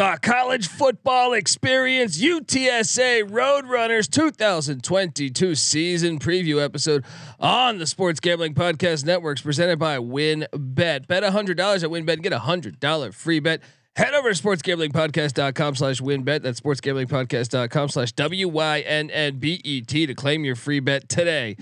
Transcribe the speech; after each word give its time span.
The 0.00 0.18
college 0.22 0.66
football 0.66 1.34
experience 1.34 2.18
UTSA 2.18 3.28
Roadrunners 3.28 4.08
2022 4.10 5.54
season 5.54 6.18
preview 6.18 6.64
episode 6.64 7.04
on 7.38 7.76
the 7.76 7.86
Sports 7.86 8.18
Gambling 8.18 8.54
Podcast 8.54 9.04
Networks 9.04 9.42
presented 9.42 9.78
by 9.78 9.98
WynnBet. 9.98 11.06
Bet 11.06 11.22
$100 11.22 11.28
at 11.28 11.90
WynnBet 11.90 12.12
and 12.14 12.22
get 12.22 12.32
a 12.32 12.38
$100 12.38 13.12
free 13.12 13.40
bet. 13.40 13.60
Head 13.94 14.14
over 14.14 14.32
to 14.32 14.42
sportsgamblingpodcast.com 14.42 15.74
slash 15.74 16.00
wynnbet. 16.00 16.40
That's 16.40 16.62
sportsgamblingpodcast.com 16.62 17.88
slash 17.90 18.12
W-Y-N-N-B-E-T 18.12 20.06
to 20.06 20.14
claim 20.14 20.46
your 20.46 20.56
free 20.56 20.80
bet 20.80 21.10
today. 21.10 21.58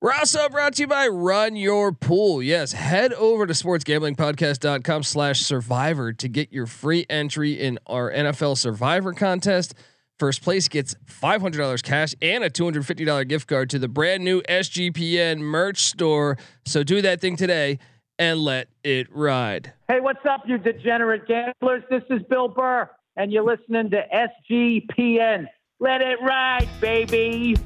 We're 0.00 0.12
also 0.12 0.48
brought 0.50 0.74
to 0.74 0.82
you 0.82 0.86
by 0.86 1.08
Run 1.08 1.56
Your 1.56 1.90
Pool. 1.90 2.42
Yes, 2.42 2.72
head 2.72 3.14
over 3.14 3.46
to 3.46 3.54
sportsgamblingpodcast.com 3.54 5.02
slash 5.02 5.40
survivor 5.40 6.12
to 6.12 6.28
get 6.28 6.52
your 6.52 6.66
free 6.66 7.06
entry 7.08 7.52
in 7.52 7.78
our 7.86 8.12
NFL 8.12 8.58
Survivor 8.58 9.14
contest. 9.14 9.74
First 10.18 10.42
place 10.42 10.68
gets 10.68 10.94
$500 11.06 11.82
cash 11.82 12.14
and 12.20 12.44
a 12.44 12.50
$250 12.50 13.26
gift 13.26 13.48
card 13.48 13.70
to 13.70 13.78
the 13.78 13.88
brand 13.88 14.22
new 14.22 14.42
SGPN 14.42 15.38
merch 15.38 15.84
store. 15.84 16.36
So 16.66 16.82
do 16.82 17.00
that 17.00 17.22
thing 17.22 17.36
today 17.36 17.78
and 18.18 18.40
let 18.40 18.68
it 18.84 19.08
ride. 19.10 19.72
Hey, 19.88 20.00
what's 20.00 20.24
up, 20.28 20.42
you 20.46 20.58
degenerate 20.58 21.26
gamblers? 21.26 21.84
This 21.88 22.02
is 22.10 22.20
Bill 22.28 22.48
Burr, 22.48 22.88
and 23.16 23.32
you're 23.32 23.44
listening 23.44 23.90
to 23.90 24.02
SGPN. 24.50 25.46
Let 25.80 26.02
it 26.02 26.18
ride, 26.20 26.68
baby. 26.80 27.56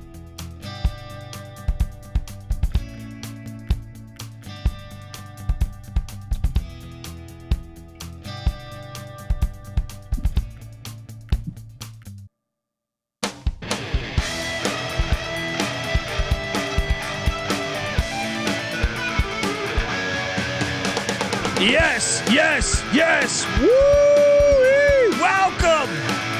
Yes, 21.60 22.22
yes, 22.32 22.82
yes. 22.90 23.44
Woo! 23.60 23.68
Welcome. 25.20 25.90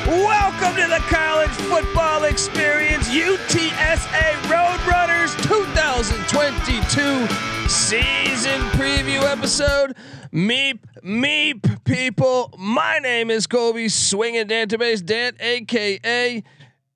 Welcome 0.07 0.77
to 0.77 0.89
the 0.89 1.03
college 1.15 1.51
football 1.51 2.25
experience 2.25 3.07
UTSA 3.11 4.33
Roadrunners 4.49 5.37
2022 5.43 7.29
season 7.69 8.63
preview 8.71 9.23
episode. 9.25 9.95
Meep, 10.33 10.79
meep, 11.05 11.85
people. 11.85 12.55
My 12.59 12.99
name 12.99 13.31
is 13.31 13.47
Colby 13.47 13.91
Swinging 13.91 14.47
Database 14.47 15.05
Dan, 15.05 15.35
aka 15.39 16.43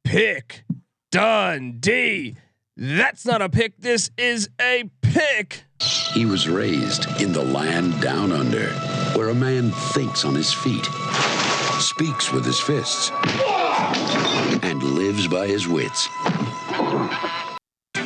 Pick 0.02 0.64
Dundee. 1.10 2.36
That's 2.76 3.24
not 3.24 3.40
a 3.40 3.48
pick. 3.48 3.76
This 3.78 4.10
is 4.18 4.48
a 4.60 4.90
pick. 5.00 5.62
He 6.12 6.24
was 6.24 6.48
raised 6.48 7.06
in 7.20 7.32
the 7.32 7.42
land 7.42 8.00
down 8.00 8.32
under, 8.32 8.68
where 9.16 9.28
a 9.28 9.34
man 9.34 9.70
thinks 9.70 10.24
on 10.24 10.34
his 10.34 10.52
feet, 10.52 10.84
speaks 11.78 12.32
with 12.32 12.44
his 12.44 12.58
fists, 12.58 13.10
and 14.64 14.82
lives 14.82 15.28
by 15.28 15.46
his 15.46 15.68
wits. 15.68 16.08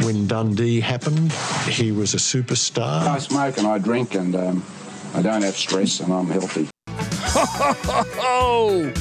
When 0.03 0.27
Dundee 0.27 0.81
happened, 0.81 1.33
he 1.69 1.91
was 1.93 2.15
a 2.15 2.19
superstar. 2.19 3.07
I 3.07 3.19
smoke 3.19 3.59
and 3.59 3.67
I 3.67 3.79
drink 3.79 4.15
and 4.15 4.37
um, 4.37 4.65
I 5.15 5.23
don't 5.23 5.43
have 5.43 5.57
stress 5.57 6.01
and 6.01 6.13
I'm 6.13 6.29
healthy. 6.29 6.69
Oh, 8.21 8.93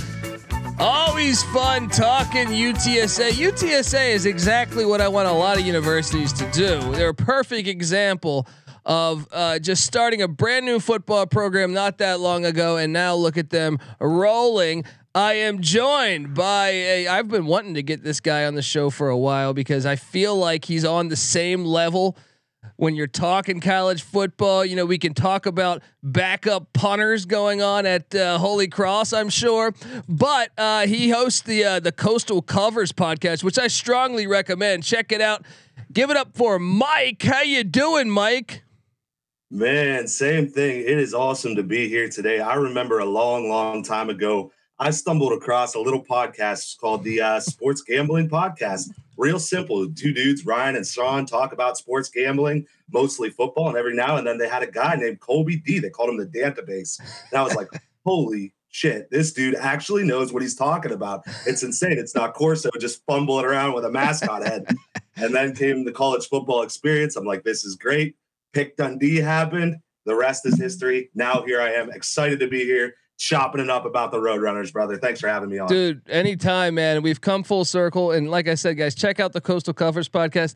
always 0.80 1.44
fun 1.44 1.90
talking 1.90 2.48
UTSA. 2.48 3.32
UTSA 3.32 4.10
is 4.10 4.26
exactly 4.26 4.86
what 4.86 5.02
I 5.02 5.08
want 5.08 5.28
a 5.28 5.32
lot 5.32 5.58
of 5.58 5.66
universities 5.66 6.32
to 6.34 6.50
do. 6.52 6.80
They're 6.94 7.10
a 7.10 7.14
perfect 7.14 7.68
example 7.68 8.48
of 8.86 9.28
uh, 9.32 9.60
just 9.60 9.84
starting 9.86 10.22
a 10.22 10.28
brand 10.28 10.66
new 10.66 10.80
football 10.80 11.26
program 11.26 11.74
not 11.74 11.98
that 11.98 12.20
long 12.20 12.46
ago, 12.46 12.78
and 12.78 12.94
now 12.94 13.16
look 13.16 13.38
at 13.38 13.50
them 13.50 13.80
rolling. 14.00 14.86
I 15.14 15.34
am 15.34 15.62
joined 15.62 16.34
by 16.34 16.70
a. 16.70 17.08
I've 17.08 17.28
been 17.28 17.48
wanting 17.48 17.74
to 17.74 17.84
get 17.84 18.04
this 18.04 18.20
guy 18.20 18.46
on 18.46 18.56
the 18.56 18.62
show 18.62 18.90
for 18.90 19.10
a 19.10 19.18
while 19.18 19.54
because 19.54 19.86
I 19.86 19.96
feel 19.96 20.36
like 20.38 20.66
he's 20.66 20.86
on 20.86 21.08
the 21.08 21.16
same 21.16 21.66
level 21.66 22.18
when 22.78 22.96
you're 22.96 23.08
talking 23.08 23.60
college 23.60 24.02
football. 24.02 24.66
You 24.66 24.76
know, 24.76 24.86
we 24.86 24.98
can 24.98 25.14
talk 25.14 25.46
about 25.46 25.82
backup 26.02 26.74
punters 26.74 27.26
going 27.26 27.62
on 27.62 27.86
at 27.86 28.14
uh, 28.16 28.38
Holy 28.38 28.68
Cross, 28.68 29.14
I'm 29.14 29.30
sure. 29.30 29.74
But 30.08 30.52
uh, 30.58 30.88
he 30.88 31.10
hosts 31.10 31.42
the 31.42 31.64
uh, 31.64 31.80
the 31.80 31.92
Coastal 31.92 32.42
Covers 32.42 32.92
podcast, 32.92 33.44
which 33.44 33.60
I 33.60 33.68
strongly 33.68 34.28
recommend. 34.28 34.84
Check 34.84 35.12
it 35.12 35.22
out. 35.22 35.46
Give 35.92 36.10
it 36.10 36.18
up 36.18 36.36
for 36.36 36.60
Mike. 36.60 37.24
How 37.24 37.42
you 37.42 37.64
doing, 37.64 38.10
Mike? 38.10 38.64
Man, 39.50 40.08
same 40.08 40.50
thing. 40.50 40.82
It 40.82 41.00
is 41.00 41.14
awesome 41.14 41.56
to 41.56 41.64
be 41.64 41.88
here 41.88 42.10
today. 42.10 42.42
I 42.42 42.56
remember 42.56 43.00
a 43.00 43.06
long, 43.06 43.48
long 43.48 43.82
time 43.82 44.10
ago, 44.10 44.52
I 44.78 44.92
stumbled 44.92 45.32
across 45.32 45.74
a 45.74 45.80
little 45.80 46.04
podcast 46.04 46.78
called 46.78 47.06
the 47.06 47.22
uh, 47.22 47.40
Sports 47.40 47.82
Gambling 47.82 48.30
Podcast. 48.30 48.90
Real 49.18 49.40
simple. 49.40 49.92
Two 49.94 50.14
dudes, 50.14 50.46
Ryan 50.46 50.76
and 50.76 50.86
Sean, 50.86 51.26
talk 51.26 51.52
about 51.52 51.78
sports 51.78 52.10
gambling, 52.10 52.68
mostly 52.92 53.30
football, 53.30 53.68
and 53.68 53.78
every 53.78 53.96
now 53.96 54.18
and 54.18 54.28
then 54.28 54.38
they 54.38 54.48
had 54.48 54.64
a 54.64 54.72
guy 54.72 54.96
named 54.96 55.20
Colby 55.20 55.58
D. 55.58 55.80
They 55.80 55.90
called 55.90 56.10
him 56.10 56.18
the 56.18 56.26
database. 56.26 57.00
And 57.32 57.40
I 57.40 57.44
was 57.44 57.56
like, 57.56 57.70
holy 58.06 58.54
shit, 58.70 59.10
this 59.10 59.34
dude 59.34 59.56
actually 59.56 60.04
knows 60.04 60.32
what 60.32 60.44
he's 60.44 60.56
talking 60.56 60.92
about. 60.92 61.24
It's 61.46 61.64
insane. 61.64 61.98
It's 61.98 62.14
not 62.14 62.36
Corso 62.36 62.70
just 62.80 63.04
fumbling 63.06 63.46
around 63.46 63.74
with 63.74 63.86
a 63.86 63.92
mascot 63.92 64.46
head. 64.46 64.66
And 65.20 65.34
then 65.34 65.56
came 65.56 65.84
the 65.84 65.92
college 65.92 66.28
football 66.28 66.62
experience. 66.62 67.16
I'm 67.16 67.26
like, 67.26 67.44
this 67.44 67.66
is 67.66 67.76
great. 67.76 68.16
Pick 68.54 68.78
Dundee 68.78 69.18
happened. 69.18 69.78
The 70.06 70.14
rest 70.14 70.46
is 70.46 70.60
history. 70.60 71.10
Now 71.16 71.42
here 71.42 71.60
I 71.60 71.72
am, 71.72 71.92
excited 71.92 72.40
to 72.40 72.48
be 72.48 72.64
here, 72.66 72.94
chopping 73.18 73.62
it 73.62 73.70
up 73.70 73.86
about 73.86 74.12
the 74.12 74.18
Roadrunners, 74.18 74.72
brother. 74.72 74.98
Thanks 74.98 75.20
for 75.20 75.28
having 75.28 75.50
me 75.50 75.60
on, 75.60 75.68
dude. 75.68 76.02
Anytime, 76.10 76.76
man. 76.76 77.02
We've 77.02 77.22
come 77.22 77.44
full 77.44 77.66
circle, 77.66 78.12
and 78.12 78.30
like 78.30 78.48
I 78.48 78.56
said, 78.56 78.78
guys, 78.78 78.96
check 78.96 79.20
out 79.20 79.34
the 79.34 79.42
Coastal 79.42 79.74
Covers 79.74 80.08
podcast 80.08 80.56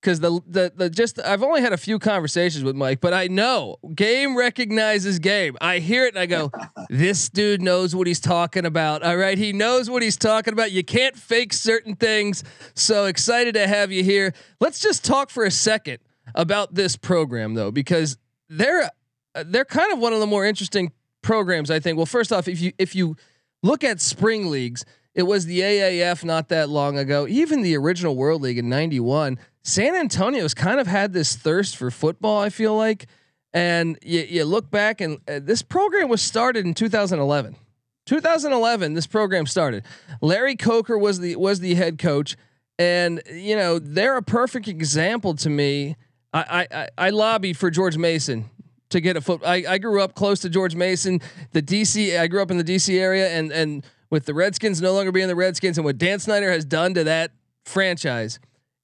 because 0.00 0.20
the, 0.20 0.40
the 0.46 0.72
the 0.74 0.90
just 0.90 1.18
I've 1.18 1.42
only 1.42 1.60
had 1.60 1.72
a 1.72 1.76
few 1.76 1.98
conversations 1.98 2.64
with 2.64 2.76
Mike, 2.76 3.00
but 3.00 3.12
I 3.12 3.26
know 3.26 3.76
game 3.94 4.36
recognizes 4.36 5.18
game. 5.18 5.56
I 5.60 5.78
hear 5.78 6.06
it 6.06 6.14
and 6.14 6.18
I 6.18 6.26
go, 6.26 6.50
this 6.88 7.28
dude 7.28 7.62
knows 7.62 7.94
what 7.94 8.06
he's 8.06 8.20
talking 8.20 8.64
about. 8.64 9.02
All 9.02 9.16
right, 9.16 9.36
he 9.36 9.52
knows 9.52 9.90
what 9.90 10.02
he's 10.02 10.16
talking 10.16 10.52
about. 10.52 10.72
You 10.72 10.84
can't 10.84 11.16
fake 11.16 11.52
certain 11.52 11.96
things. 11.96 12.44
So 12.74 13.06
excited 13.06 13.54
to 13.54 13.66
have 13.66 13.92
you 13.92 14.04
here. 14.04 14.34
Let's 14.60 14.80
just 14.80 15.04
talk 15.04 15.30
for 15.30 15.44
a 15.44 15.50
second 15.50 15.98
about 16.34 16.74
this 16.74 16.96
program 16.96 17.54
though, 17.54 17.70
because 17.70 18.18
they're 18.48 18.90
they're 19.44 19.64
kind 19.64 19.92
of 19.92 19.98
one 19.98 20.12
of 20.12 20.20
the 20.20 20.26
more 20.26 20.44
interesting 20.44 20.92
programs. 21.28 21.70
I 21.70 21.78
think. 21.78 21.98
Well, 21.98 22.06
first 22.06 22.32
off, 22.32 22.48
if 22.48 22.60
you 22.60 22.72
if 22.78 22.94
you 22.94 23.16
look 23.62 23.84
at 23.84 24.00
spring 24.00 24.48
leagues, 24.48 24.84
it 25.14 25.24
was 25.24 25.44
the 25.44 25.60
AAF 25.60 26.24
not 26.24 26.48
that 26.48 26.70
long 26.70 26.96
ago. 26.96 27.28
Even 27.28 27.60
the 27.60 27.76
original 27.76 28.16
World 28.16 28.40
League 28.40 28.58
in 28.58 28.68
'91. 28.70 29.38
San 29.62 29.94
Antonio's 29.94 30.54
kind 30.54 30.80
of 30.80 30.86
had 30.86 31.12
this 31.12 31.36
thirst 31.36 31.76
for 31.76 31.90
football. 31.90 32.40
I 32.40 32.48
feel 32.48 32.74
like, 32.74 33.06
and 33.52 33.98
you, 34.02 34.20
you 34.20 34.44
look 34.46 34.70
back 34.70 35.02
and 35.02 35.18
uh, 35.28 35.40
this 35.42 35.60
program 35.60 36.08
was 36.08 36.22
started 36.22 36.64
in 36.64 36.72
2011. 36.72 37.54
2011, 38.06 38.94
this 38.94 39.06
program 39.06 39.44
started. 39.44 39.84
Larry 40.22 40.56
Coker 40.56 40.96
was 40.96 41.20
the 41.20 41.36
was 41.36 41.60
the 41.60 41.74
head 41.74 41.98
coach, 41.98 42.38
and 42.78 43.20
you 43.30 43.54
know 43.54 43.78
they're 43.78 44.16
a 44.16 44.22
perfect 44.22 44.66
example 44.66 45.34
to 45.34 45.50
me 45.50 45.96
I, 46.32 46.66
I 46.70 46.88
I 46.98 47.10
lobbied 47.10 47.56
for 47.56 47.70
George 47.70 47.96
Mason 47.96 48.50
to 48.90 49.00
get 49.00 49.16
a 49.16 49.20
foot. 49.20 49.42
I, 49.44 49.64
I 49.68 49.78
grew 49.78 50.00
up 50.00 50.14
close 50.14 50.40
to 50.40 50.48
George 50.48 50.74
Mason. 50.74 51.20
The 51.52 51.62
DC. 51.62 52.18
I 52.18 52.26
grew 52.26 52.42
up 52.42 52.50
in 52.50 52.58
the 52.58 52.64
DC 52.64 52.98
area, 52.98 53.28
and 53.30 53.52
and 53.52 53.84
with 54.10 54.26
the 54.26 54.34
Redskins 54.34 54.80
no 54.80 54.92
longer 54.92 55.12
being 55.12 55.28
the 55.28 55.36
Redskins, 55.36 55.78
and 55.78 55.84
what 55.84 55.98
Dan 55.98 56.18
Snyder 56.18 56.50
has 56.50 56.64
done 56.64 56.94
to 56.94 57.04
that 57.04 57.32
franchise, 57.64 58.38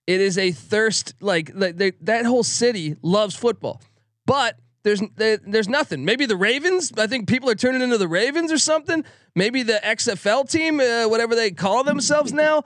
it 0.06 0.20
is 0.20 0.37
a 0.38 0.52
thirst. 0.52 1.14
Like, 1.20 1.50
like 1.55 1.76
they, 1.76 1.93
that 2.02 2.26
whole 2.26 2.44
city 2.44 2.96
loves 3.02 3.34
football, 3.34 3.81
but 4.26 4.58
there's 4.82 5.02
there, 5.17 5.38
there's 5.38 5.69
nothing. 5.69 6.05
Maybe 6.05 6.26
the 6.26 6.37
Ravens. 6.37 6.93
I 6.96 7.06
think 7.06 7.28
people 7.28 7.49
are 7.50 7.55
turning 7.55 7.82
into 7.82 7.99
the 7.99 8.08
Ravens 8.08 8.52
or 8.52 8.58
something. 8.58 9.05
Maybe 9.34 9.62
the 9.62 9.81
XFL 9.82 10.49
team, 10.49 10.78
uh, 10.78 11.08
whatever 11.08 11.34
they 11.34 11.50
call 11.50 11.82
themselves 11.84 12.32
now. 12.32 12.64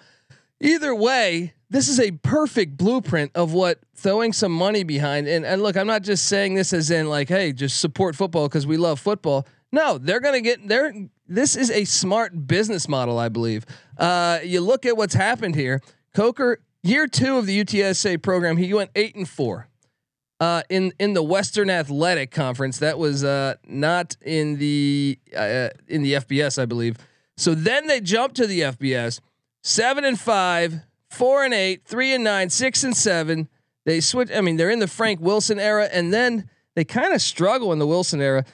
Either 0.60 0.94
way, 0.94 1.54
this 1.70 1.88
is 1.88 2.00
a 2.00 2.12
perfect 2.12 2.76
blueprint 2.76 3.32
of 3.34 3.52
what 3.52 3.80
throwing 3.94 4.32
some 4.32 4.52
money 4.52 4.84
behind. 4.84 5.28
And, 5.28 5.44
and 5.44 5.62
look, 5.62 5.76
I'm 5.76 5.86
not 5.86 6.02
just 6.02 6.24
saying 6.26 6.54
this 6.54 6.72
as 6.72 6.90
in 6.90 7.08
like, 7.08 7.28
hey, 7.28 7.52
just 7.52 7.80
support 7.80 8.16
football 8.16 8.48
because 8.48 8.66
we 8.66 8.76
love 8.76 8.98
football. 9.00 9.46
No, 9.70 9.98
they're 9.98 10.20
gonna 10.20 10.40
get 10.40 10.66
there. 10.66 10.92
This 11.26 11.56
is 11.56 11.70
a 11.70 11.84
smart 11.84 12.46
business 12.46 12.88
model, 12.88 13.18
I 13.18 13.28
believe. 13.28 13.66
Uh, 13.98 14.38
you 14.42 14.60
look 14.62 14.86
at 14.86 14.96
what's 14.96 15.14
happened 15.14 15.56
here. 15.56 15.82
Coker, 16.14 16.60
year 16.82 17.06
two 17.06 17.36
of 17.36 17.44
the 17.44 17.62
UTSA 17.64 18.22
program, 18.22 18.56
he 18.56 18.72
went 18.72 18.90
eight 18.94 19.14
and 19.14 19.28
four. 19.28 19.68
uh, 20.40 20.62
in 20.70 20.92
in 20.98 21.12
the 21.14 21.22
Western 21.22 21.68
Athletic 21.68 22.30
Conference. 22.30 22.78
That 22.78 22.98
was 22.98 23.24
uh, 23.24 23.56
not 23.66 24.16
in 24.22 24.58
the 24.58 25.18
uh, 25.36 25.68
in 25.88 26.02
the 26.02 26.14
FBS, 26.14 26.58
I 26.62 26.64
believe. 26.64 26.96
So 27.36 27.54
then 27.54 27.88
they 27.88 28.00
jumped 28.00 28.36
to 28.36 28.46
the 28.46 28.60
FBS, 28.60 29.20
seven 29.62 30.04
and 30.04 30.18
five, 30.18 30.80
four 31.08 31.44
and 31.44 31.54
eight, 31.54 31.84
three 31.84 32.14
and 32.14 32.24
nine, 32.24 32.50
six 32.50 32.84
and 32.84 32.96
seven. 32.96 33.48
They 33.84 34.00
switch. 34.00 34.30
I 34.30 34.40
mean, 34.40 34.56
they're 34.56 34.70
in 34.70 34.80
the 34.80 34.88
Frank 34.88 35.20
Wilson 35.20 35.58
era, 35.58 35.88
and 35.92 36.12
then 36.12 36.48
they 36.74 36.84
kind 36.84 37.14
of 37.14 37.22
struggle 37.22 37.72
in 37.72 37.78
the 37.78 37.86
Wilson 37.86 38.20
era. 38.20 38.44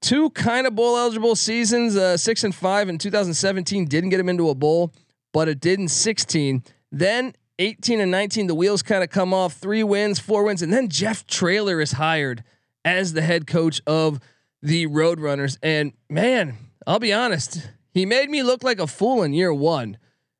Two 0.00 0.30
kind 0.30 0.66
of 0.66 0.74
bowl 0.74 0.96
eligible 0.96 1.36
seasons, 1.36 1.96
uh, 1.96 2.16
six 2.16 2.44
and 2.44 2.54
five 2.54 2.88
in 2.88 2.98
2017 2.98 3.86
didn't 3.86 4.10
get 4.10 4.20
him 4.20 4.28
into 4.28 4.48
a 4.48 4.54
bowl, 4.54 4.92
but 5.32 5.48
it 5.48 5.60
did 5.60 5.78
in 5.80 5.88
16. 5.88 6.62
Then 6.92 7.34
18 7.58 8.00
and 8.00 8.10
19, 8.10 8.46
the 8.46 8.54
wheels 8.54 8.82
kind 8.82 9.02
of 9.02 9.10
come 9.10 9.34
off. 9.34 9.54
Three 9.54 9.82
wins, 9.82 10.20
four 10.20 10.44
wins, 10.44 10.62
and 10.62 10.72
then 10.72 10.88
Jeff 10.88 11.26
Traylor 11.26 11.80
is 11.80 11.92
hired 11.92 12.44
as 12.84 13.12
the 13.12 13.22
head 13.22 13.46
coach 13.46 13.80
of 13.86 14.20
the 14.62 14.86
Roadrunners. 14.86 15.58
And 15.62 15.92
man, 16.08 16.56
I'll 16.86 17.00
be 17.00 17.12
honest, 17.12 17.68
he 17.92 18.06
made 18.06 18.30
me 18.30 18.42
look 18.42 18.62
like 18.62 18.78
a 18.78 18.86
fool 18.86 19.22
in 19.22 19.32
year 19.32 19.52
one. 19.52 19.98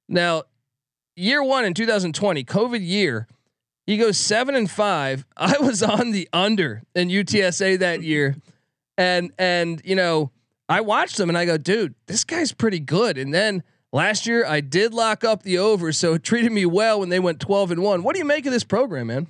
Now, 0.09 0.45
year 1.19 1.43
one 1.43 1.65
in 1.65 1.75
2020, 1.75 2.45
COVID 2.45 2.87
year, 2.87 3.27
he 3.87 3.97
goes 3.97 4.19
seven 4.19 4.55
and 4.55 4.71
five. 4.71 5.25
I 5.37 5.57
was 5.59 5.83
on 5.83 6.13
the 6.13 6.29
under 6.33 6.83
in 6.95 7.09
UTSA 7.09 7.79
that 7.81 8.03
year, 8.03 8.37
and 8.97 9.33
and 9.39 9.81
you 9.85 9.97
know 9.97 10.31
I 10.69 10.81
watched 10.81 11.19
him 11.19 11.29
and 11.29 11.37
I 11.37 11.45
go, 11.45 11.59
dude, 11.59 11.95
this 12.07 12.25
guy's 12.25 12.53
pretty 12.53 12.81
good. 12.81 13.19
And 13.19 13.33
then 13.33 13.63
Last 13.91 14.27
year, 14.27 14.45
I 14.45 14.61
did 14.61 14.93
lock 14.93 15.25
up 15.25 15.43
the 15.43 15.59
over, 15.59 15.93
so 15.93 16.15
it 16.15 16.23
treated 16.23 16.53
me 16.53 16.67
well 16.67 17.01
when 17.01 17.09
they 17.09 17.21
went 17.21 17.41
12 17.41 17.71
and 17.71 17.83
1. 17.83 18.03
What 18.03 18.15
do 18.15 18.19
you 18.19 18.27
make 18.27 18.45
of 18.45 18.53
this 18.53 18.65
program, 18.65 19.07
man? 19.07 19.27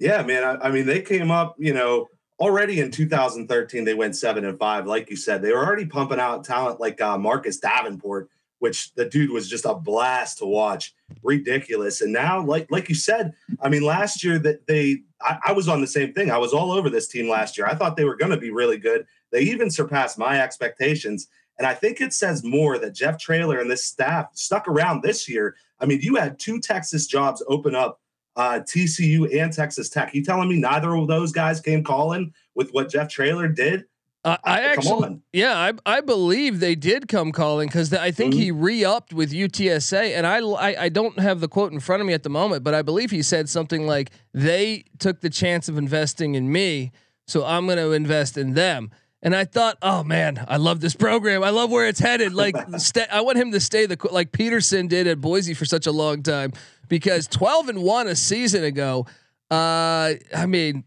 Yeah, 0.00 0.22
man. 0.22 0.42
I, 0.42 0.66
I 0.66 0.70
mean, 0.72 0.86
they 0.86 1.00
came 1.00 1.30
up, 1.30 1.54
you 1.58 1.72
know, 1.72 2.08
already 2.40 2.80
in 2.80 2.90
2013, 2.90 3.84
they 3.84 3.94
went 3.94 4.16
7 4.16 4.44
and 4.44 4.58
5. 4.58 4.86
Like 4.86 5.10
you 5.10 5.16
said, 5.16 5.42
they 5.42 5.52
were 5.52 5.64
already 5.64 5.86
pumping 5.86 6.18
out 6.18 6.44
talent 6.44 6.80
like 6.80 7.00
uh, 7.00 7.18
Marcus 7.18 7.58
Davenport, 7.58 8.28
which 8.58 8.92
the 8.94 9.04
dude 9.04 9.30
was 9.30 9.48
just 9.48 9.64
a 9.64 9.74
blast 9.74 10.38
to 10.38 10.46
watch. 10.46 10.94
Ridiculous. 11.22 12.00
And 12.00 12.12
now, 12.12 12.44
like 12.44 12.70
like 12.70 12.88
you 12.88 12.94
said, 12.94 13.34
I 13.60 13.68
mean, 13.68 13.82
last 13.82 14.22
year 14.24 14.38
that 14.40 14.66
they 14.66 15.02
I, 15.20 15.38
I 15.48 15.52
was 15.52 15.68
on 15.68 15.80
the 15.80 15.86
same 15.86 16.12
thing. 16.12 16.30
I 16.30 16.38
was 16.38 16.52
all 16.52 16.72
over 16.72 16.90
this 16.90 17.08
team 17.08 17.28
last 17.28 17.56
year. 17.56 17.66
I 17.66 17.74
thought 17.74 17.96
they 17.96 18.04
were 18.04 18.16
going 18.16 18.30
to 18.30 18.36
be 18.36 18.50
really 18.50 18.78
good. 18.78 19.06
They 19.30 19.40
even 19.40 19.70
surpassed 19.70 20.18
my 20.18 20.40
expectations. 20.40 21.28
And 21.58 21.66
I 21.66 21.74
think 21.74 22.00
it 22.00 22.12
says 22.12 22.44
more 22.44 22.78
that 22.78 22.94
Jeff 22.94 23.18
Traylor 23.18 23.58
and 23.58 23.70
this 23.70 23.84
staff 23.84 24.28
stuck 24.34 24.68
around 24.68 25.02
this 25.02 25.28
year. 25.28 25.56
I 25.80 25.86
mean, 25.86 26.00
you 26.00 26.16
had 26.16 26.38
two 26.38 26.60
Texas 26.60 27.06
jobs 27.06 27.42
open 27.48 27.74
up, 27.74 28.00
uh, 28.36 28.60
TCU 28.60 29.40
and 29.40 29.52
Texas 29.52 29.88
Tech. 29.88 30.14
You 30.14 30.24
telling 30.24 30.48
me 30.48 30.58
neither 30.58 30.94
of 30.94 31.08
those 31.08 31.32
guys 31.32 31.60
came 31.60 31.82
calling 31.82 32.32
with 32.54 32.70
what 32.70 32.90
Jeff 32.90 33.08
Traylor 33.08 33.48
did? 33.48 33.86
Uh, 34.28 34.36
I 34.44 34.60
actually, 34.60 35.20
yeah, 35.32 35.56
I 35.56 35.72
I 35.86 36.00
believe 36.02 36.60
they 36.60 36.74
did 36.74 37.08
come 37.08 37.32
calling 37.32 37.68
because 37.68 37.92
I 37.94 38.10
think 38.10 38.34
mm-hmm. 38.34 38.42
he 38.42 38.50
re-upped 38.50 39.14
with 39.14 39.32
UTSA, 39.32 40.16
and 40.16 40.26
I, 40.26 40.40
I 40.40 40.84
I 40.84 40.88
don't 40.90 41.18
have 41.18 41.40
the 41.40 41.48
quote 41.48 41.72
in 41.72 41.80
front 41.80 42.02
of 42.02 42.06
me 42.06 42.12
at 42.12 42.24
the 42.24 42.28
moment, 42.28 42.62
but 42.62 42.74
I 42.74 42.82
believe 42.82 43.10
he 43.10 43.22
said 43.22 43.48
something 43.48 43.86
like 43.86 44.10
they 44.34 44.84
took 44.98 45.20
the 45.20 45.30
chance 45.30 45.68
of 45.68 45.78
investing 45.78 46.34
in 46.34 46.52
me, 46.52 46.92
so 47.26 47.44
I'm 47.44 47.64
going 47.66 47.78
to 47.78 47.92
invest 47.92 48.36
in 48.36 48.52
them. 48.52 48.90
And 49.22 49.34
I 49.34 49.46
thought, 49.46 49.78
oh 49.82 50.04
man, 50.04 50.44
I 50.46 50.58
love 50.58 50.80
this 50.80 50.94
program. 50.94 51.42
I 51.42 51.50
love 51.50 51.70
where 51.70 51.88
it's 51.88 51.98
headed. 51.98 52.34
Like, 52.34 52.54
st- 52.78 53.08
I 53.10 53.22
want 53.22 53.38
him 53.38 53.52
to 53.52 53.60
stay 53.60 53.86
the 53.86 53.96
like 54.10 54.30
Peterson 54.30 54.88
did 54.88 55.06
at 55.06 55.20
Boise 55.22 55.54
for 55.54 55.64
such 55.64 55.86
a 55.86 55.92
long 55.92 56.22
time 56.22 56.52
because 56.88 57.26
12 57.28 57.70
and 57.70 57.82
one 57.82 58.06
a 58.06 58.14
season 58.14 58.62
ago. 58.62 59.06
Uh, 59.50 60.12
I 60.36 60.44
mean, 60.46 60.84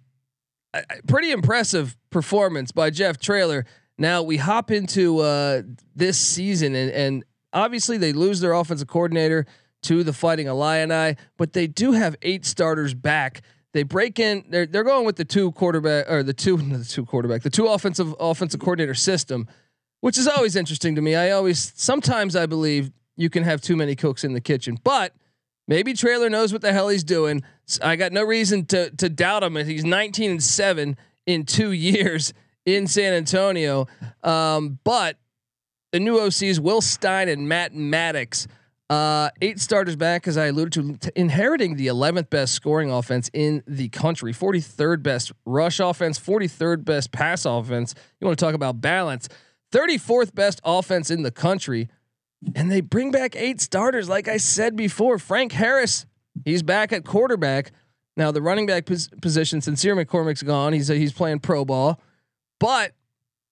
pretty 1.07 1.31
impressive 1.31 1.97
performance 2.09 2.71
by 2.71 2.89
Jeff 2.89 3.19
Traylor. 3.19 3.65
Now 3.97 4.23
we 4.23 4.37
hop 4.37 4.71
into 4.71 5.19
uh, 5.19 5.63
this 5.95 6.17
season, 6.17 6.75
and, 6.75 6.91
and 6.91 7.23
obviously 7.53 7.97
they 7.97 8.13
lose 8.13 8.39
their 8.39 8.53
offensive 8.53 8.87
coordinator 8.87 9.45
to 9.83 10.03
the 10.03 10.13
Fighting 10.13 10.47
Illini, 10.47 11.17
but 11.37 11.53
they 11.53 11.67
do 11.67 11.91
have 11.93 12.15
eight 12.21 12.45
starters 12.45 12.93
back. 12.93 13.41
They 13.73 13.83
break 13.83 14.19
in. 14.19 14.45
They're 14.49 14.65
they're 14.65 14.83
going 14.83 15.05
with 15.05 15.15
the 15.15 15.25
two 15.25 15.51
quarterback 15.53 16.09
or 16.09 16.23
the 16.23 16.33
two 16.33 16.57
the 16.77 16.83
two 16.83 17.05
quarterback 17.05 17.41
the 17.41 17.49
two 17.49 17.67
offensive 17.67 18.15
offensive 18.19 18.59
coordinator 18.59 18.93
system, 18.93 19.47
which 20.01 20.17
is 20.17 20.27
always 20.27 20.55
interesting 20.55 20.95
to 20.95 21.01
me. 21.01 21.15
I 21.15 21.31
always 21.31 21.73
sometimes 21.75 22.35
I 22.35 22.45
believe 22.45 22.91
you 23.17 23.29
can 23.29 23.43
have 23.43 23.61
too 23.61 23.75
many 23.75 23.95
cooks 23.95 24.23
in 24.23 24.33
the 24.33 24.41
kitchen, 24.41 24.77
but 24.83 25.13
maybe 25.67 25.93
Traylor 25.93 26.29
knows 26.29 26.51
what 26.51 26.61
the 26.61 26.73
hell 26.73 26.89
he's 26.89 27.03
doing. 27.03 27.43
I 27.81 27.95
got 27.95 28.11
no 28.11 28.23
reason 28.23 28.65
to 28.67 28.89
to 28.91 29.09
doubt 29.09 29.43
him. 29.43 29.55
He's 29.55 29.85
19 29.85 30.31
and 30.31 30.43
seven 30.43 30.97
in 31.25 31.45
two 31.45 31.71
years 31.71 32.33
in 32.65 32.87
San 32.87 33.13
Antonio, 33.13 33.87
um, 34.23 34.79
but 34.83 35.17
the 35.91 35.99
new 35.99 36.17
OCs 36.17 36.59
Will 36.59 36.81
Stein 36.81 37.27
and 37.27 37.49
Matt 37.49 37.73
Mattox 37.73 38.47
uh, 38.91 39.29
eight 39.41 39.57
starters 39.57 39.95
back, 39.95 40.27
as 40.27 40.37
I 40.37 40.47
alluded 40.47 40.73
to, 40.73 40.97
t- 40.97 41.11
inheriting 41.15 41.77
the 41.77 41.87
11th 41.87 42.29
best 42.29 42.53
scoring 42.53 42.91
offense 42.91 43.29
in 43.31 43.63
the 43.65 43.87
country, 43.87 44.33
43rd 44.33 45.01
best 45.01 45.31
rush 45.45 45.79
offense, 45.79 46.19
43rd 46.19 46.83
best 46.83 47.13
pass 47.13 47.45
offense. 47.45 47.95
You 48.19 48.27
want 48.27 48.37
to 48.37 48.45
talk 48.45 48.53
about 48.53 48.81
balance? 48.81 49.29
34th 49.71 50.35
best 50.35 50.59
offense 50.65 51.09
in 51.09 51.23
the 51.23 51.31
country. 51.31 51.87
And 52.53 52.69
they 52.69 52.81
bring 52.81 53.11
back 53.11 53.33
eight 53.37 53.61
starters, 53.61 54.09
like 54.09 54.27
I 54.27 54.35
said 54.35 54.75
before. 54.75 55.17
Frank 55.19 55.53
Harris, 55.53 56.05
he's 56.45 56.63
back 56.63 56.93
at 56.93 57.05
quarterback. 57.05 57.71
Now, 58.17 58.31
the 58.31 58.41
running 58.41 58.65
back 58.65 58.85
pos- 58.85 59.09
position, 59.21 59.61
Sincere 59.61 59.95
McCormick's 59.95 60.43
gone. 60.43 60.73
He's, 60.73 60.87
he's 60.87 61.13
playing 61.13 61.39
pro 61.39 61.65
ball. 61.65 61.99
But, 62.59 62.93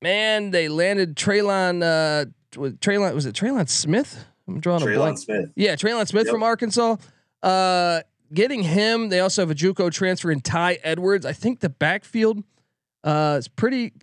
man, 0.02 0.52
they 0.52 0.68
landed 0.68 1.16
Trelon, 1.16 1.82
uh, 1.82 2.26
Trelon, 2.52 3.14
was 3.14 3.26
it 3.26 3.36
Trelon 3.36 3.70
Smith? 3.70 4.26
I'm 4.48 4.60
drawing 4.60 4.82
Trelon 4.82 4.94
a 4.94 4.98
blank. 4.98 5.18
Smith. 5.18 5.52
Yeah, 5.56 5.76
Trelon 5.76 6.08
Smith 6.08 6.26
yep. 6.26 6.34
from 6.34 6.44
Arkansas. 6.44 6.98
Uh, 7.42 8.02
getting 8.34 8.64
him. 8.64 9.10
They 9.10 9.20
also 9.20 9.42
have 9.42 9.52
a 9.52 9.56
JUCO 9.56 9.92
transfer 9.92 10.32
in 10.32 10.42
Ty 10.42 10.80
Edwards. 10.84 11.26
I 11.26 11.34
think 11.34 11.60
the 11.60 11.70
backfield 11.70 12.44
uh, 13.04 13.38
is 13.40 13.48
pretty. 13.48 13.94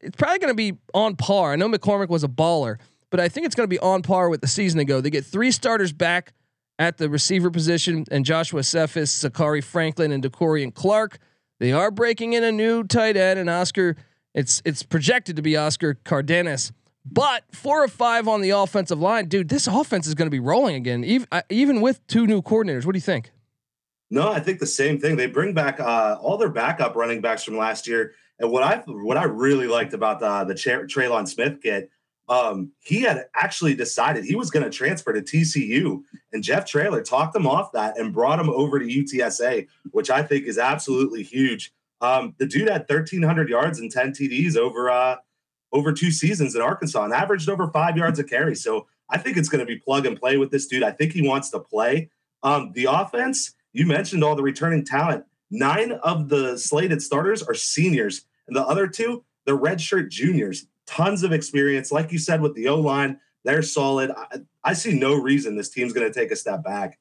It's 0.00 0.16
probably 0.16 0.38
going 0.38 0.50
to 0.50 0.54
be 0.54 0.78
on 0.92 1.16
par. 1.16 1.52
I 1.52 1.56
know 1.56 1.68
McCormick 1.68 2.08
was 2.08 2.24
a 2.24 2.28
baller, 2.28 2.76
but 3.10 3.20
I 3.20 3.28
think 3.28 3.46
it's 3.46 3.54
going 3.54 3.64
to 3.64 3.70
be 3.74 3.78
on 3.80 4.02
par 4.02 4.28
with 4.28 4.40
the 4.40 4.46
season 4.46 4.80
ago. 4.80 5.00
They 5.00 5.10
get 5.10 5.24
three 5.24 5.50
starters 5.50 5.92
back 5.92 6.32
at 6.78 6.98
the 6.98 7.08
receiver 7.08 7.50
position, 7.50 8.04
and 8.10 8.24
Joshua 8.24 8.62
Cephus, 8.62 9.22
Zakhari 9.22 9.62
Franklin, 9.62 10.12
and 10.12 10.22
Decorian 10.22 10.72
Clark. 10.72 11.18
They 11.60 11.72
are 11.72 11.90
breaking 11.90 12.32
in 12.32 12.42
a 12.42 12.52
new 12.52 12.84
tight 12.84 13.16
end, 13.16 13.38
and 13.38 13.48
Oscar. 13.48 13.96
It's 14.34 14.60
it's 14.64 14.82
projected 14.82 15.36
to 15.36 15.42
be 15.42 15.56
Oscar 15.56 15.94
Cardenas. 16.04 16.72
But 17.04 17.44
four 17.52 17.84
or 17.84 17.88
five 17.88 18.26
on 18.26 18.40
the 18.40 18.50
offensive 18.50 18.98
line, 18.98 19.28
dude. 19.28 19.48
This 19.48 19.66
offense 19.66 20.06
is 20.06 20.14
going 20.14 20.26
to 20.26 20.30
be 20.30 20.40
rolling 20.40 20.74
again, 20.74 21.04
even 21.04 21.28
uh, 21.30 21.42
even 21.50 21.80
with 21.80 22.04
two 22.06 22.26
new 22.26 22.42
coordinators. 22.42 22.84
What 22.84 22.92
do 22.92 22.96
you 22.96 23.02
think? 23.02 23.30
No, 24.10 24.30
I 24.30 24.40
think 24.40 24.58
the 24.58 24.66
same 24.66 24.98
thing. 24.98 25.16
They 25.16 25.26
bring 25.26 25.54
back 25.54 25.80
uh, 25.80 26.16
all 26.20 26.36
their 26.36 26.48
backup 26.48 26.96
running 26.96 27.20
backs 27.20 27.44
from 27.44 27.56
last 27.56 27.86
year, 27.86 28.12
and 28.38 28.50
what 28.50 28.62
I 28.62 28.76
what 28.86 29.16
I 29.16 29.24
really 29.24 29.66
liked 29.66 29.92
about 29.92 30.20
the 30.20 30.44
the 30.44 30.54
Trelon 30.54 31.28
Smith 31.28 31.60
kid, 31.62 31.88
um, 32.28 32.72
he 32.80 33.02
had 33.02 33.26
actually 33.34 33.74
decided 33.74 34.24
he 34.24 34.36
was 34.36 34.50
going 34.50 34.64
to 34.64 34.70
transfer 34.70 35.12
to 35.12 35.20
TCU, 35.20 36.02
and 36.32 36.42
Jeff 36.42 36.66
Traylor 36.66 37.02
talked 37.02 37.36
him 37.36 37.46
off 37.46 37.72
that 37.72 37.98
and 37.98 38.14
brought 38.14 38.40
him 38.40 38.48
over 38.48 38.78
to 38.78 38.86
UTSA, 38.86 39.66
which 39.90 40.10
I 40.10 40.22
think 40.22 40.46
is 40.46 40.58
absolutely 40.58 41.22
huge. 41.22 41.72
Um, 42.00 42.34
the 42.38 42.46
dude 42.46 42.68
had 42.68 42.82
1,300 42.88 43.48
yards 43.48 43.78
and 43.78 43.90
10 43.90 44.12
TDs 44.12 44.56
over 44.56 44.90
uh, 44.90 45.16
over 45.72 45.92
two 45.92 46.10
seasons 46.10 46.54
at 46.54 46.62
Arkansas 46.62 47.04
and 47.04 47.12
averaged 47.12 47.48
over 47.48 47.68
five 47.68 47.96
yards 47.96 48.18
a 48.18 48.24
carry. 48.24 48.54
So 48.54 48.86
I 49.10 49.18
think 49.18 49.36
it's 49.36 49.48
going 49.48 49.60
to 49.60 49.66
be 49.66 49.78
plug 49.78 50.06
and 50.06 50.18
play 50.18 50.36
with 50.36 50.50
this 50.50 50.66
dude. 50.66 50.82
I 50.82 50.92
think 50.92 51.12
he 51.12 51.26
wants 51.26 51.50
to 51.50 51.60
play. 51.60 52.10
Um, 52.42 52.72
the 52.74 52.86
offense, 52.90 53.54
you 53.72 53.86
mentioned 53.86 54.22
all 54.22 54.36
the 54.36 54.42
returning 54.42 54.84
talent. 54.84 55.24
Nine 55.50 55.92
of 55.92 56.28
the 56.28 56.56
slated 56.56 57.02
starters 57.02 57.42
are 57.42 57.54
seniors, 57.54 58.22
and 58.46 58.56
the 58.56 58.66
other 58.66 58.86
two, 58.86 59.24
they're 59.44 59.58
redshirt 59.58 60.10
juniors. 60.10 60.66
Tons 60.86 61.22
of 61.22 61.32
experience. 61.32 61.90
Like 61.90 62.12
you 62.12 62.18
said, 62.18 62.40
with 62.40 62.54
the 62.54 62.68
O 62.68 62.80
line, 62.80 63.18
they're 63.44 63.62
solid. 63.62 64.10
I, 64.10 64.40
I 64.62 64.72
see 64.72 64.98
no 64.98 65.14
reason 65.14 65.56
this 65.56 65.68
team's 65.68 65.92
going 65.92 66.10
to 66.10 66.18
take 66.18 66.30
a 66.30 66.36
step 66.36 66.64
back. 66.64 66.98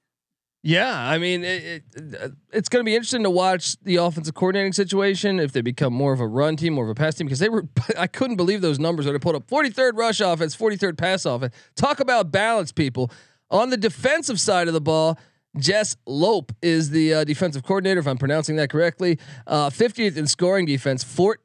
Yeah, 0.66 0.98
I 0.98 1.18
mean, 1.18 1.44
it, 1.44 1.84
it, 1.94 2.34
it's 2.54 2.70
going 2.70 2.80
to 2.80 2.86
be 2.86 2.96
interesting 2.96 3.24
to 3.24 3.30
watch 3.30 3.76
the 3.82 3.98
offensive 3.98 4.34
coordinating 4.34 4.72
situation 4.72 5.38
if 5.38 5.52
they 5.52 5.60
become 5.60 5.92
more 5.92 6.14
of 6.14 6.22
a 6.22 6.28
run 6.28 6.56
team, 6.56 6.74
more 6.74 6.86
of 6.86 6.90
a 6.90 6.96
pass 6.96 7.16
team, 7.16 7.28
because 7.28 7.40
they 7.40 7.50
were. 7.50 7.68
I 7.98 8.08
couldn't 8.08 8.38
believe 8.38 8.62
those 8.62 8.80
numbers 8.80 9.06
when 9.06 9.14
they 9.14 9.20
put 9.20 9.36
up 9.36 9.46
43rd 9.48 9.98
rush 9.98 10.22
offense, 10.22 10.56
43rd 10.56 10.98
pass 10.98 11.26
offense. 11.26 11.54
Talk 11.76 12.00
about 12.00 12.32
balance, 12.32 12.72
people. 12.72 13.12
On 13.52 13.72
the 13.72 13.78
defensive 13.78 14.40
side 14.40 14.70
of 14.70 14.74
the 14.74 14.82
ball, 14.82 15.20
Jess 15.58 15.98
Loepp 16.08 16.52
is 16.62 16.92
the 16.92 17.14
uh, 17.14 17.24
defensive 17.26 17.64
coordinator, 17.64 18.00
if 18.00 18.08
I'm 18.08 18.18
pronouncing 18.18 18.56
that 18.56 18.70
correctly. 18.70 19.20
Uh, 19.46 19.70
50th 19.70 20.16
in 20.16 20.28
scoring 20.28 20.66
defense, 20.66 21.04
14th 21.04 21.36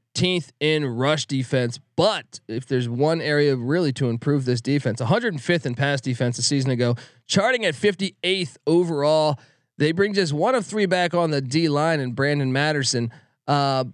in 0.60 0.84
rush 0.87 1.26
defense. 1.26 1.78
But 1.96 2.40
if 2.48 2.66
there's 2.66 2.88
one 2.88 3.20
area 3.20 3.56
really 3.56 3.92
to 3.94 4.08
improve 4.08 4.44
this 4.44 4.60
defense, 4.60 5.00
105th 5.00 5.66
in 5.66 5.75
pass 5.75 6.00
defense 6.00 6.38
a 6.38 6.42
season 6.42 6.70
ago, 6.70 6.94
charting 7.26 7.64
at 7.64 7.75
58th 7.75 8.56
overall. 8.66 9.38
They 9.78 9.92
bring 9.92 10.12
just 10.14 10.32
one 10.32 10.54
of 10.54 10.66
three 10.66 10.87
back 10.87 11.14
on 11.14 11.30
the 11.30 11.40
D 11.40 11.68
line 11.68 12.00
and 12.00 12.14
Brandon 12.14 12.52
Matterson. 12.52 13.12
uh, 13.46 13.84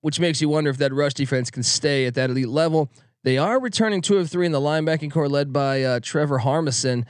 which 0.00 0.18
makes 0.18 0.40
you 0.40 0.48
wonder 0.48 0.70
if 0.70 0.78
that 0.78 0.92
rush 0.92 1.14
defense 1.14 1.50
can 1.50 1.62
stay 1.62 2.06
at 2.06 2.14
that 2.14 2.30
elite 2.30 2.48
level. 2.48 2.90
They 3.22 3.36
are 3.36 3.60
returning 3.60 4.00
two 4.00 4.16
of 4.16 4.30
three 4.30 4.46
in 4.46 4.52
the 4.52 4.60
linebacking 4.60 5.10
core, 5.10 5.28
led 5.28 5.52
by 5.52 5.82
uh, 5.82 6.00
Trevor 6.02 6.38
Harmanson, 6.38 7.04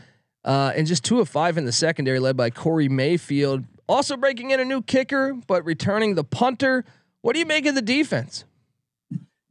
uh, 0.44 0.72
and 0.74 0.86
just 0.86 1.04
two 1.04 1.20
of 1.20 1.28
five 1.28 1.56
in 1.56 1.66
the 1.66 1.72
secondary, 1.72 2.18
led 2.18 2.36
by 2.36 2.50
Corey 2.50 2.88
Mayfield. 2.88 3.64
Also 3.88 4.16
breaking 4.16 4.50
in 4.50 4.60
a 4.60 4.64
new 4.64 4.82
kicker, 4.82 5.34
but 5.46 5.64
returning 5.64 6.14
the 6.14 6.24
punter. 6.24 6.84
What 7.22 7.34
do 7.34 7.38
you 7.38 7.46
make 7.46 7.66
of 7.66 7.74
the 7.74 7.82
defense? 7.82 8.44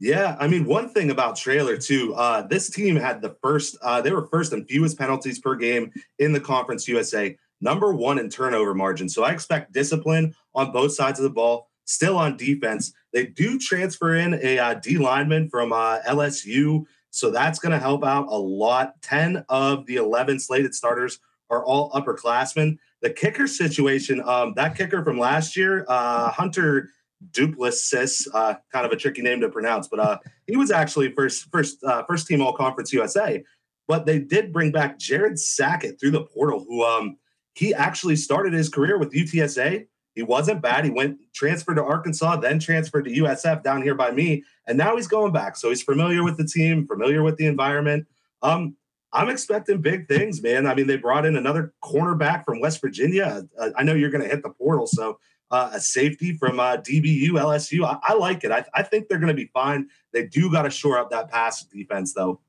Yeah, 0.00 0.34
I 0.40 0.48
mean, 0.48 0.64
one 0.64 0.88
thing 0.88 1.10
about 1.10 1.36
Traylor 1.36 1.76
too. 1.76 2.14
Uh, 2.14 2.40
this 2.40 2.70
team 2.70 2.96
had 2.96 3.20
the 3.20 3.36
first. 3.42 3.76
Uh, 3.82 4.00
they 4.00 4.10
were 4.10 4.26
first 4.26 4.54
in 4.54 4.64
fewest 4.64 4.98
penalties 4.98 5.38
per 5.38 5.54
game 5.54 5.92
in 6.18 6.32
the 6.32 6.40
Conference 6.40 6.88
USA. 6.88 7.36
Number 7.60 7.92
one 7.92 8.18
in 8.18 8.30
turnover 8.30 8.74
margin. 8.74 9.10
So 9.10 9.24
I 9.24 9.32
expect 9.32 9.72
discipline 9.72 10.34
on 10.54 10.72
both 10.72 10.92
sides 10.92 11.18
of 11.18 11.24
the 11.24 11.30
ball. 11.30 11.68
Still 11.84 12.16
on 12.16 12.38
defense, 12.38 12.94
they 13.12 13.26
do 13.26 13.58
transfer 13.58 14.14
in 14.14 14.34
a 14.42 14.58
uh, 14.58 14.74
D 14.74 14.96
lineman 14.96 15.50
from 15.50 15.72
uh, 15.72 15.98
LSU, 16.08 16.86
so 17.10 17.30
that's 17.30 17.58
going 17.58 17.72
to 17.72 17.78
help 17.78 18.02
out 18.02 18.28
a 18.28 18.38
lot. 18.38 19.02
Ten 19.02 19.44
of 19.50 19.84
the 19.84 19.96
eleven 19.96 20.40
slated 20.40 20.74
starters 20.74 21.18
are 21.50 21.64
all 21.64 21.90
upperclassmen. 21.90 22.78
The 23.02 23.10
kicker 23.10 23.46
situation, 23.46 24.22
um, 24.24 24.54
that 24.54 24.76
kicker 24.76 25.04
from 25.04 25.18
last 25.18 25.56
year, 25.56 25.84
uh, 25.88 26.30
Hunter 26.30 26.90
Duplessis, 27.32 28.26
uh, 28.32 28.54
kind 28.72 28.86
of 28.86 28.92
a 28.92 28.96
tricky 28.96 29.22
name 29.22 29.40
to 29.40 29.48
pronounce, 29.48 29.88
but 29.88 30.00
uh, 30.00 30.18
he 30.46 30.56
was 30.56 30.70
actually 30.70 31.12
first 31.12 31.50
first 31.50 31.82
uh, 31.84 32.02
first 32.04 32.26
team 32.26 32.40
All 32.40 32.52
Conference 32.52 32.92
USA. 32.92 33.42
But 33.86 34.06
they 34.06 34.18
did 34.18 34.52
bring 34.52 34.70
back 34.72 34.98
Jared 34.98 35.38
Sackett 35.38 35.98
through 36.00 36.12
the 36.12 36.24
portal, 36.24 36.64
who 36.66 36.84
um, 36.84 37.16
he 37.54 37.74
actually 37.74 38.16
started 38.16 38.52
his 38.52 38.68
career 38.68 38.98
with 38.98 39.12
UTSA. 39.12 39.86
He 40.14 40.22
wasn't 40.22 40.62
bad. 40.62 40.84
He 40.84 40.90
went 40.90 41.18
transferred 41.34 41.74
to 41.74 41.84
Arkansas, 41.84 42.36
then 42.36 42.58
transferred 42.58 43.04
to 43.04 43.10
USF 43.10 43.62
down 43.62 43.82
here 43.82 43.94
by 43.94 44.10
me, 44.10 44.44
and 44.66 44.78
now 44.78 44.96
he's 44.96 45.08
going 45.08 45.32
back. 45.32 45.56
So 45.56 45.68
he's 45.68 45.82
familiar 45.82 46.24
with 46.24 46.36
the 46.36 46.46
team, 46.46 46.86
familiar 46.86 47.22
with 47.22 47.36
the 47.36 47.46
environment. 47.46 48.06
Um, 48.42 48.76
I'm 49.12 49.28
expecting 49.28 49.82
big 49.82 50.08
things, 50.08 50.42
man. 50.42 50.66
I 50.66 50.74
mean, 50.74 50.86
they 50.86 50.96
brought 50.96 51.26
in 51.26 51.36
another 51.36 51.74
cornerback 51.82 52.44
from 52.44 52.60
West 52.60 52.80
Virginia. 52.80 53.46
Uh, 53.58 53.70
I 53.76 53.82
know 53.82 53.94
you're 53.94 54.10
going 54.10 54.22
to 54.22 54.28
hit 54.28 54.42
the 54.42 54.50
portal, 54.50 54.86
so 54.86 55.18
uh, 55.50 55.70
a 55.74 55.80
safety 55.80 56.36
from 56.36 56.60
uh, 56.60 56.76
DBU, 56.76 57.30
LSU. 57.30 57.84
I, 57.84 57.98
I 58.02 58.14
like 58.14 58.44
it. 58.44 58.50
I, 58.50 58.64
I 58.74 58.82
think 58.82 59.08
they're 59.08 59.18
going 59.18 59.28
to 59.28 59.34
be 59.34 59.50
fine. 59.52 59.88
They 60.12 60.26
do 60.26 60.50
got 60.50 60.62
to 60.62 60.70
shore 60.70 60.98
up 60.98 61.10
that 61.10 61.30
pass 61.30 61.64
defense, 61.64 62.14
though. 62.14 62.40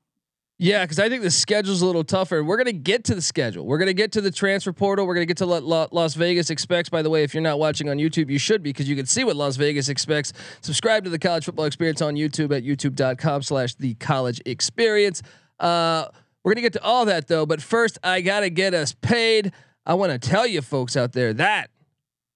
Yeah, 0.62 0.84
because 0.84 1.00
I 1.00 1.08
think 1.08 1.22
the 1.22 1.30
schedule's 1.32 1.82
a 1.82 1.86
little 1.86 2.04
tougher. 2.04 2.44
We're 2.44 2.56
gonna 2.56 2.70
get 2.70 3.02
to 3.06 3.16
the 3.16 3.22
schedule. 3.22 3.66
We're 3.66 3.78
gonna 3.78 3.94
get 3.94 4.12
to 4.12 4.20
the 4.20 4.30
transfer 4.30 4.72
portal. 4.72 5.08
We're 5.08 5.14
gonna 5.14 5.26
get 5.26 5.38
to 5.38 5.46
what 5.48 5.64
Las 5.64 6.14
Vegas 6.14 6.50
expects. 6.50 6.88
By 6.88 7.02
the 7.02 7.10
way, 7.10 7.24
if 7.24 7.34
you're 7.34 7.42
not 7.42 7.58
watching 7.58 7.88
on 7.88 7.96
YouTube, 7.96 8.30
you 8.30 8.38
should 8.38 8.62
be 8.62 8.70
because 8.70 8.88
you 8.88 8.94
can 8.94 9.06
see 9.06 9.24
what 9.24 9.34
Las 9.34 9.56
Vegas 9.56 9.88
expects. 9.88 10.32
Subscribe 10.60 11.02
to 11.02 11.10
the 11.10 11.18
College 11.18 11.46
Football 11.46 11.64
Experience 11.64 12.00
on 12.00 12.14
YouTube 12.14 12.56
at 12.56 12.62
youtube.com/slash 12.62 13.74
the 13.74 13.94
College 13.94 14.40
Experience. 14.46 15.20
Uh, 15.58 16.06
we're 16.44 16.54
gonna 16.54 16.60
get 16.60 16.74
to 16.74 16.82
all 16.84 17.06
that 17.06 17.26
though, 17.26 17.44
but 17.44 17.60
first 17.60 17.98
I 18.04 18.20
gotta 18.20 18.48
get 18.48 18.72
us 18.72 18.92
paid. 18.92 19.52
I 19.84 19.94
want 19.94 20.12
to 20.12 20.18
tell 20.30 20.46
you 20.46 20.62
folks 20.62 20.96
out 20.96 21.12
there 21.12 21.32
that 21.34 21.71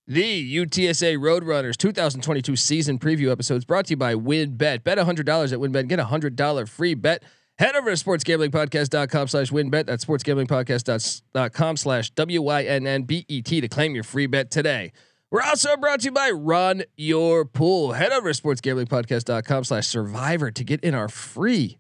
the 0.07 0.57
UTSA 0.57 1.19
Roadrunners 1.19 1.77
2022 1.77 2.57
season 2.57 2.99
preview 2.99 3.31
episodes 3.31 3.65
brought 3.65 3.87
to 3.87 3.91
you 3.91 3.97
by 3.97 4.15
WynnBET. 4.15 4.85
Bet 4.85 4.99
$100 4.99 5.19
at 5.53 5.59
WynnBET. 5.59 5.89
Get 5.89 5.99
a 5.99 6.05
$100 6.05 6.69
free 6.69 6.95
bet. 6.95 7.23
Head 7.59 7.75
over 7.75 7.95
to 7.95 8.05
sportsgamblingpodcast.com 8.05 9.29
slash 9.29 9.51
wynnbet. 9.51 9.87
That's 9.87 10.05
sportsgamblingpodcast.com 10.05 11.77
slash 11.79 12.11
W-Y-N-N-B-E-T 12.11 13.61
to 13.61 13.69
claim 13.69 13.95
your 13.95 14.05
free 14.05 14.27
bet 14.27 14.51
today. 14.51 14.93
We're 15.31 15.43
also 15.43 15.77
brought 15.77 16.01
to 16.01 16.07
you 16.07 16.13
by 16.13 16.31
Run 16.31 16.85
Your 16.97 17.45
Pool. 17.47 17.93
Head 17.93 18.13
over 18.13 18.33
to 18.33 18.43
sportsgamblingpodcast.com 18.43 19.65
slash 19.65 19.87
survivor 19.87 20.51
to 20.51 20.65
get 20.65 20.81
in 20.81 20.95
our 20.95 21.09
free, 21.09 21.79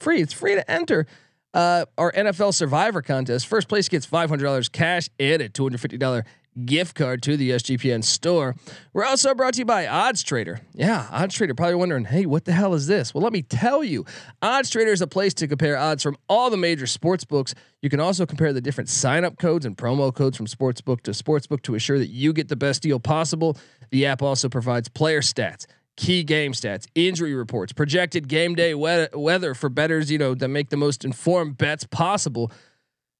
free, 0.00 0.20
it's 0.22 0.32
free 0.32 0.54
to 0.54 0.70
enter 0.70 1.06
uh, 1.52 1.86
our 1.98 2.12
NFL 2.12 2.54
Survivor 2.54 3.02
contest. 3.02 3.46
First 3.48 3.68
place 3.68 3.88
gets 3.88 4.06
$500 4.06 4.70
cash 4.70 5.10
and 5.18 5.42
a 5.42 5.48
$250 5.48 6.24
gift 6.64 6.94
card 6.94 7.22
to 7.24 7.36
the 7.36 7.50
SGPN 7.50 8.02
store. 8.02 8.56
We're 8.92 9.04
also 9.04 9.34
brought 9.34 9.54
to 9.54 9.58
you 9.58 9.64
by 9.64 9.86
Odds 9.86 10.22
Trader. 10.22 10.60
Yeah, 10.74 11.06
Odds 11.10 11.34
Trader. 11.34 11.54
Probably 11.54 11.74
wondering, 11.74 12.04
hey, 12.04 12.26
what 12.26 12.44
the 12.44 12.52
hell 12.52 12.74
is 12.74 12.86
this? 12.86 13.12
Well, 13.12 13.22
let 13.22 13.32
me 13.32 13.42
tell 13.42 13.84
you. 13.84 14.04
Odds 14.40 14.70
Trader 14.70 14.92
is 14.92 15.02
a 15.02 15.06
place 15.06 15.34
to 15.34 15.46
compare 15.48 15.76
odds 15.76 16.02
from 16.02 16.16
all 16.28 16.50
the 16.50 16.56
major 16.56 16.86
sports 16.86 17.24
books. 17.24 17.54
You 17.82 17.90
can 17.90 18.00
also 18.00 18.24
compare 18.26 18.52
the 18.52 18.60
different 18.60 18.88
sign 18.88 19.24
up 19.24 19.38
codes 19.38 19.66
and 19.66 19.76
promo 19.76 20.14
codes 20.14 20.36
from 20.36 20.46
sportsbook 20.46 21.02
to 21.02 21.10
sportsbook 21.10 21.62
to 21.62 21.74
assure 21.74 21.98
that 21.98 22.08
you 22.08 22.32
get 22.32 22.48
the 22.48 22.56
best 22.56 22.82
deal 22.82 22.98
possible. 22.98 23.56
The 23.90 24.06
app 24.06 24.22
also 24.22 24.48
provides 24.48 24.88
player 24.88 25.20
stats. 25.20 25.66
Key 25.96 26.24
game 26.24 26.52
stats, 26.52 26.86
injury 26.94 27.34
reports, 27.34 27.72
projected 27.72 28.28
game 28.28 28.54
day 28.54 28.74
weather 28.74 29.54
for 29.54 29.70
betters, 29.70 30.10
you 30.10 30.18
know, 30.18 30.34
that 30.34 30.48
make 30.48 30.68
the 30.68 30.76
most 30.76 31.06
informed 31.06 31.56
bets 31.56 31.84
possible. 31.84 32.52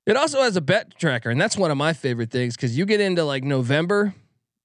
It 0.07 0.17
also 0.17 0.41
has 0.43 0.57
a 0.57 0.61
bet 0.61 0.97
tracker, 0.99 1.31
and 1.31 1.41
that's 1.41 1.57
one 1.57 1.73
of 1.73 1.77
my 1.77 1.93
favorite 1.93 2.31
things 2.31 2.55
because 2.55 2.79
you 2.79 2.87
get 2.87 3.01
into 3.01 3.25
like 3.25 3.43
November. 3.43 4.15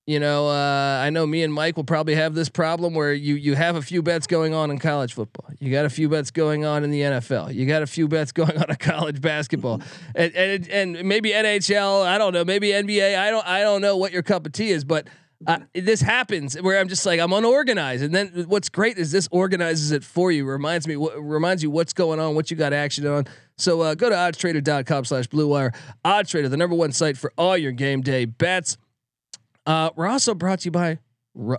You 0.08 0.20
know, 0.20 0.48
uh, 0.48 1.02
I 1.04 1.10
know 1.10 1.26
me 1.26 1.44
and 1.44 1.54
Mike 1.54 1.78
will 1.78 1.84
probably 1.84 2.16
have 2.16 2.34
this 2.34 2.50
problem 2.50 2.94
where 2.94 3.14
you 3.14 3.36
you 3.36 3.56
have 3.56 3.76
a 3.76 3.82
few 3.82 4.04
bets 4.04 4.28
going 4.28 4.54
on 4.54 4.70
in 4.70 4.78
college 4.78 5.14
football. 5.14 5.50
You 5.60 5.72
got 5.72 5.86
a 5.86 5.90
few 5.90 6.10
bets 6.10 6.32
going 6.32 6.66
on 6.66 6.84
in 6.84 6.92
the 6.92 7.02
NFL. 7.02 7.54
You 7.54 7.66
got 7.66 7.82
a 7.82 7.88
few 7.88 8.08
bets 8.08 8.32
going 8.34 8.56
on 8.58 8.70
in 8.70 8.76
college 8.76 9.20
basketball, 9.22 9.82
and, 10.16 10.36
and 10.36 10.68
and 10.70 11.04
maybe 11.04 11.32
NHL. 11.32 12.06
I 12.06 12.18
don't 12.18 12.34
know. 12.34 12.46
Maybe 12.46 12.70
NBA. 12.70 13.18
I 13.18 13.32
don't 13.32 13.46
I 13.48 13.62
don't 13.62 13.82
know 13.82 13.98
what 13.98 14.12
your 14.12 14.24
cup 14.24 14.46
of 14.46 14.52
tea 14.52 14.70
is, 14.70 14.84
but 14.84 15.08
uh, 15.48 15.60
this 15.74 16.02
happens 16.02 16.60
where 16.62 16.80
I'm 16.80 16.88
just 16.88 17.06
like 17.06 17.20
I'm 17.20 17.34
unorganized, 17.34 18.04
and 18.04 18.14
then 18.14 18.46
what's 18.48 18.70
great 18.70 18.98
is 18.98 19.12
this 19.12 19.28
organizes 19.32 19.92
it 19.92 20.04
for 20.04 20.32
you. 20.32 20.46
Reminds 20.46 20.88
me, 20.88 20.96
w- 20.96 21.20
reminds 21.20 21.64
you 21.64 21.72
what's 21.72 21.94
going 21.94 22.20
on, 22.20 22.36
what 22.36 22.52
you 22.52 22.58
got 22.58 22.74
action 22.74 23.08
on. 23.08 23.26
So 23.62 23.82
uh, 23.82 23.94
go 23.94 24.10
to 24.10 24.16
oddstrader.com 24.16 25.06
slash 25.06 25.28
blue 25.28 25.48
wire. 25.48 25.72
Oddstrader, 26.04 26.50
the 26.50 26.58
number 26.58 26.76
one 26.76 26.92
site 26.92 27.16
for 27.16 27.32
all 27.38 27.56
your 27.56 27.72
game 27.72 28.02
day 28.02 28.26
bets. 28.26 28.78
Uh, 29.68 29.92
we're 29.96 30.08
also 30.08 30.34
brought 30.34 30.62
to 30.62 30.66
you 30.66 30.72
by 30.72 30.98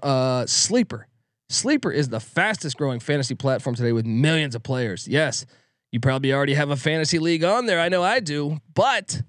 uh, 0.03 0.45
Sleeper. 0.47 1.07
Sleeper 1.49 1.93
is 1.93 2.09
the 2.09 2.19
fastest 2.19 2.77
growing 2.77 2.99
fantasy 2.99 3.37
platform 3.37 3.77
today 3.77 3.93
with 3.93 4.05
millions 4.05 4.57
of 4.57 4.65
players. 4.65 5.07
Yes, 5.07 5.47
you 5.93 6.01
probably 6.01 6.33
already 6.33 6.55
have 6.55 6.71
a 6.71 6.77
fantasy 6.77 7.21
league 7.21 7.45
on 7.45 7.67
there. 7.67 7.79
I 7.79 7.89
know 7.89 8.03
I 8.03 8.19
do, 8.19 8.59
but 8.75 9.23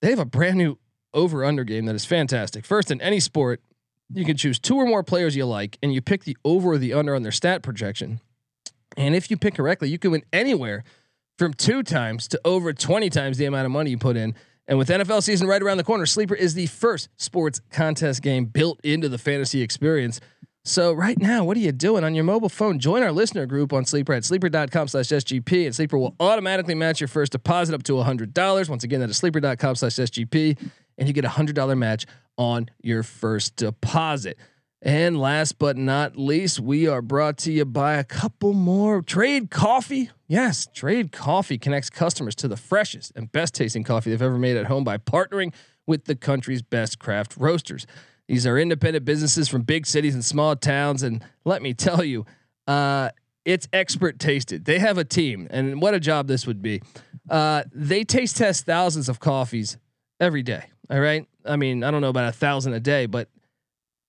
they 0.00 0.10
have 0.10 0.20
a 0.20 0.24
brand 0.24 0.58
new 0.58 0.78
over 1.12 1.44
under 1.44 1.64
game 1.64 1.86
that 1.86 1.96
is 1.96 2.04
fantastic. 2.04 2.64
First, 2.64 2.92
in 2.92 3.00
any 3.00 3.18
sport, 3.18 3.60
you 4.12 4.24
can 4.24 4.36
choose 4.36 4.60
two 4.60 4.76
or 4.76 4.86
more 4.86 5.02
players 5.02 5.34
you 5.34 5.44
like, 5.44 5.76
and 5.82 5.92
you 5.92 6.00
pick 6.00 6.22
the 6.22 6.36
over 6.44 6.72
or 6.72 6.78
the 6.78 6.92
under 6.92 7.16
on 7.16 7.22
their 7.22 7.32
stat 7.32 7.64
projection. 7.64 8.20
And 8.96 9.16
if 9.16 9.28
you 9.28 9.36
pick 9.36 9.56
correctly, 9.56 9.88
you 9.88 9.98
can 9.98 10.12
win 10.12 10.22
anywhere 10.32 10.84
from 11.38 11.54
two 11.54 11.82
times 11.82 12.28
to 12.28 12.40
over 12.44 12.72
20 12.72 13.10
times 13.10 13.38
the 13.38 13.44
amount 13.44 13.66
of 13.66 13.72
money 13.72 13.90
you 13.90 13.98
put 13.98 14.16
in. 14.16 14.34
And 14.68 14.78
with 14.78 14.88
NFL 14.88 15.22
season 15.22 15.46
right 15.46 15.62
around 15.62 15.76
the 15.76 15.84
corner, 15.84 16.06
Sleeper 16.06 16.34
is 16.34 16.54
the 16.54 16.66
first 16.66 17.08
sports 17.16 17.60
contest 17.70 18.22
game 18.22 18.46
built 18.46 18.80
into 18.82 19.08
the 19.08 19.18
fantasy 19.18 19.62
experience. 19.62 20.20
So 20.64 20.92
right 20.92 21.16
now, 21.16 21.44
what 21.44 21.56
are 21.56 21.60
you 21.60 21.70
doing 21.70 22.02
on 22.02 22.16
your 22.16 22.24
mobile 22.24 22.48
phone? 22.48 22.80
Join 22.80 23.04
our 23.04 23.12
listener 23.12 23.46
group 23.46 23.72
on 23.72 23.84
Sleeper 23.84 24.12
at 24.14 24.24
sleeper.com 24.24 24.88
slash 24.88 25.06
SGP 25.06 25.66
and 25.66 25.74
Sleeper 25.74 25.96
will 25.96 26.16
automatically 26.18 26.74
match 26.74 27.00
your 27.00 27.06
first 27.06 27.30
deposit 27.30 27.72
up 27.72 27.84
to 27.84 27.92
$100. 27.92 28.68
Once 28.68 28.82
again, 28.82 28.98
that 28.98 29.08
is 29.08 29.16
sleeper.com 29.16 29.76
slash 29.76 29.92
SGP 29.92 30.58
and 30.98 31.06
you 31.06 31.14
get 31.14 31.24
a 31.24 31.28
$100 31.28 31.78
match 31.78 32.06
on 32.36 32.68
your 32.82 33.04
first 33.04 33.54
deposit. 33.54 34.36
And 34.86 35.18
last 35.18 35.58
but 35.58 35.76
not 35.76 36.16
least, 36.16 36.60
we 36.60 36.86
are 36.86 37.02
brought 37.02 37.38
to 37.38 37.50
you 37.50 37.64
by 37.64 37.94
a 37.94 38.04
couple 38.04 38.52
more 38.52 39.02
Trade 39.02 39.50
Coffee. 39.50 40.10
Yes, 40.28 40.68
Trade 40.72 41.10
Coffee 41.10 41.58
connects 41.58 41.90
customers 41.90 42.36
to 42.36 42.46
the 42.46 42.56
freshest 42.56 43.10
and 43.16 43.32
best 43.32 43.52
tasting 43.52 43.82
coffee 43.82 44.10
they've 44.10 44.22
ever 44.22 44.38
made 44.38 44.56
at 44.56 44.66
home 44.66 44.84
by 44.84 44.96
partnering 44.96 45.52
with 45.88 46.04
the 46.04 46.14
country's 46.14 46.62
best 46.62 47.00
craft 47.00 47.36
roasters. 47.36 47.84
These 48.28 48.46
are 48.46 48.56
independent 48.56 49.04
businesses 49.04 49.48
from 49.48 49.62
big 49.62 49.88
cities 49.88 50.14
and 50.14 50.24
small 50.24 50.54
towns. 50.54 51.02
And 51.02 51.20
let 51.44 51.62
me 51.62 51.74
tell 51.74 52.04
you, 52.04 52.24
uh, 52.68 53.10
it's 53.44 53.66
expert 53.72 54.20
tasted. 54.20 54.66
They 54.66 54.78
have 54.78 54.98
a 54.98 55.04
team, 55.04 55.48
and 55.50 55.82
what 55.82 55.94
a 55.94 56.00
job 56.00 56.28
this 56.28 56.46
would 56.46 56.62
be. 56.62 56.80
Uh, 57.28 57.64
they 57.72 58.04
taste 58.04 58.36
test 58.36 58.64
thousands 58.66 59.08
of 59.08 59.18
coffees 59.18 59.78
every 60.20 60.44
day. 60.44 60.66
All 60.88 61.00
right. 61.00 61.26
I 61.44 61.56
mean, 61.56 61.82
I 61.82 61.90
don't 61.90 62.02
know 62.02 62.08
about 62.08 62.28
a 62.28 62.32
thousand 62.32 62.74
a 62.74 62.80
day, 62.80 63.06
but 63.06 63.28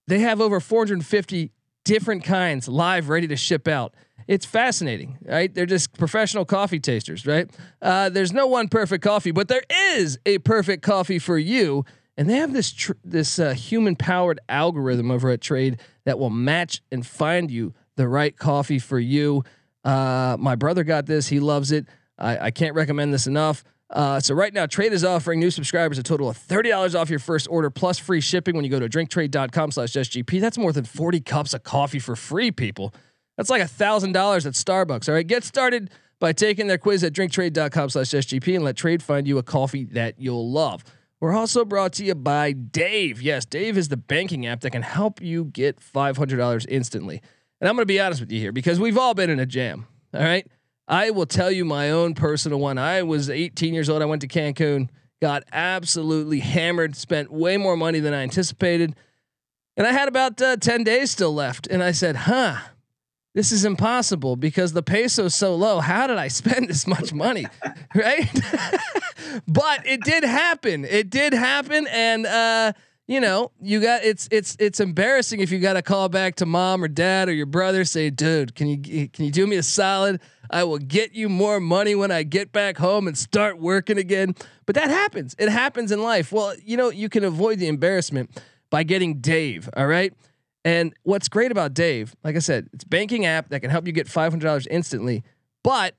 they 0.08 0.20
have 0.20 0.40
over 0.40 0.58
450 0.58 1.52
different 1.84 2.24
kinds 2.24 2.66
live 2.66 3.08
ready 3.08 3.28
to 3.28 3.36
ship 3.36 3.68
out. 3.68 3.94
It's 4.26 4.44
fascinating, 4.44 5.18
right? 5.22 5.54
They're 5.54 5.66
just 5.66 5.96
professional 5.96 6.44
coffee 6.44 6.80
tasters, 6.80 7.26
right? 7.26 7.48
Uh, 7.80 8.08
there's 8.08 8.32
no 8.32 8.46
one 8.46 8.68
perfect 8.68 9.04
coffee, 9.04 9.30
but 9.30 9.48
there 9.48 9.62
is 9.70 10.18
a 10.26 10.38
perfect 10.38 10.82
coffee 10.82 11.18
for 11.18 11.38
you. 11.38 11.84
And 12.16 12.28
they 12.28 12.34
have 12.34 12.52
this 12.52 12.72
tr- 12.72 12.92
this 13.04 13.38
uh, 13.38 13.52
human 13.52 13.96
powered 13.96 14.40
algorithm 14.48 15.10
over 15.10 15.30
at 15.30 15.40
Trade 15.40 15.78
that 16.04 16.18
will 16.18 16.30
match 16.30 16.82
and 16.90 17.06
find 17.06 17.50
you 17.50 17.74
the 17.96 18.08
right 18.08 18.36
coffee 18.36 18.80
for 18.80 18.98
you. 18.98 19.44
Uh, 19.84 20.36
my 20.38 20.56
brother 20.56 20.82
got 20.84 21.06
this; 21.06 21.28
he 21.28 21.38
loves 21.38 21.70
it. 21.70 21.86
I, 22.18 22.46
I 22.46 22.50
can't 22.50 22.74
recommend 22.74 23.14
this 23.14 23.28
enough. 23.28 23.62
Uh, 23.90 24.20
so 24.20 24.34
right 24.34 24.52
now, 24.52 24.66
Trade 24.66 24.92
is 24.92 25.04
offering 25.04 25.40
new 25.40 25.50
subscribers 25.50 25.98
a 25.98 26.02
total 26.02 26.28
of 26.28 26.36
thirty 26.36 26.68
dollars 26.68 26.94
off 26.94 27.08
your 27.08 27.18
first 27.18 27.48
order 27.50 27.70
plus 27.70 27.98
free 27.98 28.20
shipping 28.20 28.54
when 28.54 28.64
you 28.64 28.70
go 28.70 28.78
to 28.78 28.88
drinktrade.com/sgp. 28.88 30.40
That's 30.40 30.58
more 30.58 30.72
than 30.72 30.84
forty 30.84 31.20
cups 31.20 31.54
of 31.54 31.62
coffee 31.62 31.98
for 31.98 32.14
free, 32.14 32.50
people. 32.50 32.94
That's 33.36 33.50
like 33.50 33.62
a 33.62 33.68
thousand 33.68 34.12
dollars 34.12 34.44
at 34.46 34.54
Starbucks. 34.54 35.08
All 35.08 35.14
right, 35.14 35.26
get 35.26 35.42
started 35.44 35.90
by 36.20 36.32
taking 36.32 36.66
their 36.66 36.78
quiz 36.78 37.02
at 37.02 37.12
drinktrade.com/sgp 37.14 38.54
and 38.54 38.64
let 38.64 38.76
Trade 38.76 39.02
find 39.02 39.26
you 39.26 39.38
a 39.38 39.42
coffee 39.42 39.84
that 39.84 40.16
you'll 40.18 40.50
love. 40.50 40.84
We're 41.20 41.34
also 41.34 41.64
brought 41.64 41.94
to 41.94 42.04
you 42.04 42.14
by 42.14 42.52
Dave. 42.52 43.22
Yes, 43.22 43.44
Dave 43.44 43.76
is 43.78 43.88
the 43.88 43.96
banking 43.96 44.46
app 44.46 44.60
that 44.60 44.70
can 44.70 44.82
help 44.82 45.22
you 45.22 45.46
get 45.46 45.80
five 45.80 46.16
hundred 46.18 46.36
dollars 46.36 46.66
instantly. 46.66 47.22
And 47.60 47.68
I'm 47.68 47.74
going 47.74 47.82
to 47.82 47.86
be 47.86 47.98
honest 48.00 48.20
with 48.20 48.30
you 48.30 48.38
here 48.38 48.52
because 48.52 48.78
we've 48.78 48.98
all 48.98 49.14
been 49.14 49.30
in 49.30 49.40
a 49.40 49.46
jam. 49.46 49.86
All 50.14 50.20
right. 50.22 50.46
I 50.88 51.10
will 51.10 51.26
tell 51.26 51.50
you 51.50 51.66
my 51.66 51.90
own 51.90 52.14
personal 52.14 52.58
one. 52.58 52.78
I 52.78 53.02
was 53.02 53.28
18 53.28 53.74
years 53.74 53.90
old. 53.90 54.00
I 54.00 54.06
went 54.06 54.22
to 54.22 54.28
Cancun, 54.28 54.88
got 55.20 55.44
absolutely 55.52 56.40
hammered, 56.40 56.96
spent 56.96 57.30
way 57.30 57.58
more 57.58 57.76
money 57.76 58.00
than 58.00 58.14
I 58.14 58.22
anticipated. 58.22 58.96
And 59.76 59.86
I 59.86 59.92
had 59.92 60.08
about 60.08 60.40
uh, 60.40 60.56
10 60.56 60.84
days 60.84 61.10
still 61.10 61.34
left. 61.34 61.66
And 61.66 61.82
I 61.82 61.92
said, 61.92 62.16
huh, 62.16 62.56
this 63.34 63.52
is 63.52 63.66
impossible 63.66 64.36
because 64.36 64.72
the 64.72 64.82
peso's 64.82 65.34
so 65.34 65.54
low. 65.54 65.80
How 65.80 66.06
did 66.06 66.16
I 66.16 66.28
spend 66.28 66.68
this 66.68 66.86
much 66.86 67.12
money? 67.12 67.46
right. 67.94 68.40
but 69.46 69.86
it 69.86 70.00
did 70.02 70.24
happen. 70.24 70.86
It 70.86 71.10
did 71.10 71.34
happen. 71.34 71.86
And, 71.88 72.24
uh, 72.24 72.72
you 73.08 73.20
know, 73.20 73.50
you 73.60 73.80
got 73.80 74.04
it's 74.04 74.28
it's 74.30 74.54
it's 74.60 74.80
embarrassing 74.80 75.40
if 75.40 75.50
you 75.50 75.58
got 75.58 75.72
to 75.72 75.82
call 75.82 76.10
back 76.10 76.36
to 76.36 76.46
mom 76.46 76.84
or 76.84 76.88
dad 76.88 77.28
or 77.30 77.32
your 77.32 77.46
brother 77.46 77.86
say, 77.86 78.10
"Dude, 78.10 78.54
can 78.54 78.68
you 78.68 79.08
can 79.08 79.24
you 79.24 79.32
do 79.32 79.46
me 79.46 79.56
a 79.56 79.62
solid? 79.62 80.20
I 80.50 80.64
will 80.64 80.78
get 80.78 81.14
you 81.14 81.30
more 81.30 81.58
money 81.58 81.94
when 81.94 82.10
I 82.10 82.22
get 82.22 82.52
back 82.52 82.76
home 82.76 83.08
and 83.08 83.16
start 83.16 83.58
working 83.58 83.96
again." 83.96 84.34
But 84.66 84.74
that 84.74 84.90
happens. 84.90 85.34
It 85.38 85.48
happens 85.48 85.90
in 85.90 86.02
life. 86.02 86.30
Well, 86.32 86.54
you 86.62 86.76
know, 86.76 86.90
you 86.90 87.08
can 87.08 87.24
avoid 87.24 87.58
the 87.58 87.66
embarrassment 87.66 88.42
by 88.68 88.82
getting 88.82 89.20
Dave, 89.20 89.70
all 89.74 89.86
right? 89.86 90.12
And 90.62 90.92
what's 91.04 91.28
great 91.28 91.50
about 91.50 91.72
Dave, 91.72 92.14
like 92.22 92.36
I 92.36 92.40
said, 92.40 92.68
it's 92.74 92.84
banking 92.84 93.24
app 93.24 93.48
that 93.48 93.60
can 93.60 93.70
help 93.70 93.86
you 93.86 93.92
get 93.92 94.06
$500 94.06 94.66
instantly, 94.70 95.24
but 95.64 95.94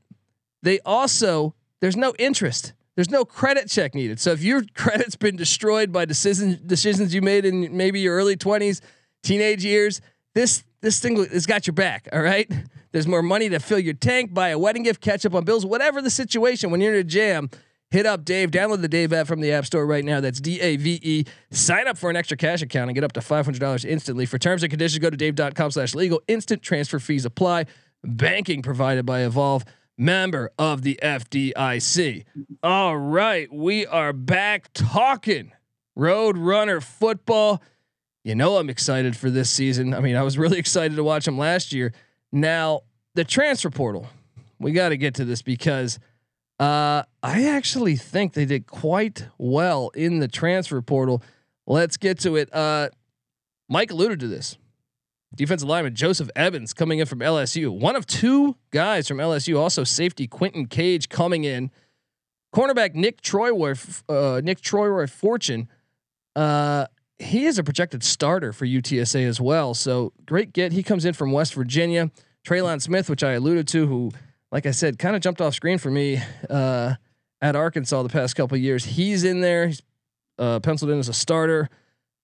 they 0.62 0.80
also 0.82 1.56
there's 1.80 1.98
no 1.98 2.14
interest. 2.20 2.74
There's 3.00 3.10
no 3.10 3.24
credit 3.24 3.70
check 3.70 3.96
needed. 3.96 4.20
So 4.20 4.34
if 4.34 4.44
your 4.44 4.62
credit's 4.76 5.16
been 5.16 5.38
destroyed 5.38 5.94
by 5.94 6.04
decisions 6.04 6.58
decisions 6.58 7.16
you 7.16 7.22
made 7.22 7.46
in 7.46 7.78
maybe 7.78 8.02
your 8.02 8.14
early 8.14 8.36
20s, 8.36 8.82
teenage 9.24 9.64
years, 9.64 10.02
this 10.36 10.66
this 10.82 11.00
thing 11.00 11.16
has 11.16 11.46
got 11.46 11.66
your 11.66 11.74
back. 11.74 12.10
All 12.12 12.22
right. 12.22 12.52
There's 12.92 13.08
more 13.08 13.24
money 13.24 13.48
to 13.48 13.60
fill 13.60 13.80
your 13.80 13.94
tank, 13.94 14.34
buy 14.34 14.50
a 14.50 14.60
wedding 14.60 14.84
gift, 14.84 15.00
catch 15.00 15.26
up 15.26 15.34
on 15.34 15.46
bills, 15.46 15.66
whatever 15.66 16.02
the 16.02 16.10
situation. 16.10 16.72
When 16.72 16.82
you're 16.82 16.94
in 16.94 17.00
a 17.00 17.04
jam, 17.06 17.50
hit 17.90 18.06
up 18.06 18.26
Dave. 18.26 18.52
Download 18.52 18.82
the 18.82 18.90
Dave 18.90 19.14
app 19.14 19.28
from 19.28 19.40
the 19.40 19.54
App 19.54 19.66
Store 19.66 19.86
right 19.86 20.04
now. 20.04 20.20
That's 20.20 20.42
D 20.42 20.60
A 20.60 20.76
V 20.76 21.00
E. 21.02 21.24
Sign 21.52 21.88
up 21.88 21.98
for 21.98 22.10
an 22.10 22.18
extra 22.18 22.36
cash 22.36 22.62
account 22.62 22.90
and 22.90 22.96
get 22.96 23.06
up 23.06 23.14
to 23.14 23.22
$500 23.22 23.86
instantly. 23.86 24.26
For 24.26 24.38
terms 24.38 24.62
and 24.62 24.70
conditions, 24.70 25.00
go 25.00 25.10
to 25.10 25.16
dave.com/slash 25.16 25.96
legal. 25.96 26.22
Instant 26.28 26.62
transfer 26.62 27.00
fees 27.00 27.24
apply. 27.24 27.68
Banking 28.04 28.62
provided 28.62 29.06
by 29.06 29.22
Evolve 29.22 29.64
member 30.00 30.50
of 30.58 30.82
the 30.82 30.98
FDIC. 31.04 32.24
All 32.64 32.98
right, 32.98 33.54
we 33.54 33.86
are 33.86 34.14
back 34.14 34.70
talking 34.74 35.52
Road 35.96 36.38
Runner 36.38 36.80
football. 36.80 37.62
You 38.24 38.34
know, 38.34 38.58
I'm 38.58 38.70
excited 38.70 39.18
for 39.18 39.30
this 39.30 39.50
season. 39.50 39.94
I 39.94 40.00
mean, 40.00 40.16
I 40.16 40.24
was 40.24 40.38
really 40.38 40.58
excited 40.60 40.96
to 40.96 41.04
watch 41.04 41.26
them 41.26 41.38
last 41.38 41.74
year. 41.74 41.94
Now, 42.32 42.82
the 43.14 43.26
transfer 43.26 43.70
portal, 43.70 44.08
we 44.60 44.72
got 44.72 44.90
to 44.90 44.98
get 44.98 45.16
to 45.16 45.26
this 45.26 45.42
because 45.42 46.00
uh, 46.60 47.04
I 47.22 47.48
actually 47.48 47.98
think 47.98 48.34
they 48.34 48.46
did 48.46 48.68
quite 48.68 49.28
well 49.38 49.90
in 49.90 50.20
the 50.20 50.28
transfer 50.28 50.82
portal. 50.82 51.22
Let's 51.68 51.98
get 51.98 52.20
to 52.20 52.38
it. 52.38 52.54
Uh, 52.54 52.90
Mike 53.68 53.92
alluded 53.92 54.22
to 54.22 54.28
this 54.28 54.58
defensive 55.36 55.68
lineman 55.68 55.96
Joseph 55.96 56.30
Evans 56.36 56.74
coming 56.74 57.00
in 57.00 57.06
from 57.06 57.20
LSU. 57.20 57.70
One 57.70 57.96
of 57.96 58.06
two 58.06 58.56
guys 58.72 59.08
from 59.08 59.18
LSU. 59.18 59.60
Also 59.60 59.84
safety 59.84 60.28
Quentin 60.28 60.66
Cage 60.68 61.10
coming 61.10 61.44
in. 61.44 61.72
Cornerback 62.54 62.96
Nick 62.96 63.22
Troy, 63.22 63.52
uh, 64.08 64.42
Nick 64.44 64.62
Troy 64.62 65.06
Fortune. 65.06 65.68
Uh, 66.36 66.88
he 67.20 67.46
is 67.46 67.60
a 67.60 67.64
projected 67.64 68.04
starter 68.04 68.54
for 68.54 68.66
UTSA 68.66 69.28
as 69.28 69.40
well. 69.40 69.74
So 69.74 70.14
great 70.26 70.54
get. 70.54 70.72
He 70.72 70.82
comes 70.82 71.06
in 71.06 71.14
from 71.14 71.32
West 71.32 71.54
Virginia. 71.54 72.12
Trelon 72.48 72.82
Smith, 72.82 73.10
which 73.10 73.24
I 73.24 73.34
alluded 73.34 73.68
to, 73.70 73.86
who, 73.86 74.12
like 74.52 74.66
I 74.66 74.72
said, 74.72 74.98
kind 74.98 75.16
of 75.16 75.22
jumped 75.22 75.42
off 75.42 75.54
screen 75.54 75.78
for 75.78 75.92
me 75.92 76.22
uh, 76.50 76.96
at 77.42 77.56
Arkansas 77.56 78.02
the 78.02 78.10
past 78.10 78.36
couple 78.36 78.58
years. 78.58 78.86
He's 78.86 79.24
in 79.24 79.42
there. 79.42 79.68
He's 79.68 79.82
uh, 80.40 80.60
penciled 80.62 80.92
in 80.92 81.00
as 81.00 81.10
a 81.10 81.14
starter. 81.14 81.70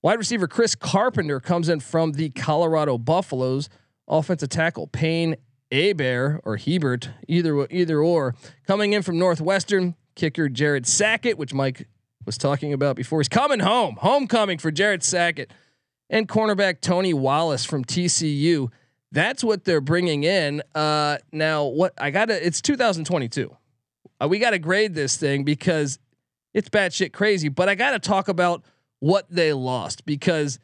Wide 0.05 0.19
receiver 0.19 0.47
Chris 0.47 0.75
Carpenter 0.75 1.39
comes 1.39 1.67
in 1.67 1.79
from 1.79 2.11
the 2.11 2.29
Colorado 2.29 2.99
Buffaloes. 2.99 3.69
Offensive 4.07 4.49
tackle 4.49 4.85
Payne 4.85 5.35
Abear 5.71 6.41
or 6.43 6.57
Hebert, 6.57 7.09
either 7.27 7.65
either 7.71 7.99
or, 8.03 8.35
coming 8.67 8.93
in 8.93 9.01
from 9.01 9.17
Northwestern. 9.17 9.95
Kicker 10.13 10.47
Jared 10.47 10.85
Sackett, 10.85 11.39
which 11.39 11.55
Mike 11.55 11.87
was 12.23 12.37
talking 12.37 12.71
about 12.71 12.95
before. 12.95 13.19
He's 13.19 13.27
coming 13.27 13.61
home. 13.61 13.95
Homecoming 13.99 14.59
for 14.59 14.69
Jared 14.69 15.01
Sackett. 15.01 15.51
And 16.07 16.27
cornerback 16.27 16.81
Tony 16.81 17.15
Wallace 17.15 17.65
from 17.65 17.83
TCU. 17.83 18.67
That's 19.11 19.43
what 19.43 19.63
they're 19.63 19.81
bringing 19.81 20.23
in. 20.23 20.61
Uh, 20.75 21.17
now, 21.31 21.65
what 21.65 21.93
I 21.97 22.11
got 22.11 22.25
to, 22.25 22.45
it's 22.45 22.61
2022. 22.61 23.57
Uh, 24.21 24.27
we 24.27 24.37
got 24.37 24.51
to 24.51 24.59
grade 24.59 24.93
this 24.93 25.17
thing 25.17 25.43
because 25.43 25.97
it's 26.53 26.69
batshit 26.69 27.11
crazy, 27.11 27.49
but 27.49 27.69
I 27.69 27.73
got 27.73 27.93
to 27.93 27.99
talk 27.99 28.27
about 28.27 28.63
what 28.99 29.25
they 29.29 29.53
lost 29.53 30.05
because 30.05 30.59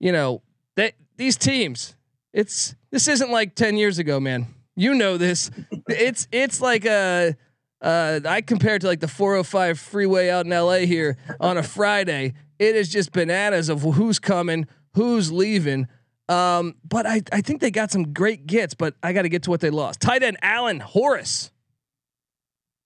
you 0.00 0.12
know 0.12 0.42
they 0.76 0.92
these 1.16 1.36
teams 1.36 1.96
it's 2.32 2.74
this 2.90 3.08
isn't 3.08 3.30
like 3.30 3.54
10 3.54 3.76
years 3.76 3.98
ago 3.98 4.18
man 4.18 4.46
you 4.76 4.94
know 4.94 5.16
this 5.16 5.50
it's 5.88 6.28
it's 6.32 6.60
like 6.60 6.84
a 6.84 7.36
uh, 7.84 8.20
I 8.24 8.40
compare 8.40 8.76
it 8.76 8.80
to 8.80 8.86
like 8.86 9.00
the 9.00 9.08
405 9.08 9.78
freeway 9.78 10.30
out 10.30 10.46
in 10.46 10.52
LA 10.52 10.78
here 10.78 11.18
on 11.38 11.58
a 11.58 11.62
Friday. 11.62 12.32
It 12.58 12.76
is 12.76 12.88
just 12.88 13.12
bananas 13.12 13.68
of 13.68 13.82
who's 13.82 14.18
coming, 14.18 14.66
who's 14.94 15.30
leaving. 15.30 15.86
Um, 16.28 16.76
but 16.82 17.06
I, 17.06 17.20
I 17.30 17.42
think 17.42 17.60
they 17.60 17.70
got 17.70 17.90
some 17.90 18.14
great 18.14 18.46
gets, 18.46 18.72
but 18.72 18.94
I 19.02 19.12
got 19.12 19.22
to 19.22 19.28
get 19.28 19.42
to 19.42 19.50
what 19.50 19.60
they 19.60 19.68
lost. 19.68 20.00
Tight 20.00 20.22
end 20.22 20.38
Allen 20.40 20.80
Horace. 20.80 21.50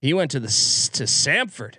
He 0.00 0.12
went 0.14 0.32
to 0.32 0.40
the 0.40 0.48
to 0.48 1.04
Samford. 1.04 1.76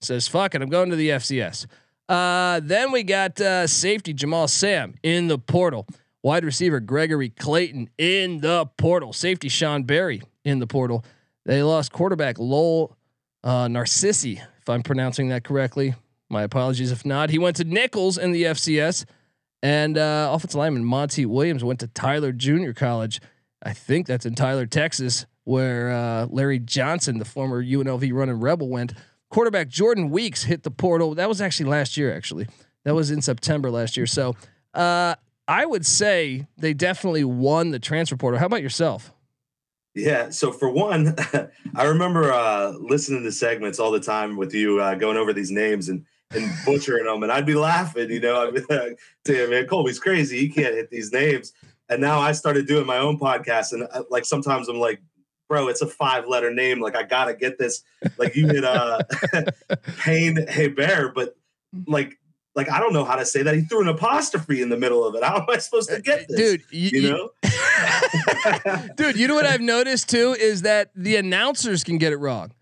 Says, 0.00 0.26
fuck 0.26 0.54
it, 0.54 0.62
I'm 0.62 0.70
going 0.70 0.90
to 0.90 0.96
the 0.96 1.10
FCS. 1.10 1.66
Uh, 2.08 2.60
then 2.62 2.92
we 2.92 3.02
got 3.02 3.40
uh, 3.40 3.66
safety 3.66 4.12
Jamal 4.12 4.48
Sam 4.48 4.94
in 5.02 5.28
the 5.28 5.38
portal. 5.38 5.86
Wide 6.22 6.44
receiver 6.44 6.78
Gregory 6.78 7.30
Clayton 7.30 7.90
in 7.98 8.40
the 8.40 8.66
portal. 8.76 9.12
Safety 9.12 9.48
Sean 9.48 9.82
Barry 9.82 10.22
in 10.44 10.58
the 10.58 10.66
portal. 10.66 11.04
They 11.44 11.62
lost 11.62 11.92
quarterback 11.92 12.38
Lowell 12.38 12.96
uh, 13.42 13.68
Narcisse, 13.68 14.24
if 14.24 14.68
I'm 14.68 14.82
pronouncing 14.82 15.28
that 15.30 15.42
correctly. 15.42 15.94
My 16.30 16.42
apologies 16.42 16.92
if 16.92 17.04
not. 17.04 17.30
He 17.30 17.38
went 17.38 17.56
to 17.56 17.64
Nicholls 17.64 18.18
in 18.18 18.32
the 18.32 18.44
FCS. 18.44 19.04
And 19.62 19.96
uh, 19.96 20.30
offensive 20.32 20.58
lineman 20.58 20.84
Monty 20.84 21.24
Williams 21.24 21.62
went 21.62 21.80
to 21.80 21.86
Tyler 21.86 22.32
Junior 22.32 22.72
College. 22.72 23.20
I 23.62 23.72
think 23.72 24.06
that's 24.06 24.26
in 24.26 24.34
Tyler, 24.34 24.66
Texas, 24.66 25.26
where 25.44 25.92
uh, 25.92 26.26
Larry 26.28 26.58
Johnson, 26.58 27.18
the 27.18 27.24
former 27.24 27.62
UNLV 27.62 28.12
running 28.12 28.40
rebel, 28.40 28.68
went. 28.68 28.92
Quarterback 29.32 29.68
Jordan 29.68 30.10
Weeks 30.10 30.42
hit 30.42 30.62
the 30.62 30.70
portal. 30.70 31.14
That 31.14 31.26
was 31.26 31.40
actually 31.40 31.70
last 31.70 31.96
year. 31.96 32.14
Actually, 32.14 32.48
that 32.84 32.94
was 32.94 33.10
in 33.10 33.22
September 33.22 33.70
last 33.70 33.96
year. 33.96 34.04
So 34.04 34.36
uh, 34.74 35.14
I 35.48 35.64
would 35.64 35.86
say 35.86 36.46
they 36.58 36.74
definitely 36.74 37.24
won 37.24 37.70
the 37.70 37.78
transfer 37.78 38.14
portal. 38.14 38.38
How 38.38 38.44
about 38.44 38.60
yourself? 38.60 39.10
Yeah. 39.94 40.28
So 40.28 40.52
for 40.52 40.68
one, 40.68 41.16
I 41.74 41.84
remember 41.84 42.30
uh, 42.30 42.72
listening 42.78 43.22
to 43.22 43.32
segments 43.32 43.78
all 43.78 43.90
the 43.90 44.00
time 44.00 44.36
with 44.36 44.52
you 44.52 44.82
uh, 44.82 44.96
going 44.96 45.16
over 45.16 45.32
these 45.32 45.50
names 45.50 45.88
and 45.88 46.04
and 46.34 46.50
butchering 46.66 47.06
them, 47.06 47.22
and 47.22 47.32
I'd 47.32 47.46
be 47.46 47.54
laughing. 47.54 48.10
You 48.10 48.20
know, 48.20 48.42
I'd 48.46 48.54
be 48.54 48.60
like, 48.68 48.98
"Damn, 49.24 49.48
man, 49.48 49.66
Colby's 49.66 49.98
crazy. 49.98 50.40
He 50.40 50.50
can't 50.50 50.74
hit 50.74 50.90
these 50.90 51.10
names." 51.10 51.54
And 51.88 52.02
now 52.02 52.20
I 52.20 52.32
started 52.32 52.66
doing 52.66 52.86
my 52.86 52.98
own 52.98 53.18
podcast, 53.18 53.72
and 53.72 53.88
uh, 53.90 54.02
like 54.10 54.26
sometimes 54.26 54.68
I'm 54.68 54.78
like, 54.78 55.00
bro, 55.52 55.68
it's 55.68 55.82
a 55.82 55.86
five 55.86 56.26
letter 56.26 56.50
name. 56.50 56.80
Like 56.80 56.96
I 56.96 57.02
gotta 57.02 57.34
get 57.34 57.58
this. 57.58 57.84
Like 58.16 58.34
you 58.34 58.46
hit 58.46 58.64
uh 58.64 59.02
Payne 59.98 60.46
Hey 60.48 60.68
Bear, 60.68 61.12
but 61.12 61.36
like 61.86 62.18
like 62.54 62.70
I 62.70 62.80
don't 62.80 62.94
know 62.94 63.04
how 63.04 63.16
to 63.16 63.26
say 63.26 63.42
that. 63.42 63.54
He 63.54 63.60
threw 63.60 63.82
an 63.82 63.88
apostrophe 63.88 64.62
in 64.62 64.70
the 64.70 64.78
middle 64.78 65.04
of 65.04 65.14
it. 65.14 65.22
How 65.22 65.36
am 65.36 65.46
I 65.50 65.58
supposed 65.58 65.90
to 65.90 66.00
get 66.00 66.26
this? 66.26 66.38
Dude, 66.38 66.62
you, 66.70 67.00
you 67.00 67.10
know? 67.10 67.30
Dude, 68.96 69.18
you 69.18 69.28
know 69.28 69.34
what 69.34 69.44
I've 69.44 69.60
noticed 69.60 70.08
too 70.08 70.34
is 70.40 70.62
that 70.62 70.90
the 70.94 71.16
announcers 71.16 71.84
can 71.84 71.98
get 71.98 72.14
it 72.14 72.16
wrong. 72.16 72.52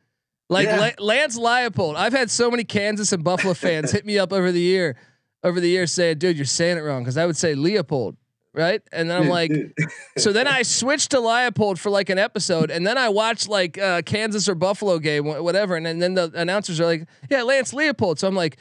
Like 0.48 0.66
yeah. 0.66 0.90
Lance 0.98 1.36
Leopold, 1.36 1.94
I've 1.94 2.12
had 2.12 2.28
so 2.28 2.50
many 2.50 2.64
Kansas 2.64 3.12
and 3.12 3.22
Buffalo 3.22 3.54
fans 3.54 3.92
hit 3.92 4.04
me 4.04 4.18
up 4.18 4.32
over 4.32 4.50
the 4.50 4.60
year, 4.60 4.96
over 5.44 5.60
the 5.60 5.68
years 5.68 5.92
saying, 5.92 6.18
"Dude, 6.18 6.36
you're 6.36 6.44
saying 6.44 6.76
it 6.76 6.80
wrong." 6.80 7.04
Because 7.04 7.16
I 7.16 7.24
would 7.24 7.36
say 7.36 7.54
Leopold, 7.54 8.16
right? 8.54 8.82
And 8.92 9.10
then 9.10 9.22
I'm 9.22 9.28
like, 9.28 9.52
so 10.16 10.32
then 10.32 10.46
I 10.46 10.62
switched 10.62 11.12
to 11.12 11.20
Leopold 11.20 11.78
for 11.78 11.90
like 11.90 12.10
an 12.10 12.18
episode, 12.18 12.70
and 12.70 12.86
then 12.86 12.98
I 12.98 13.08
watched 13.08 13.48
like 13.48 13.78
uh, 13.78 14.02
Kansas 14.02 14.48
or 14.48 14.54
Buffalo 14.54 14.98
game, 14.98 15.24
whatever, 15.24 15.76
and, 15.76 15.86
and 15.86 16.02
then 16.02 16.14
the 16.14 16.30
announcers 16.34 16.80
are 16.80 16.86
like, 16.86 17.06
yeah, 17.30 17.42
Lance 17.42 17.72
Leopold. 17.72 18.18
So 18.18 18.28
I'm 18.28 18.34
like, 18.34 18.56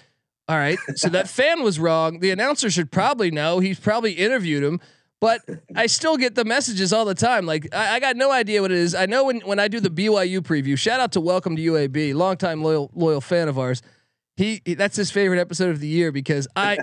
all 0.47 0.58
right, 0.58 0.80
so 0.95 1.10
that 1.10 1.28
fan 1.30 1.63
was 1.63 1.80
wrong. 1.80 2.19
The 2.19 2.32
announcer 2.32 2.69
should 2.69 2.91
probably 2.91 3.32
know. 3.32 3.60
He's 3.60 3.80
probably 3.80 4.13
interviewed 4.13 4.63
him. 4.63 4.80
But 5.21 5.41
I 5.75 5.88
still 5.88 6.15
get 6.15 6.36
the 6.36 6.45
messages 6.45 6.93
all 6.93 7.04
the 7.04 7.13
time. 7.13 7.45
Like 7.45 7.67
I, 7.75 7.95
I, 7.95 7.99
got 7.99 8.15
no 8.15 8.32
idea 8.32 8.62
what 8.62 8.71
it 8.71 8.78
is. 8.78 8.95
I 8.95 9.06
know 9.06 9.25
when 9.25 9.41
when 9.41 9.60
I 9.60 9.67
do 9.67 9.82
the 9.82 9.89
BYU 9.89 10.39
preview. 10.39 10.78
Shout 10.78 11.02
out 11.02 11.12
to 11.12 11.19
Welcome 11.19 11.58
to 11.58 11.62
UAB, 11.62 12.13
longtime 12.15 12.63
loyal 12.63 12.89
loyal 12.93 13.19
fan 13.19 13.49
of 13.49 13.60
ours. 13.60 13.82
He, 14.38 14.62
he 14.63 14.75
that's 14.75 14.95
his 14.95 15.12
favorite 15.12 15.39
episode 15.39 15.71
of 15.71 15.82
the 15.82 15.88
year 15.88 16.13
because 16.13 16.47
I 16.56 16.78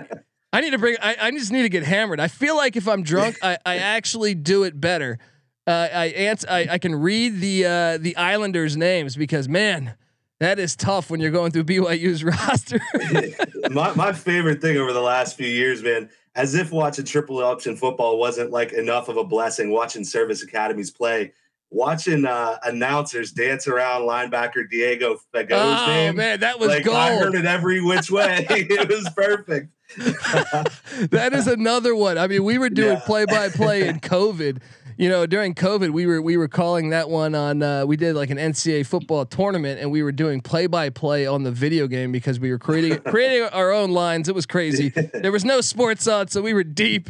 I 0.53 0.61
need 0.61 0.71
to 0.71 0.77
bring. 0.77 0.95
I, 1.01 1.15
I 1.19 1.31
just 1.31 1.51
need 1.51 1.63
to 1.63 1.69
get 1.69 1.83
hammered. 1.83 2.19
I 2.19 2.27
feel 2.27 2.55
like 2.55 2.75
if 2.75 2.87
I'm 2.87 3.03
drunk, 3.03 3.37
I, 3.43 3.57
I 3.65 3.77
actually 3.77 4.33
do 4.33 4.63
it 4.63 4.79
better. 4.79 5.19
Uh, 5.65 5.89
I 5.93 6.05
answer. 6.07 6.47
I, 6.49 6.67
I 6.71 6.77
can 6.77 6.95
read 6.95 7.39
the 7.39 7.65
uh, 7.65 7.97
the 7.97 8.15
Islanders' 8.15 8.77
names 8.77 9.15
because 9.15 9.49
man, 9.49 9.95
that 10.39 10.59
is 10.59 10.75
tough 10.75 11.09
when 11.09 11.19
you're 11.19 11.31
going 11.31 11.51
through 11.51 11.63
BYU's 11.65 12.23
roster. 12.23 12.79
my 13.71 13.93
my 13.95 14.13
favorite 14.13 14.61
thing 14.61 14.77
over 14.77 14.93
the 14.93 15.01
last 15.01 15.35
few 15.35 15.47
years, 15.47 15.83
man, 15.83 16.09
as 16.35 16.55
if 16.55 16.71
watching 16.71 17.05
triple 17.05 17.39
option 17.39 17.75
football 17.75 18.17
wasn't 18.17 18.51
like 18.51 18.71
enough 18.71 19.09
of 19.09 19.17
a 19.17 19.25
blessing. 19.25 19.71
Watching 19.71 20.05
service 20.05 20.41
academies 20.41 20.91
play, 20.91 21.33
watching 21.69 22.25
uh, 22.25 22.57
announcers 22.63 23.33
dance 23.33 23.67
around 23.67 24.03
linebacker 24.03 24.69
Diego 24.69 25.17
Fagot's 25.33 25.81
oh, 25.81 25.87
name. 25.87 26.15
man, 26.15 26.39
that 26.39 26.57
was 26.57 26.69
like, 26.69 26.85
gold. 26.85 26.95
I 26.95 27.17
heard 27.17 27.35
it 27.35 27.45
every 27.45 27.81
which 27.81 28.09
way. 28.09 28.47
it 28.49 28.87
was 28.87 29.09
perfect. 29.13 29.73
that 29.97 31.31
is 31.33 31.47
another 31.47 31.95
one. 31.95 32.17
I 32.17 32.27
mean, 32.27 32.43
we 32.43 32.57
were 32.57 32.69
doing 32.69 32.97
play 33.01 33.25
by 33.25 33.49
play 33.49 33.87
in 33.87 33.99
COVID. 34.01 34.61
You 34.97 35.09
know, 35.09 35.25
during 35.25 35.53
COVID, 35.53 35.91
we 35.91 36.05
were 36.07 36.21
we 36.21 36.37
were 36.37 36.47
calling 36.47 36.89
that 36.89 37.09
one 37.09 37.35
on. 37.35 37.61
Uh, 37.61 37.85
we 37.85 37.95
did 37.97 38.15
like 38.15 38.29
an 38.29 38.37
NCAA 38.37 38.85
football 38.85 39.25
tournament, 39.25 39.79
and 39.79 39.91
we 39.91 40.03
were 40.03 40.11
doing 40.11 40.41
play 40.41 40.67
by 40.67 40.89
play 40.89 41.25
on 41.25 41.43
the 41.43 41.51
video 41.51 41.87
game 41.87 42.11
because 42.11 42.39
we 42.39 42.51
were 42.51 42.57
creating 42.57 42.99
creating 43.05 43.47
our 43.49 43.71
own 43.71 43.91
lines. 43.91 44.27
It 44.27 44.35
was 44.35 44.45
crazy. 44.45 44.89
There 44.89 45.31
was 45.31 45.45
no 45.45 45.61
sports 45.61 46.07
on, 46.07 46.27
so 46.27 46.41
we 46.41 46.53
were 46.53 46.63
deep 46.63 47.09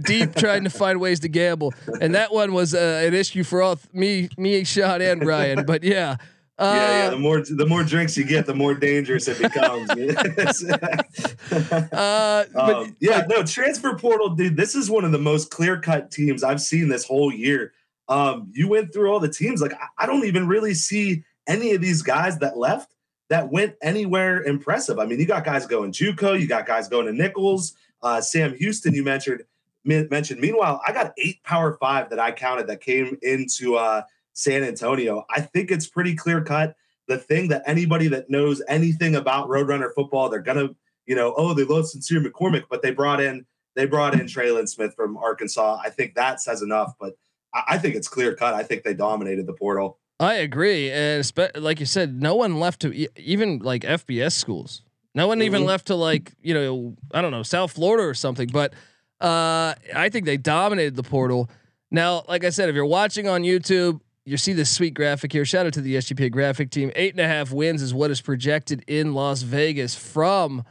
deep 0.00 0.34
trying 0.34 0.64
to 0.64 0.70
find 0.70 1.00
ways 1.00 1.20
to 1.20 1.28
gamble, 1.28 1.74
and 2.00 2.14
that 2.14 2.32
one 2.32 2.54
was 2.54 2.72
uh, 2.74 3.02
an 3.04 3.14
issue 3.14 3.44
for 3.44 3.60
all 3.60 3.76
th- 3.76 3.92
me, 3.92 4.28
me, 4.38 4.64
Sean, 4.64 5.02
and 5.02 5.26
Ryan. 5.26 5.66
But 5.66 5.82
yeah. 5.82 6.16
Uh, 6.56 6.72
yeah, 6.76 7.04
yeah. 7.04 7.10
The 7.10 7.18
more 7.18 7.40
the 7.40 7.66
more 7.66 7.82
drinks 7.82 8.16
you 8.16 8.24
get, 8.24 8.46
the 8.46 8.54
more 8.54 8.74
dangerous 8.74 9.26
it 9.26 9.38
becomes. 9.38 9.90
uh, 11.92 12.44
but, 12.54 12.74
um, 12.74 12.96
yeah, 13.00 13.26
no 13.28 13.42
transfer 13.42 13.96
portal, 13.96 14.30
dude. 14.30 14.56
This 14.56 14.76
is 14.76 14.88
one 14.88 15.04
of 15.04 15.10
the 15.10 15.18
most 15.18 15.50
clear 15.50 15.80
cut 15.80 16.12
teams 16.12 16.44
I've 16.44 16.60
seen 16.60 16.88
this 16.88 17.04
whole 17.04 17.32
year. 17.32 17.72
Um, 18.08 18.50
you 18.52 18.68
went 18.68 18.92
through 18.92 19.10
all 19.10 19.18
the 19.18 19.28
teams. 19.28 19.60
Like 19.60 19.72
I, 19.72 20.04
I 20.04 20.06
don't 20.06 20.24
even 20.24 20.46
really 20.46 20.74
see 20.74 21.24
any 21.48 21.72
of 21.72 21.80
these 21.80 22.02
guys 22.02 22.38
that 22.38 22.56
left 22.56 22.92
that 23.30 23.50
went 23.50 23.74
anywhere 23.82 24.42
impressive. 24.42 25.00
I 25.00 25.06
mean, 25.06 25.18
you 25.18 25.26
got 25.26 25.44
guys 25.44 25.66
going 25.66 25.90
JUCO, 25.90 26.40
you 26.40 26.46
got 26.46 26.66
guys 26.66 26.88
going 26.88 27.06
to 27.06 27.12
Nicholls, 27.12 27.74
uh, 28.02 28.20
Sam 28.20 28.54
Houston. 28.56 28.94
You 28.94 29.02
mentioned 29.02 29.42
mentioned. 29.84 30.40
Meanwhile, 30.40 30.80
I 30.86 30.92
got 30.92 31.12
eight 31.18 31.42
Power 31.42 31.76
Five 31.80 32.10
that 32.10 32.18
I 32.18 32.32
counted 32.32 32.66
that 32.68 32.80
came 32.80 33.18
into 33.22 33.76
uh, 33.76 34.02
San 34.34 34.62
Antonio. 34.62 35.24
I 35.34 35.40
think 35.40 35.70
it's 35.70 35.86
pretty 35.86 36.14
clear 36.14 36.42
cut. 36.42 36.76
The 37.08 37.18
thing 37.18 37.48
that 37.48 37.62
anybody 37.66 38.08
that 38.08 38.28
knows 38.28 38.62
anything 38.68 39.16
about 39.16 39.48
Roadrunner 39.48 39.90
football, 39.94 40.28
they're 40.28 40.40
gonna, 40.40 40.68
you 41.06 41.14
know, 41.14 41.34
oh, 41.36 41.54
they 41.54 41.64
lost 41.64 41.92
Sincere 41.92 42.20
McCormick, 42.20 42.64
but 42.70 42.82
they 42.82 42.90
brought 42.90 43.20
in 43.20 43.46
they 43.74 43.86
brought 43.86 44.14
in 44.14 44.26
Trelon 44.26 44.68
Smith 44.68 44.94
from 44.94 45.16
Arkansas. 45.16 45.80
I 45.84 45.90
think 45.90 46.14
that 46.14 46.40
says 46.40 46.62
enough, 46.62 46.94
but 47.00 47.14
I, 47.52 47.62
I 47.70 47.78
think 47.78 47.94
it's 47.94 48.08
clear 48.08 48.34
cut. 48.34 48.54
I 48.54 48.62
think 48.62 48.84
they 48.84 48.94
dominated 48.94 49.46
the 49.46 49.52
portal. 49.52 49.98
I 50.20 50.34
agree, 50.34 50.90
and 50.92 51.28
like 51.56 51.80
you 51.80 51.86
said, 51.86 52.20
no 52.22 52.36
one 52.36 52.60
left 52.60 52.80
to 52.82 53.08
even 53.18 53.58
like 53.58 53.82
FBS 53.82 54.32
schools. 54.32 54.82
No 55.14 55.26
one 55.26 55.38
mm-hmm. 55.38 55.46
even 55.46 55.64
left 55.64 55.88
to 55.88 55.96
like 55.96 56.32
you 56.40 56.54
know 56.54 56.96
I 57.12 57.20
don't 57.20 57.32
know 57.32 57.42
South 57.42 57.72
Florida 57.72 58.04
or 58.04 58.14
something, 58.14 58.48
but 58.52 58.74
uh, 59.20 59.74
I 59.94 60.08
think 60.10 60.24
they 60.26 60.36
dominated 60.36 60.96
the 60.96 61.02
portal. 61.02 61.50
Now, 61.90 62.24
like 62.28 62.44
I 62.44 62.50
said, 62.50 62.68
if 62.68 62.74
you're 62.74 62.86
watching 62.86 63.28
on 63.28 63.42
YouTube, 63.42 64.00
you 64.26 64.36
see 64.36 64.52
this 64.52 64.70
sweet 64.70 64.94
graphic 64.94 65.32
here. 65.32 65.44
Shout 65.44 65.66
out 65.66 65.74
to 65.74 65.80
the 65.80 65.96
SGPA 65.96 66.30
graphic 66.32 66.70
team. 66.70 66.90
Eight 66.96 67.12
and 67.12 67.20
a 67.20 67.28
half 67.28 67.52
wins 67.52 67.82
is 67.82 67.92
what 67.92 68.10
is 68.10 68.20
projected 68.20 68.82
in 68.86 69.14
Las 69.14 69.42
Vegas 69.42 69.94
from 69.94 70.64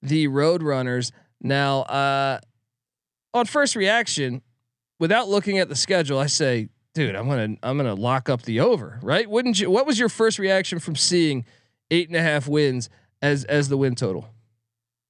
the 0.00 0.28
Roadrunners. 0.28 1.10
Now, 1.40 1.80
uh, 1.82 2.40
on 3.34 3.46
first 3.46 3.74
reaction, 3.74 4.42
without 4.98 5.28
looking 5.28 5.58
at 5.58 5.68
the 5.68 5.74
schedule, 5.74 6.18
I 6.18 6.26
say, 6.26 6.68
dude, 6.94 7.16
I'm 7.16 7.28
gonna 7.28 7.56
I'm 7.62 7.76
gonna 7.76 7.94
lock 7.94 8.28
up 8.28 8.42
the 8.42 8.60
over, 8.60 9.00
right? 9.02 9.28
Wouldn't 9.28 9.58
you? 9.58 9.70
What 9.70 9.86
was 9.86 9.98
your 9.98 10.08
first 10.08 10.38
reaction 10.38 10.78
from 10.78 10.94
seeing 10.94 11.44
eight 11.90 12.08
and 12.08 12.16
a 12.16 12.22
half 12.22 12.46
wins 12.46 12.88
as 13.22 13.44
as 13.44 13.68
the 13.68 13.76
win 13.76 13.94
total? 13.96 14.28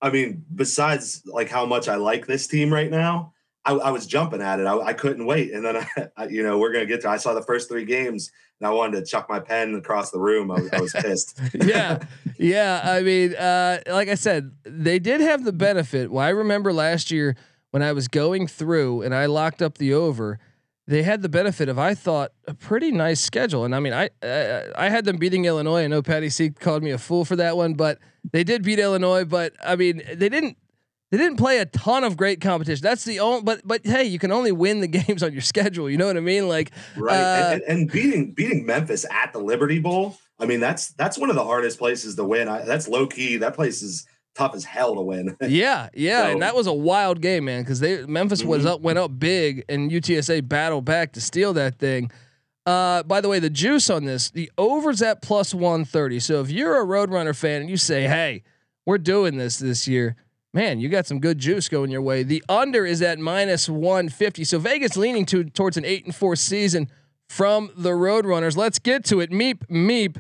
I 0.01 0.11
mean, 0.11 0.45
besides 0.55 1.23
like 1.27 1.51
how 1.51 1.67
much 1.67 1.87
I 1.89 1.97
like 1.97 2.27
this 2.27 2.47
team 2.47 2.73
right 2.73 2.91
now, 2.91 3.35
I, 3.65 3.73
I 3.73 3.91
was 3.91 4.07
jumping 4.07 4.41
at 4.41 4.59
it. 4.59 4.67
I, 4.67 4.79
I, 4.79 4.93
couldn't 4.95 5.27
wait. 5.27 5.53
And 5.53 5.65
then, 5.65 5.77
I, 5.77 5.87
I, 6.17 6.27
you 6.29 6.43
know, 6.43 6.59
we're 6.59 6.73
gonna 6.73 6.87
get 6.87 7.03
to. 7.03 7.09
I 7.09 7.19
saw 7.19 7.35
the 7.35 7.43
first 7.43 7.69
three 7.69 7.85
games, 7.85 8.31
and 8.61 8.67
I 8.67 8.71
wanted 8.71 8.99
to 8.99 9.05
chuck 9.05 9.29
my 9.29 9.41
pen 9.41 9.75
across 9.75 10.11
the 10.11 10.19
room. 10.19 10.51
I 10.51 10.61
was, 10.61 10.71
I 10.73 10.81
was 10.81 10.93
pissed. 10.93 11.39
yeah, 11.55 11.99
yeah. 12.39 12.81
I 12.83 13.03
mean, 13.03 13.35
uh, 13.35 13.81
like 13.87 14.09
I 14.09 14.15
said, 14.15 14.53
they 14.65 14.99
did 14.99 15.21
have 15.21 15.45
the 15.45 15.53
benefit. 15.53 16.11
Well, 16.11 16.25
I 16.25 16.31
remember 16.31 16.73
last 16.73 17.11
year 17.11 17.37
when 17.71 17.83
I 17.83 17.93
was 17.93 18.09
going 18.09 18.47
through 18.47 19.03
and 19.03 19.15
I 19.15 19.27
locked 19.27 19.63
up 19.63 19.79
the 19.79 19.95
over 19.95 20.39
they 20.91 21.05
had 21.05 21.23
the 21.23 21.29
benefit 21.29 21.69
of 21.69 21.79
I 21.79 21.95
thought 21.95 22.33
a 22.49 22.55
pretty 22.55 22.91
nice 22.91 23.21
schedule, 23.21 23.65
and 23.65 23.77
I 23.77 23.81
mean 23.81 23.93
I 23.93 24.11
I, 24.25 24.65
I 24.75 24.89
had 24.89 25.05
them 25.05 25.19
beating 25.19 25.45
Illinois. 25.45 25.85
I 25.85 25.87
know 25.87 26.03
Patty 26.03 26.29
C 26.31 26.51
called 26.51 26.83
me 26.83 26.91
a 26.91 26.99
fool 26.99 27.25
for 27.25 27.37
that 27.37 27.57
one, 27.57 27.75
but 27.75 27.99
they 28.33 28.43
did 28.43 28.65
beat 28.65 28.81
Illinois. 28.81 29.25
But 29.25 29.53
I 29.65 29.77
mean 29.77 30.03
they 30.13 30.29
didn't 30.29 30.57
they 31.11 31.19
didn't 31.19 31.39
play 31.39 31.59
a 31.59 31.67
ton 31.67 32.05
of 32.05 32.17
great 32.17 32.41
competition. 32.41 32.83
That's 32.83 33.05
the 33.05 33.21
only. 33.21 33.43
But 33.43 33.63
but 33.65 33.85
hey, 33.85 34.05
you 34.05 34.19
can 34.19 34.31
only 34.33 34.53
win 34.53 34.81
the 34.81 34.87
games 34.89 35.23
on 35.23 35.33
your 35.33 35.43
schedule. 35.43 35.91
You 35.91 35.99
know 35.99 36.07
what 36.07 36.17
I 36.17 36.21
mean? 36.21 36.49
Like 36.49 36.71
right, 36.97 37.15
uh, 37.15 37.51
and, 37.55 37.63
and, 37.63 37.93
beating 37.93 38.33
beating 38.33 38.65
Memphis 38.65 39.05
at 39.11 39.33
the 39.33 39.41
Liberty 39.41 39.81
Bowl. 39.81 40.17
I 40.39 40.47
mean 40.47 40.61
that's 40.61 40.93
that's 40.93 41.19
one 41.19 41.31
of 41.31 41.37
the 41.37 41.45
hardest 41.45 41.79
places 41.79 42.15
to 42.17 42.25
win. 42.25 42.49
I, 42.49 42.65
that's 42.65 42.89
low 42.89 43.07
key. 43.07 43.39
That 43.39 43.55
place 43.55 43.83
is 43.83 44.07
tough 44.35 44.55
as 44.55 44.65
hell 44.65 44.95
to 44.95 45.03
win. 45.03 45.37
yeah, 45.43 45.89
yeah, 45.95 46.25
so, 46.25 46.31
and 46.33 46.43
that 46.43 46.55
was 46.55 46.67
a 46.67 46.73
wild 46.73 47.21
game, 47.21 47.47
man, 47.47 47.63
because 47.63 47.81
they 47.81 48.05
Memphis 48.07 48.41
mm-hmm. 48.41 48.51
was 48.51 48.67
up, 48.67 48.81
went 48.81 48.99
up 48.99 49.19
big, 49.19 49.65
and 49.69 49.91
UTSA 49.91 50.49
battled 50.49 50.85
back 50.85 51.13
to 51.13 51.21
steal 51.21 51.53
that 51.55 51.79
thing. 51.79 52.11
Uh, 52.67 53.03
by 53.03 53.21
the 53.21 53.29
way, 53.29 53.39
the 53.39 53.51
juice 53.51 53.91
on 53.91 54.05
this, 54.05 54.31
the 54.31 54.51
overs 54.57 55.03
at 55.03 55.23
plus 55.23 55.53
one 55.53 55.85
thirty. 55.85 56.21
So 56.21 56.41
if 56.41 56.51
you're 56.51 56.81
a 56.81 56.87
Roadrunner 56.87 57.37
fan 57.37 57.63
and 57.63 57.71
you 57.71 57.77
say, 57.77 58.05
"Hey, 58.05 58.45
we're 58.87 58.99
doing 58.99 59.39
this 59.39 59.59
this 59.59 59.89
year," 59.89 60.17
man, 60.53 60.81
you 60.81 60.89
got 60.89 61.07
some 61.07 61.21
good 61.21 61.39
juice 61.39 61.69
going 61.69 61.91
your 61.91 62.03
way. 62.03 62.23
The 62.23 62.43
under 62.49 62.85
is 62.87 63.03
at 63.03 63.19
minus 63.19 63.69
one 63.69 64.09
fifty. 64.09 64.45
So 64.45 64.59
Vegas 64.59 64.97
leaning 64.97 65.27
to 65.27 65.45
towards 65.45 65.77
an 65.77 65.85
eight 65.85 66.05
and 66.05 66.15
four 66.15 66.37
season 66.37 66.91
from 67.29 67.71
the 67.77 67.91
Roadrunners. 67.91 68.57
Let's 68.57 68.79
get 68.79 69.05
to 69.07 69.21
it. 69.21 69.31
Meep 69.31 69.67
meep. 69.69 70.19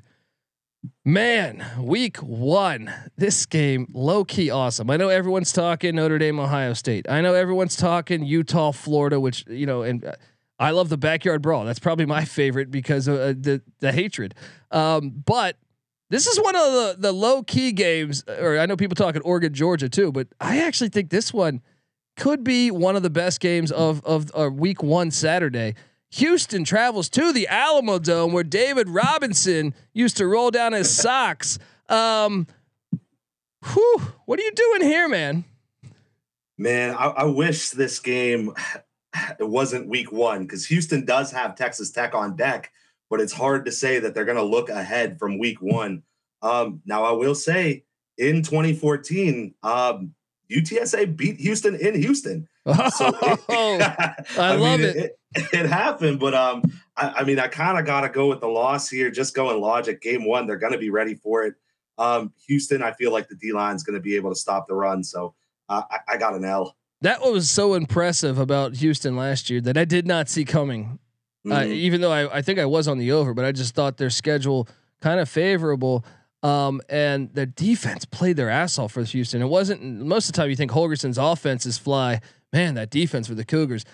Man, 1.04 1.62
week 1.78 2.16
one, 2.18 2.90
this 3.16 3.44
game 3.44 3.88
low 3.92 4.24
key 4.24 4.48
awesome. 4.48 4.88
I 4.88 4.96
know 4.96 5.10
everyone's 5.10 5.52
talking 5.52 5.94
Notre 5.96 6.18
Dame, 6.18 6.38
Ohio 6.40 6.72
State. 6.72 7.06
I 7.06 7.20
know 7.20 7.34
everyone's 7.34 7.76
talking 7.76 8.24
Utah, 8.24 8.72
Florida, 8.72 9.20
which 9.20 9.44
you 9.46 9.66
know, 9.66 9.82
and 9.82 10.14
I 10.58 10.70
love 10.70 10.88
the 10.88 10.96
backyard 10.96 11.42
brawl. 11.42 11.66
That's 11.66 11.78
probably 11.78 12.06
my 12.06 12.24
favorite 12.24 12.70
because 12.70 13.08
of 13.08 13.16
uh, 13.16 13.26
the 13.38 13.62
the 13.80 13.92
hatred. 13.92 14.34
Um, 14.70 15.10
but 15.10 15.56
this 16.10 16.26
is 16.26 16.38
one 16.38 16.54
of 16.54 16.62
the 16.62 16.96
the 16.98 17.12
low 17.12 17.42
key 17.42 17.72
games. 17.72 18.22
Or 18.28 18.58
I 18.58 18.66
know 18.66 18.76
people 18.76 18.96
talking 18.96 19.22
Oregon, 19.22 19.54
Georgia 19.54 19.88
too, 19.88 20.12
but 20.12 20.28
I 20.40 20.60
actually 20.60 20.90
think 20.90 21.10
this 21.10 21.32
one 21.32 21.62
could 22.16 22.44
be 22.44 22.70
one 22.70 22.96
of 22.96 23.02
the 23.02 23.10
best 23.10 23.40
games 23.40 23.72
of 23.72 24.04
of 24.04 24.30
uh, 24.38 24.50
week 24.50 24.82
one 24.82 25.10
Saturday. 25.10 25.74
Houston 26.10 26.64
travels 26.64 27.08
to 27.10 27.32
the 27.32 27.46
Alamodome 27.50 28.32
where 28.32 28.44
David 28.44 28.88
Robinson 28.88 29.74
used 29.94 30.16
to 30.16 30.26
roll 30.26 30.50
down 30.50 30.72
his 30.72 30.94
socks. 30.94 31.58
Um, 31.88 32.48
whew, 33.72 34.02
what 34.26 34.38
are 34.38 34.42
you 34.42 34.52
doing 34.52 34.82
here, 34.82 35.08
man? 35.08 35.44
Man, 36.58 36.94
I, 36.94 37.06
I 37.06 37.24
wish 37.24 37.70
this 37.70 38.00
game 38.00 38.52
it 39.38 39.48
wasn't 39.48 39.88
week 39.88 40.12
one 40.12 40.42
because 40.42 40.66
Houston 40.66 41.04
does 41.04 41.30
have 41.32 41.54
Texas 41.54 41.90
Tech 41.90 42.14
on 42.14 42.36
deck, 42.36 42.72
but 43.10 43.20
it's 43.20 43.32
hard 43.32 43.66
to 43.66 43.72
say 43.72 43.98
that 43.98 44.14
they're 44.14 44.24
going 44.24 44.38
to 44.38 44.42
look 44.42 44.70
ahead 44.70 45.18
from 45.18 45.38
week 45.38 45.60
one. 45.60 46.04
Um, 46.40 46.80
now, 46.86 47.04
I 47.04 47.12
will 47.12 47.34
say 47.34 47.84
in 48.16 48.42
2014, 48.42 49.54
um, 49.62 50.14
UTSA 50.50 51.16
beat 51.16 51.38
Houston 51.40 51.74
in 51.74 52.00
Houston. 52.00 52.48
So 52.66 53.08
it, 53.22 53.40
I, 53.48 54.24
I, 54.38 54.54
love 54.54 54.80
mean, 54.80 54.88
it. 54.88 54.96
it 54.96 55.16
it 55.52 55.66
happened, 55.66 56.18
but 56.18 56.34
um, 56.34 56.62
I, 56.96 57.08
I 57.18 57.24
mean, 57.24 57.38
I 57.38 57.48
kind 57.48 57.78
of 57.78 57.86
got 57.86 58.00
to 58.02 58.08
go 58.08 58.28
with 58.28 58.40
the 58.40 58.48
loss 58.48 58.88
here. 58.88 59.10
Just 59.10 59.34
going 59.34 59.60
logic. 59.60 60.02
Game 60.02 60.24
one, 60.24 60.46
they're 60.46 60.58
going 60.58 60.72
to 60.72 60.78
be 60.78 60.90
ready 60.90 61.14
for 61.14 61.44
it. 61.44 61.54
Um, 61.98 62.32
Houston, 62.46 62.82
I 62.82 62.92
feel 62.92 63.12
like 63.12 63.28
the 63.28 63.36
D 63.36 63.52
line 63.52 63.76
is 63.76 63.82
going 63.82 63.94
to 63.94 64.02
be 64.02 64.16
able 64.16 64.30
to 64.30 64.36
stop 64.36 64.66
the 64.66 64.74
run, 64.74 65.04
so 65.04 65.34
uh, 65.68 65.82
I, 65.90 66.14
I 66.14 66.16
got 66.16 66.34
an 66.34 66.44
L. 66.44 66.76
That 67.02 67.22
was 67.22 67.50
so 67.50 67.74
impressive 67.74 68.38
about 68.38 68.76
Houston 68.76 69.16
last 69.16 69.48
year 69.50 69.60
that 69.62 69.78
I 69.78 69.84
did 69.84 70.06
not 70.06 70.28
see 70.28 70.44
coming. 70.44 70.98
Uh, 71.46 71.60
Mhm. 71.60 71.72
even 71.72 72.00
though 72.02 72.12
I, 72.12 72.38
I 72.38 72.42
think 72.42 72.58
I 72.58 72.66
was 72.66 72.86
on 72.86 72.98
the 72.98 73.12
over, 73.12 73.32
but 73.34 73.44
I 73.44 73.52
just 73.52 73.74
thought 73.74 73.96
their 73.96 74.10
schedule 74.10 74.68
kind 75.00 75.20
of 75.20 75.28
favorable. 75.28 76.04
Um, 76.42 76.80
and 76.88 77.32
their 77.34 77.46
defense 77.46 78.04
played 78.06 78.36
their 78.36 78.48
ass 78.50 78.78
off 78.78 78.92
for 78.92 79.02
Houston. 79.04 79.42
It 79.42 79.48
wasn't 79.48 79.82
most 79.82 80.26
of 80.28 80.32
the 80.34 80.36
time 80.40 80.48
you 80.50 80.56
think 80.56 80.70
Holgorsen's 80.70 81.18
offenses 81.18 81.76
fly. 81.78 82.20
Man, 82.52 82.74
that 82.74 82.90
defense 82.90 83.26
for 83.28 83.34
the 83.34 83.44
Cougars. 83.44 83.84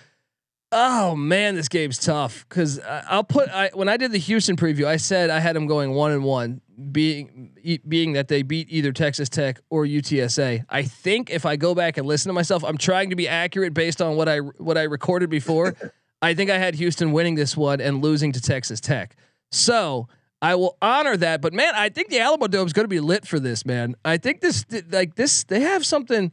Oh 0.71 1.15
man, 1.15 1.55
this 1.55 1.69
game's 1.69 1.97
tough 1.97 2.45
because 2.49 2.79
I'll 2.85 3.23
put 3.23 3.47
I 3.49 3.69
when 3.73 3.87
I 3.87 3.95
did 3.95 4.11
the 4.11 4.17
Houston 4.17 4.57
preview, 4.57 4.85
I 4.85 4.97
said 4.97 5.29
I 5.29 5.39
had 5.39 5.55
them 5.55 5.65
going 5.67 5.91
one 5.93 6.11
and 6.11 6.25
one, 6.25 6.59
being 6.91 7.51
e- 7.63 7.79
being 7.87 8.13
that 8.13 8.27
they 8.27 8.41
beat 8.43 8.67
either 8.69 8.91
Texas 8.91 9.29
Tech 9.29 9.61
or 9.69 9.85
UTSA. 9.85 10.65
I 10.69 10.83
think 10.83 11.29
if 11.29 11.45
I 11.45 11.55
go 11.55 11.73
back 11.73 11.95
and 11.97 12.05
listen 12.05 12.27
to 12.29 12.33
myself, 12.33 12.65
I'm 12.65 12.77
trying 12.77 13.11
to 13.11 13.15
be 13.15 13.29
accurate 13.29 13.73
based 13.73 14.01
on 14.01 14.17
what 14.17 14.27
I 14.27 14.39
what 14.39 14.77
I 14.77 14.83
recorded 14.83 15.29
before. 15.29 15.73
I 16.21 16.33
think 16.33 16.49
I 16.49 16.57
had 16.57 16.75
Houston 16.75 17.11
winning 17.11 17.35
this 17.35 17.55
one 17.55 17.79
and 17.79 18.01
losing 18.01 18.31
to 18.33 18.41
Texas 18.41 18.79
Tech. 18.79 19.15
So 19.51 20.07
I 20.41 20.55
will 20.55 20.77
honor 20.81 21.17
that. 21.17 21.41
But 21.41 21.53
man, 21.53 21.73
I 21.75 21.89
think 21.89 22.09
the 22.09 22.19
Alamo 22.19 22.47
Dome 22.47 22.67
is 22.67 22.73
going 22.73 22.85
to 22.85 22.89
be 22.89 22.99
lit 22.99 23.25
for 23.25 23.39
this. 23.39 23.65
Man, 23.65 23.95
I 24.05 24.17
think 24.17 24.41
this 24.41 24.65
like 24.91 25.15
this 25.15 25.43
they 25.43 25.61
have 25.61 25.85
something. 25.85 26.31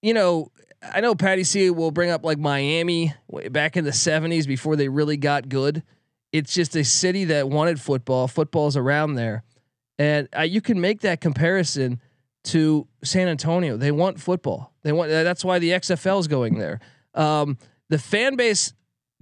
You 0.00 0.14
know, 0.14 0.50
I 0.82 1.00
know 1.00 1.14
Patty 1.14 1.44
C 1.44 1.70
will 1.70 1.90
bring 1.90 2.10
up 2.10 2.24
like 2.24 2.38
Miami 2.38 3.14
back 3.50 3.76
in 3.76 3.84
the 3.84 3.90
'70s 3.90 4.46
before 4.46 4.76
they 4.76 4.88
really 4.88 5.16
got 5.16 5.48
good. 5.48 5.82
It's 6.32 6.54
just 6.54 6.74
a 6.76 6.84
city 6.84 7.24
that 7.26 7.48
wanted 7.48 7.80
football. 7.80 8.26
Football's 8.28 8.76
around 8.76 9.14
there, 9.14 9.42
and 9.98 10.28
uh, 10.36 10.42
you 10.42 10.60
can 10.60 10.80
make 10.80 11.00
that 11.02 11.20
comparison 11.20 12.00
to 12.44 12.88
San 13.04 13.28
Antonio. 13.28 13.76
They 13.76 13.92
want 13.92 14.20
football. 14.20 14.72
They 14.82 14.92
want. 14.92 15.10
That's 15.10 15.44
why 15.44 15.58
the 15.58 15.70
XFL 15.70 16.18
is 16.20 16.28
going 16.28 16.58
there. 16.58 16.80
Um, 17.14 17.58
the 17.90 17.98
fan 17.98 18.36
base. 18.36 18.72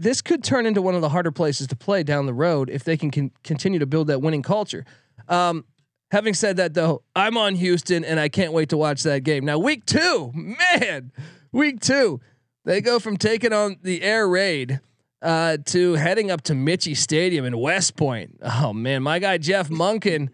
This 0.00 0.22
could 0.22 0.42
turn 0.42 0.64
into 0.64 0.80
one 0.80 0.94
of 0.94 1.02
the 1.02 1.10
harder 1.10 1.30
places 1.30 1.66
to 1.66 1.76
play 1.76 2.02
down 2.02 2.24
the 2.24 2.32
road 2.32 2.70
if 2.70 2.84
they 2.84 2.96
can, 2.96 3.10
can 3.10 3.30
continue 3.44 3.78
to 3.78 3.84
build 3.86 4.06
that 4.06 4.22
winning 4.22 4.42
culture. 4.42 4.86
Um, 5.28 5.66
having 6.10 6.32
said 6.32 6.56
that, 6.56 6.72
though, 6.72 7.02
I'm 7.14 7.36
on 7.36 7.54
Houston 7.56 8.02
and 8.02 8.18
I 8.18 8.30
can't 8.30 8.54
wait 8.54 8.70
to 8.70 8.78
watch 8.78 9.02
that 9.02 9.24
game. 9.24 9.44
Now, 9.44 9.58
week 9.58 9.84
two, 9.84 10.32
man, 10.34 11.12
week 11.52 11.80
two, 11.80 12.18
they 12.64 12.80
go 12.80 12.98
from 12.98 13.18
taking 13.18 13.52
on 13.52 13.76
the 13.82 14.00
air 14.00 14.26
raid 14.26 14.80
uh, 15.20 15.58
to 15.66 15.92
heading 15.96 16.30
up 16.30 16.40
to 16.44 16.54
Michie 16.54 16.94
Stadium 16.94 17.44
in 17.44 17.58
West 17.58 17.94
Point. 17.94 18.38
Oh 18.42 18.72
man, 18.72 19.02
my 19.02 19.18
guy 19.18 19.36
Jeff 19.36 19.68
Monken, 19.68 20.30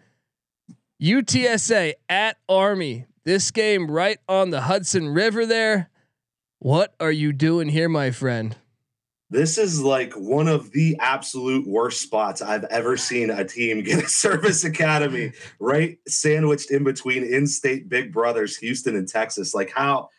UTSA 1.02 1.94
at 2.08 2.36
Army. 2.48 3.06
This 3.24 3.50
game 3.50 3.90
right 3.90 4.18
on 4.28 4.50
the 4.50 4.60
Hudson 4.60 5.08
River 5.08 5.44
there. 5.44 5.90
What 6.60 6.94
are 7.00 7.10
you 7.10 7.32
doing 7.32 7.68
here, 7.68 7.88
my 7.88 8.12
friend? 8.12 8.54
This 9.28 9.58
is 9.58 9.82
like 9.82 10.12
one 10.14 10.46
of 10.46 10.70
the 10.70 10.96
absolute 11.00 11.66
worst 11.66 12.00
spots 12.00 12.40
I've 12.40 12.62
ever 12.64 12.96
seen 12.96 13.30
a 13.30 13.44
team 13.44 13.82
get 13.82 14.04
a 14.04 14.08
service 14.08 14.62
academy 14.62 15.32
right 15.58 15.98
sandwiched 16.06 16.70
in 16.70 16.84
between 16.84 17.24
in-state 17.24 17.88
big 17.88 18.12
brothers, 18.12 18.56
Houston 18.58 18.94
and 18.94 19.08
Texas. 19.08 19.52
Like 19.52 19.72
how, 19.74 20.10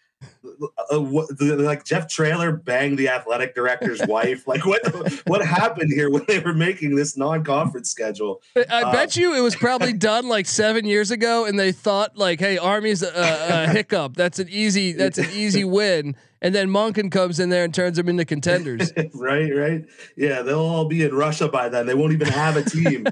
uh, 0.91 0.99
what, 1.01 1.27
the, 1.37 1.55
like 1.57 1.83
Jeff 1.83 2.07
Traylor 2.09 2.51
banged 2.51 2.97
the 2.97 3.09
athletic 3.09 3.53
director's 3.55 4.01
wife. 4.07 4.47
Like 4.47 4.65
what 4.65 4.81
what 5.27 5.45
happened 5.45 5.91
here 5.93 6.09
when 6.09 6.23
they 6.27 6.39
were 6.39 6.53
making 6.53 6.95
this 6.95 7.17
non-conference 7.17 7.89
schedule? 7.89 8.41
I 8.55 8.83
Uh, 8.83 8.91
bet 8.91 9.15
you 9.15 9.33
it 9.35 9.41
was 9.41 9.55
probably 9.55 9.93
done 10.11 10.27
like 10.27 10.45
seven 10.47 10.85
years 10.85 11.11
ago, 11.11 11.45
and 11.45 11.59
they 11.59 11.71
thought 11.71 12.17
like, 12.17 12.39
"Hey, 12.39 12.57
Army's 12.57 13.03
a, 13.03 13.11
a 13.15 13.67
hiccup. 13.71 14.15
That's 14.15 14.39
an 14.39 14.47
easy. 14.49 14.93
That's 14.93 15.17
an 15.17 15.29
easy 15.33 15.63
win." 15.63 16.15
And 16.39 16.53
then 16.53 16.69
Monken 16.69 17.11
comes 17.11 17.39
in 17.39 17.49
there 17.49 17.63
and 17.63 17.73
turns 17.73 17.97
them 17.97 18.07
into 18.07 18.23
contenders. 18.23 18.93
right, 19.15 19.49
right. 19.55 19.85
Yeah, 20.15 20.43
they'll 20.43 20.59
all 20.59 20.85
be 20.85 21.03
in 21.03 21.15
Russia 21.15 21.47
by 21.49 21.67
then. 21.67 21.87
They 21.87 21.95
won't 21.95 22.13
even 22.13 22.27
have 22.27 22.55
a 22.57 22.61
team. 22.63 23.07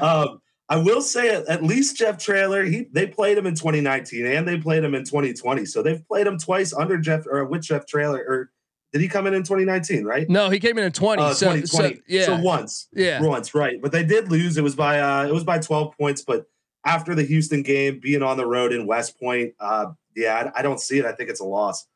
um, 0.00 0.40
I 0.70 0.76
will 0.76 1.00
say 1.00 1.34
at, 1.34 1.62
least 1.62 1.96
Jeff 1.96 2.18
Traylor, 2.18 2.64
he 2.64 2.86
they 2.92 3.06
played 3.06 3.38
him 3.38 3.46
in 3.46 3.54
2019 3.54 4.26
and 4.26 4.46
they 4.46 4.58
played 4.58 4.84
him 4.84 4.94
in 4.94 5.04
2020. 5.04 5.64
So 5.64 5.82
they've 5.82 6.06
played 6.06 6.26
him 6.26 6.38
twice 6.38 6.74
under 6.74 6.98
Jeff 6.98 7.26
or 7.26 7.44
with 7.46 7.62
Jeff 7.62 7.86
Traylor. 7.86 8.18
Or 8.18 8.50
did 8.92 9.00
he 9.00 9.08
come 9.08 9.26
in 9.26 9.32
in 9.32 9.42
2019? 9.42 10.04
Right? 10.04 10.28
No, 10.28 10.50
he 10.50 10.60
came 10.60 10.76
in 10.76 10.84
in 10.84 10.92
twenty. 10.92 11.22
Uh, 11.22 11.32
so, 11.32 11.54
2020. 11.54 11.94
so 11.96 12.02
yeah, 12.06 12.24
So 12.26 12.36
once, 12.36 12.88
yeah. 12.92 13.22
once, 13.22 13.54
right? 13.54 13.80
But 13.80 13.92
they 13.92 14.04
did 14.04 14.30
lose. 14.30 14.58
It 14.58 14.62
was 14.62 14.76
by 14.76 15.00
uh, 15.00 15.26
it 15.26 15.32
was 15.32 15.44
by 15.44 15.58
12 15.58 15.96
points. 15.96 16.22
But 16.22 16.46
after 16.84 17.14
the 17.14 17.22
Houston 17.24 17.62
game, 17.62 17.98
being 17.98 18.22
on 18.22 18.36
the 18.36 18.46
road 18.46 18.72
in 18.72 18.86
West 18.86 19.18
Point, 19.18 19.54
uh, 19.60 19.86
yeah, 20.14 20.50
I, 20.54 20.60
I 20.60 20.62
don't 20.62 20.80
see 20.80 20.98
it. 20.98 21.06
I 21.06 21.12
think 21.12 21.30
it's 21.30 21.40
a 21.40 21.44
loss. 21.44 21.86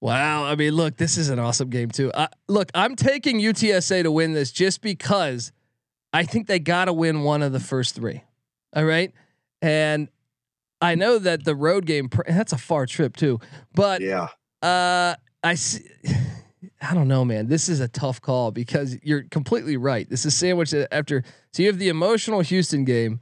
Wow. 0.00 0.44
I 0.44 0.56
mean, 0.56 0.72
look, 0.72 0.96
this 0.96 1.16
is 1.16 1.28
an 1.28 1.38
awesome 1.38 1.70
game 1.70 1.90
too. 1.90 2.10
Uh, 2.12 2.26
look, 2.48 2.70
I'm 2.74 2.96
taking 2.96 3.38
UTSA 3.38 4.02
to 4.02 4.10
win 4.10 4.32
this 4.32 4.50
just 4.50 4.80
because 4.80 5.52
I 6.12 6.24
think 6.24 6.46
they 6.46 6.58
got 6.58 6.86
to 6.86 6.92
win 6.92 7.22
one 7.22 7.42
of 7.42 7.52
the 7.52 7.60
first 7.60 7.94
three. 7.94 8.22
All 8.74 8.84
right, 8.84 9.12
and 9.60 10.08
I 10.80 10.96
know 10.96 11.18
that 11.18 11.44
the 11.44 11.54
road 11.54 11.86
game, 11.86 12.10
that's 12.26 12.52
a 12.52 12.58
far 12.58 12.86
trip 12.86 13.16
too, 13.16 13.40
but 13.74 14.00
Yeah. 14.00 14.28
Uh, 14.60 15.14
I 15.42 15.54
see. 15.54 15.84
I 16.80 16.94
don't 16.94 17.08
know, 17.08 17.24
man. 17.24 17.48
This 17.48 17.68
is 17.68 17.80
a 17.80 17.88
tough 17.88 18.20
call 18.20 18.50
because 18.50 18.96
you're 19.02 19.22
completely 19.24 19.76
right. 19.76 20.08
This 20.08 20.24
is 20.24 20.34
sandwiched 20.34 20.74
after. 20.90 21.22
So 21.52 21.62
you 21.62 21.68
have 21.68 21.78
the 21.78 21.88
emotional 21.88 22.40
Houston 22.40 22.84
game. 22.84 23.20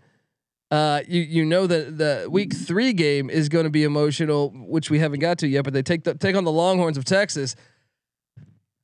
Uh, 0.71 1.01
you 1.09 1.21
you 1.23 1.45
know 1.45 1.67
that 1.67 1.99
the 1.99 2.29
week 2.31 2.55
three 2.55 2.93
game 2.93 3.29
is 3.29 3.49
going 3.49 3.65
to 3.65 3.71
be 3.71 3.85
emotional, 3.85 4.51
which 4.55 4.89
we 4.91 4.99
haven't 4.99 5.21
got 5.21 5.39
to 5.39 5.49
yet. 5.49 5.65
But 5.65 5.73
they 5.75 5.83
take 5.83 6.05
the, 6.05 6.15
take 6.15 6.37
on 6.37 6.45
the 6.45 6.53
Longhorns 6.53 6.97
of 6.97 7.05
Texas. 7.05 7.57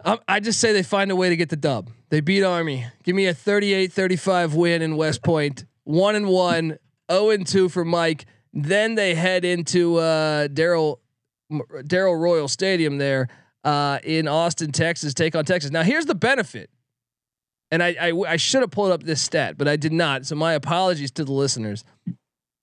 Um, 0.07 0.21
I 0.29 0.39
just 0.39 0.61
say 0.61 0.73
they 0.73 0.85
find 0.85 1.11
a 1.11 1.17
way 1.17 1.31
to 1.31 1.37
get 1.37 1.49
the 1.49 1.57
dub. 1.57 1.91
They 2.11 2.21
beat 2.21 2.45
Army. 2.45 2.87
Give 3.03 3.17
me 3.17 3.27
a 3.27 3.35
38-35 3.35 4.55
win 4.55 4.81
in 4.81 4.97
West 4.97 5.23
Point. 5.23 5.65
One 5.83 6.15
and 6.15 6.29
one, 6.29 6.79
0 7.11 7.31
and 7.31 7.45
two 7.45 7.69
for 7.69 7.85
Mike. 7.85 8.25
Then 8.53 8.95
they 8.95 9.17
head 9.17 9.45
into 9.45 9.97
uh, 9.97 10.47
Darrell 10.47 11.01
Darrell 11.87 12.17
Royal 12.17 12.49
Stadium 12.49 12.99
there 12.99 13.29
uh, 13.65 13.99
in 14.05 14.29
Austin, 14.29 14.73
Texas, 14.73 15.13
take 15.13 15.35
on 15.35 15.45
Texas. 15.45 15.71
Now 15.71 15.83
here's 15.83 16.07
the 16.07 16.15
benefit, 16.15 16.71
and 17.71 17.83
I 17.83 17.97
I, 18.01 18.13
I 18.29 18.37
should 18.37 18.63
have 18.63 18.71
pulled 18.71 18.93
up 18.93 19.03
this 19.03 19.21
stat, 19.21 19.59
but 19.59 19.69
I 19.69 19.77
did 19.77 19.93
not. 19.93 20.25
So 20.25 20.35
my 20.37 20.55
apologies 20.55 21.11
to 21.13 21.25
the 21.25 21.33
listeners. 21.33 21.85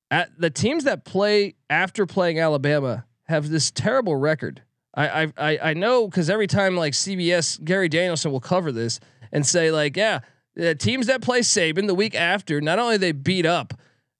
At 0.10 0.30
the 0.40 0.50
teams 0.50 0.84
that 0.86 1.06
play 1.06 1.56
after 1.70 2.06
playing 2.06 2.40
Alabama 2.40 3.06
have 3.26 3.50
this 3.50 3.72
terrible 3.72 4.16
record. 4.16 4.62
I 4.96 5.32
I 5.38 5.60
I, 5.62 5.74
know 5.74 6.08
because 6.08 6.30
every 6.30 6.48
time 6.48 6.78
like 6.78 6.94
CBS 6.94 7.64
Gary 7.64 7.90
Danielson 7.90 8.32
will 8.32 8.40
cover 8.40 8.72
this 8.72 9.00
and 9.32 9.46
say 9.46 9.72
like 9.72 9.98
yeah 9.98 10.20
the 10.56 10.76
teams 10.76 11.08
that 11.08 11.22
play 11.22 11.40
Saban 11.40 11.88
the 11.88 11.96
week 11.96 12.14
after 12.14 12.62
not 12.62 12.78
only 12.78 12.98
they 12.98 13.12
beat 13.12 13.46
up 13.46 13.74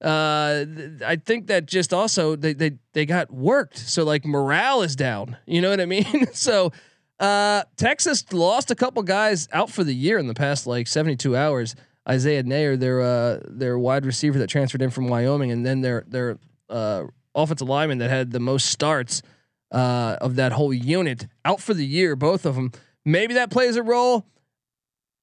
uh, 0.04 0.66
I 1.06 1.16
think 1.16 1.48
that 1.48 1.66
just 1.66 1.94
also 1.94 2.36
they 2.36 2.54
they 2.54 2.72
they 2.92 3.06
got 3.06 3.32
worked. 3.32 3.78
So 3.78 4.04
like 4.04 4.26
morale 4.26 4.82
is 4.82 4.96
down. 4.98 5.38
You 5.46 5.62
know 5.62 5.70
what 5.70 5.80
I 5.80 5.86
mean? 5.86 6.28
so 6.34 6.74
uh, 7.20 7.64
Texas 7.78 8.32
lost 8.34 8.70
a 8.70 8.76
couple 8.76 9.02
guys 9.04 9.48
out 9.54 9.70
for 9.70 9.84
the 9.84 9.96
year 9.96 10.18
in 10.18 10.28
the 10.28 10.34
past 10.34 10.68
like 10.68 10.88
72 10.88 11.36
hours. 11.38 11.76
Isaiah 12.08 12.44
Neyor, 12.44 12.78
their 12.78 13.02
uh, 13.02 13.40
their 13.48 13.80
wide 13.80 14.06
receiver 14.06 14.40
that 14.40 14.48
transferred 14.48 14.82
in 14.82 14.90
from 14.90 15.08
Wyoming, 15.08 15.52
and 15.52 15.66
then 15.66 15.80
their 15.80 16.04
their 16.06 16.38
uh, 16.70 17.04
offensive 17.34 17.70
lineman 17.70 18.00
that 18.00 18.10
had 18.10 18.32
the 18.32 18.42
most 18.42 18.72
starts 18.72 19.22
uh, 19.74 20.18
of 20.22 20.36
that 20.36 20.54
whole 20.54 20.74
unit 20.74 21.28
out 21.44 21.60
for 21.60 21.74
the 21.74 21.86
year. 21.86 22.16
Both 22.16 22.46
of 22.46 22.56
them. 22.56 22.72
Maybe 23.04 23.34
that 23.34 23.52
plays 23.52 23.76
a 23.76 23.84
role. 23.84 24.26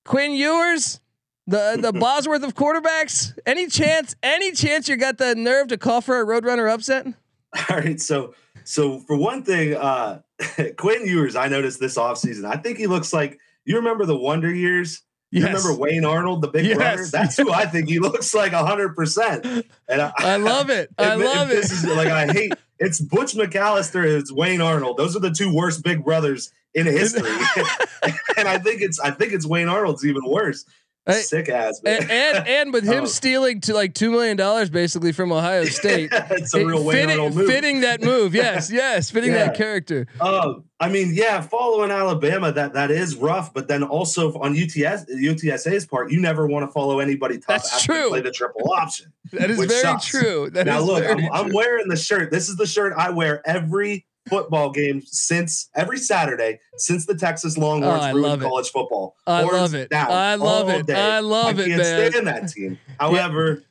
Quinn 0.04 0.32
Ewers, 0.32 1.00
the 1.46 1.78
the 1.80 1.92
Bosworth 1.98 2.42
of 2.42 2.54
quarterbacks. 2.54 3.38
Any 3.46 3.68
chance? 3.68 4.14
Any 4.22 4.52
chance 4.52 4.88
you 4.88 4.96
got 4.96 5.18
the 5.18 5.34
nerve 5.34 5.68
to 5.68 5.78
call 5.78 6.00
for 6.00 6.20
a 6.20 6.26
Roadrunner 6.26 6.70
upset? 6.70 7.06
All 7.70 7.78
right, 7.78 8.00
so 8.00 8.34
so 8.64 8.98
for 9.00 9.16
one 9.16 9.42
thing, 9.42 9.74
uh 9.74 10.20
Quinn 10.76 11.06
Ewers, 11.06 11.36
I 11.36 11.48
noticed 11.48 11.80
this 11.80 11.96
offseason. 11.96 12.44
I 12.44 12.56
think 12.56 12.78
he 12.78 12.86
looks 12.86 13.12
like 13.12 13.38
you 13.64 13.76
remember 13.76 14.04
the 14.04 14.16
Wonder 14.16 14.52
Years. 14.52 15.02
You 15.30 15.44
remember 15.46 15.74
Wayne 15.74 16.04
Arnold, 16.04 16.42
the 16.42 16.48
big 16.48 16.66
Yes. 16.66 16.76
brother? 16.76 17.04
That's 17.04 17.36
who 17.36 17.52
I 17.52 17.66
think 17.66 17.88
he 17.88 17.98
looks 18.00 18.34
like 18.34 18.52
hundred 18.52 18.96
percent. 18.96 19.46
And 19.88 20.02
I, 20.02 20.12
I 20.18 20.36
love 20.36 20.70
it. 20.70 20.90
I 20.98 21.14
if- 21.14 21.20
love 21.20 21.50
it. 21.50 21.58
Is, 21.58 21.84
like 21.84 22.08
I 22.08 22.26
hate 22.32 22.52
it's 22.78 23.00
Butch 23.00 23.34
McAllister, 23.34 24.04
it's 24.18 24.32
Wayne 24.32 24.60
Arnold. 24.60 24.96
Those 24.96 25.14
are 25.14 25.20
the 25.20 25.30
two 25.30 25.54
worst 25.54 25.84
big 25.84 26.04
brothers 26.04 26.52
in 26.74 26.86
history. 26.86 27.30
and 28.36 28.48
I 28.48 28.58
think 28.58 28.80
it's 28.82 28.98
I 28.98 29.10
think 29.10 29.32
it's 29.32 29.46
Wayne 29.46 29.68
Arnold's 29.68 30.04
even 30.04 30.22
worse. 30.24 30.64
Sick 31.12 31.48
ass 31.48 31.80
man. 31.82 32.02
and, 32.02 32.10
and 32.10 32.48
and 32.48 32.72
with 32.72 32.84
him 32.84 33.00
Oh. 33.02 33.06
stealing 33.06 33.60
to 33.62 33.74
like 33.74 33.94
two 33.94 34.10
million 34.10 34.36
dollars 34.36 34.70
basically 34.70 35.12
from 35.12 35.32
Ohio 35.32 35.64
State, 35.66 36.10
it's 36.12 36.54
a 36.54 36.64
real 36.64 36.88
fitting, 36.90 37.32
fitting 37.32 37.80
that 37.82 38.02
move. 38.02 38.34
Yes, 38.40 38.70
yes, 38.70 39.10
fitting 39.10 39.32
that 39.32 39.54
character. 39.56 40.06
Um, 40.20 40.64
I 40.78 40.88
mean, 40.88 41.10
yeah, 41.12 41.40
following 41.42 41.90
Alabama, 41.90 42.52
that 42.52 42.72
that 42.72 42.90
is 42.90 43.16
rough. 43.16 43.52
But 43.52 43.68
then 43.68 43.82
also 43.82 44.32
on 44.40 44.52
UTS 44.52 45.04
UTSA's 45.12 45.86
part, 45.86 46.10
you 46.10 46.20
never 46.20 46.46
want 46.46 46.66
to 46.66 46.72
follow 46.72 47.00
anybody 47.00 47.36
tough 47.36 47.62
That's 47.62 47.74
after 47.74 47.92
true. 47.92 48.08
play 48.08 48.20
the 48.22 48.30
triple 48.30 48.72
option. 48.72 49.12
That 49.32 49.50
is 49.50 49.58
very 49.58 49.68
sucks. 49.82 50.06
true. 50.06 50.48
That 50.50 50.66
is 50.66 50.72
now 50.74 50.80
look, 50.80 51.04
I'm, 51.04 51.30
I'm 51.32 51.52
wearing 51.52 51.88
the 51.88 51.96
shirt. 51.96 52.30
This 52.30 52.48
is 52.48 52.56
the 52.56 52.66
shirt 52.66 52.92
I 52.96 53.10
wear 53.10 53.46
every 53.46 54.06
football 54.30 54.70
game 54.70 55.02
since 55.02 55.68
every 55.74 55.98
Saturday 55.98 56.58
since 56.76 57.04
the 57.04 57.14
Texas 57.14 57.58
Longhorns 57.58 58.04
Oh, 58.06 58.12
ruined 58.14 58.40
it. 58.42 58.44
college 58.46 58.70
football. 58.70 59.16
I 59.26 59.42
Horns 59.42 59.52
love 59.58 59.74
it. 59.74 59.90
down 59.90 60.10
I 60.10 60.36
love 60.36 60.68
it. 60.70 60.86
day. 60.86 60.94
I 60.94 61.20
love 61.20 61.58
I 61.58 61.62
it, 61.62 61.66
can't 61.68 62.12
stand 62.12 62.26
that 62.26 62.48
team. 62.48 62.78
However, 63.00 63.62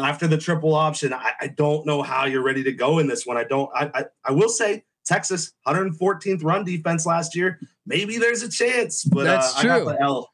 after 0.00 0.26
the 0.26 0.38
triple 0.38 0.74
option, 0.74 1.12
I, 1.12 1.32
I 1.40 1.46
don't 1.48 1.86
know 1.86 2.02
how 2.02 2.26
you're 2.26 2.42
ready 2.42 2.62
to 2.64 2.72
go 2.72 2.98
in 2.98 3.06
this 3.06 3.26
one. 3.26 3.36
I 3.36 3.44
don't. 3.44 3.70
I, 3.74 3.90
I 3.94 4.04
I 4.26 4.32
will 4.32 4.48
say 4.48 4.84
Texas 5.06 5.52
114th 5.66 6.44
run 6.44 6.64
defense 6.64 7.06
last 7.06 7.34
year. 7.36 7.58
Maybe 7.86 8.18
there's 8.18 8.42
a 8.42 8.48
chance, 8.50 9.04
but 9.04 9.24
That's 9.24 9.54
uh, 9.54 9.58
I 9.58 9.62
true. 9.62 9.84
got 9.84 9.84
the 9.96 10.02
L. 10.02 10.30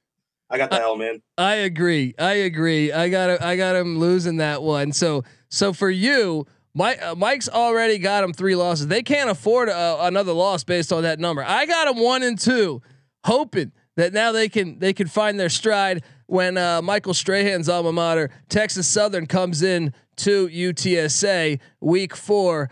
I 0.52 0.58
got 0.58 0.70
the 0.70 0.80
L, 0.80 0.96
man. 0.96 1.22
I 1.38 1.54
agree. 1.56 2.14
I 2.18 2.32
agree. 2.32 2.90
I 2.92 3.08
got 3.08 3.40
I 3.42 3.56
got 3.56 3.76
him 3.76 3.98
losing 3.98 4.38
that 4.38 4.62
one. 4.62 4.92
So 4.92 5.22
so 5.48 5.72
for 5.72 5.90
you, 5.90 6.46
Uh, 6.78 7.14
Mike's 7.16 7.48
already 7.48 7.98
got 7.98 8.22
him 8.24 8.32
three 8.32 8.54
losses. 8.54 8.86
They 8.86 9.02
can't 9.02 9.30
afford 9.30 9.68
uh, 9.68 9.98
another 10.00 10.32
loss 10.32 10.64
based 10.64 10.92
on 10.92 11.02
that 11.02 11.18
number. 11.18 11.44
I 11.44 11.66
got 11.66 11.88
him 11.88 12.02
one 12.02 12.22
and 12.22 12.38
two, 12.38 12.82
hoping 13.24 13.72
that 13.96 14.12
now 14.12 14.32
they 14.32 14.48
can 14.48 14.78
they 14.78 14.92
can 14.92 15.08
find 15.08 15.38
their 15.38 15.48
stride 15.48 16.04
when 16.26 16.56
uh, 16.56 16.80
Michael 16.80 17.14
Strahan's 17.14 17.68
alma 17.68 17.92
mater, 17.92 18.30
Texas 18.48 18.86
Southern, 18.86 19.26
comes 19.26 19.62
in 19.62 19.92
to 20.16 20.48
UTSA 20.48 21.58
week 21.80 22.14
four. 22.14 22.70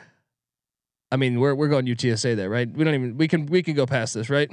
I 1.10 1.16
mean, 1.16 1.40
we're 1.40 1.54
we're 1.54 1.68
going 1.68 1.86
UTSA 1.86 2.36
there, 2.36 2.48
right? 2.48 2.70
We 2.70 2.84
don't 2.84 2.94
even 2.94 3.16
we 3.16 3.26
can 3.26 3.46
we 3.46 3.62
can 3.62 3.74
go 3.74 3.84
past 3.86 4.14
this, 4.14 4.30
right? 4.30 4.50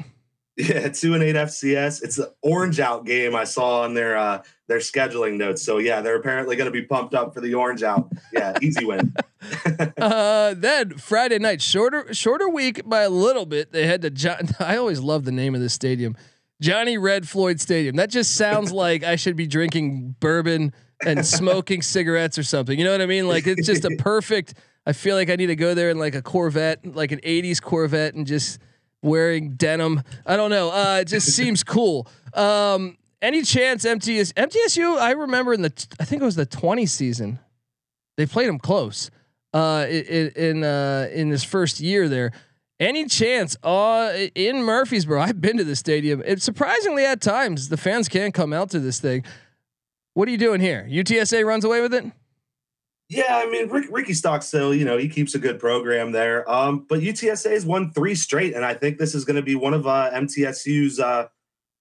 Yeah, 0.57 0.87
two 0.87 1.13
and 1.13 1.21
eight 1.21 1.35
FCS. 1.35 2.01
It's 2.01 2.15
the 2.15 2.33
orange 2.41 2.79
out 2.79 3.05
game 3.05 3.35
I 3.35 3.43
saw 3.43 3.81
on 3.81 3.93
their 3.93 4.17
uh 4.17 4.41
their 4.67 4.79
scheduling 4.79 5.37
notes. 5.37 5.61
So 5.61 5.79
yeah, 5.79 6.01
they're 6.01 6.15
apparently 6.15 6.55
going 6.55 6.65
to 6.65 6.71
be 6.71 6.81
pumped 6.81 7.13
up 7.13 7.33
for 7.33 7.41
the 7.41 7.53
orange 7.53 7.83
out. 7.83 8.11
Yeah, 8.31 8.57
easy 8.61 8.85
win. 8.85 9.13
uh, 9.97 10.55
then 10.57 10.97
Friday 10.97 11.39
night, 11.39 11.61
shorter 11.61 12.13
shorter 12.13 12.49
week 12.49 12.87
by 12.87 13.01
a 13.01 13.09
little 13.09 13.45
bit. 13.45 13.71
They 13.71 13.85
had 13.85 14.01
to. 14.03 14.09
John, 14.09 14.49
I 14.59 14.77
always 14.77 14.99
love 14.99 15.25
the 15.25 15.31
name 15.31 15.55
of 15.55 15.61
this 15.61 15.73
stadium, 15.73 16.15
Johnny 16.61 16.97
Red 16.97 17.27
Floyd 17.27 17.59
Stadium. 17.59 17.95
That 17.95 18.09
just 18.09 18.35
sounds 18.35 18.71
like 18.71 19.03
I 19.03 19.15
should 19.15 19.35
be 19.35 19.47
drinking 19.47 20.15
bourbon 20.19 20.73
and 21.05 21.25
smoking 21.25 21.81
cigarettes 21.81 22.37
or 22.37 22.43
something. 22.43 22.77
You 22.77 22.85
know 22.85 22.91
what 22.91 23.01
I 23.01 23.05
mean? 23.05 23.27
Like 23.27 23.47
it's 23.47 23.67
just 23.67 23.85
a 23.85 23.91
perfect. 23.99 24.55
I 24.87 24.93
feel 24.93 25.15
like 25.15 25.29
I 25.29 25.35
need 25.35 25.47
to 25.47 25.55
go 25.55 25.73
there 25.73 25.89
in 25.89 25.97
like 25.97 26.15
a 26.15 26.21
Corvette, 26.21 26.95
like 26.95 27.11
an 27.11 27.19
'80s 27.19 27.61
Corvette, 27.61 28.13
and 28.13 28.25
just 28.25 28.59
wearing 29.05 29.51
denim. 29.55 30.01
I 30.25 30.35
don't 30.35 30.49
know. 30.49 30.71
Uh, 30.71 30.97
it 31.01 31.05
just 31.05 31.27
seems 31.35 31.63
cool. 31.63 32.07
Um, 32.33 32.97
any 33.21 33.43
chance 33.43 33.85
MTS 33.85 34.33
MTSU? 34.33 34.97
I 34.97 35.11
remember 35.11 35.53
in 35.53 35.61
the 35.61 35.87
I 35.99 36.05
think 36.05 36.21
it 36.21 36.25
was 36.25 36.35
the 36.35 36.45
20 36.45 36.85
season. 36.85 37.39
They 38.17 38.25
played 38.25 38.49
them 38.49 38.59
close 38.59 39.09
uh, 39.53 39.85
in 39.89 40.29
in, 40.35 40.63
uh, 40.63 41.07
in 41.13 41.29
his 41.29 41.43
first 41.43 41.79
year 41.79 42.09
there. 42.09 42.31
Any 42.77 43.05
chance 43.05 43.55
uh, 43.63 44.13
in 44.35 44.61
Murfreesboro? 44.63 45.21
I've 45.21 45.39
been 45.39 45.57
to 45.57 45.63
the 45.63 45.77
stadium. 45.77 46.21
It's 46.25 46.43
surprisingly 46.43 47.05
at 47.05 47.21
times 47.21 47.69
the 47.69 47.77
fans 47.77 48.09
can 48.09 48.33
come 48.33 48.51
out 48.51 48.69
to 48.71 48.79
this 48.79 48.99
thing. 48.99 49.23
What 50.13 50.27
are 50.27 50.31
you 50.31 50.37
doing 50.37 50.59
here? 50.59 50.85
UTSA 50.89 51.45
runs 51.45 51.63
away 51.63 51.79
with 51.79 51.93
it. 51.93 52.05
Yeah, 53.07 53.25
I 53.29 53.49
mean 53.49 53.69
Rick, 53.69 53.87
Ricky 53.91 54.13
Stockstill, 54.13 54.73
you 54.73 54.83
know, 54.83 54.97
he 54.97 55.07
keeps 55.07 55.35
a 55.35 55.39
good 55.39 55.59
program 55.59 56.11
there. 56.11 56.49
Um, 56.49 56.85
but 56.89 57.01
UTSA 57.01 57.51
has 57.51 57.65
won 57.65 57.91
three 57.91 58.15
straight, 58.15 58.55
and 58.55 58.65
I 58.65 58.73
think 58.73 58.97
this 58.97 59.13
is 59.13 59.25
going 59.25 59.35
to 59.35 59.43
be 59.43 59.55
one 59.55 59.73
of 59.73 59.85
uh, 59.85 60.09
MTSU's 60.11 60.99
uh, 60.99 61.27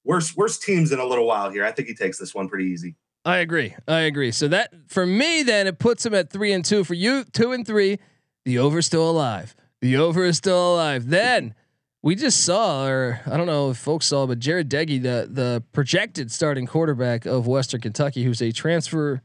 worst 0.05 0.37
worst 0.37 0.63
teams 0.63 0.93
in 0.93 0.99
a 0.99 1.05
little 1.05 1.27
while 1.27 1.51
here. 1.51 1.65
I 1.65 1.73
think 1.73 1.89
he 1.89 1.95
takes 1.95 2.19
this 2.19 2.35
one 2.35 2.49
pretty 2.49 2.67
easy. 2.67 2.97
I 3.25 3.39
agree. 3.39 3.75
I 3.89 4.01
agree. 4.01 4.33
So 4.33 4.49
that 4.49 4.71
for 4.89 5.07
me, 5.07 5.43
then 5.43 5.67
it 5.67 5.79
puts 5.79 6.05
him 6.05 6.15
at 6.15 6.31
three 6.31 6.53
and 6.53 6.65
two. 6.65 6.85
For 6.85 6.95
you, 6.95 7.25
two 7.25 7.53
and 7.53 7.67
three. 7.67 7.99
The 8.45 8.59
over's 8.59 8.85
still 8.85 9.09
alive. 9.09 9.55
The 9.81 9.97
over 9.97 10.25
is 10.25 10.37
still 10.37 10.75
alive. 10.75 11.09
Then 11.09 11.55
we 12.03 12.15
just 12.15 12.45
saw, 12.45 12.87
or 12.87 13.21
I 13.25 13.39
don't 13.39 13.47
know 13.47 13.71
if 13.71 13.79
folks 13.79 14.05
saw, 14.05 14.27
but 14.27 14.41
Jarret 14.41 14.69
Doege, 14.69 15.03
the 15.03 15.27
the 15.31 15.63
projected 15.73 16.31
starting 16.31 16.67
quarterback 16.67 17.25
of 17.25 17.47
Western 17.47 17.81
Kentucky, 17.81 18.25
who's 18.25 18.43
a 18.43 18.53
transfer 18.53 19.23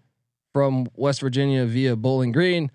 from 0.53 0.88
West 0.95 1.21
Virginia 1.21 1.65
via 1.65 1.95
Bowling 1.95 2.31
Green. 2.31 2.71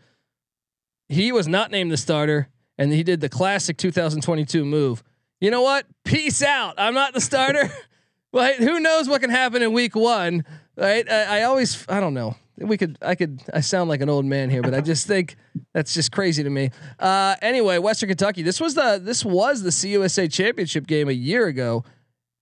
He 1.09 1.33
was 1.33 1.47
not 1.47 1.71
named 1.71 1.91
the 1.93 1.97
starter, 1.97 2.49
and 2.79 2.93
he 2.93 3.03
did 3.03 3.21
the 3.21 3.29
classic 3.29 3.77
2022 3.77 4.65
move. 4.65 5.03
You 5.41 5.51
know 5.51 5.63
what? 5.63 5.87
Peace 6.05 6.43
out. 6.43 6.75
I'm 6.79 6.95
not 6.95 7.15
the 7.15 7.21
starter. 7.21 7.71
Right? 8.35 8.57
Who 8.57 8.81
knows 8.81 9.09
what 9.09 9.21
can 9.21 9.31
happen 9.31 9.63
in 9.63 9.73
week 9.73 9.95
one? 9.95 10.45
Right? 10.77 11.09
I, 11.09 11.39
I 11.39 11.43
always, 11.45 11.87
I 11.89 12.01
don't 12.01 12.15
know. 12.15 12.35
We 12.59 12.77
could, 12.77 12.99
I 13.01 13.15
could, 13.15 13.41
I 13.55 13.61
sound 13.61 13.89
like 13.89 14.01
an 14.01 14.09
old 14.09 14.25
man 14.25 14.51
here, 14.51 14.61
but 14.61 14.75
I 14.75 14.81
just 14.81 15.07
think 15.07 15.37
that's 15.73 15.95
just 15.95 16.11
crazy 16.11 16.43
to 16.43 16.51
me. 16.51 16.71
Uh, 16.99 17.37
anyway, 17.41 17.79
Western 17.79 18.09
Kentucky. 18.09 18.43
This 18.43 18.61
was 18.61 18.75
the, 18.75 19.01
this 19.01 19.25
was 19.25 19.63
the 19.63 19.71
CUSA 19.71 20.33
championship 20.33 20.89
game 20.89 21.09
a 21.09 21.13
year 21.13 21.47
ago. 21.47 21.85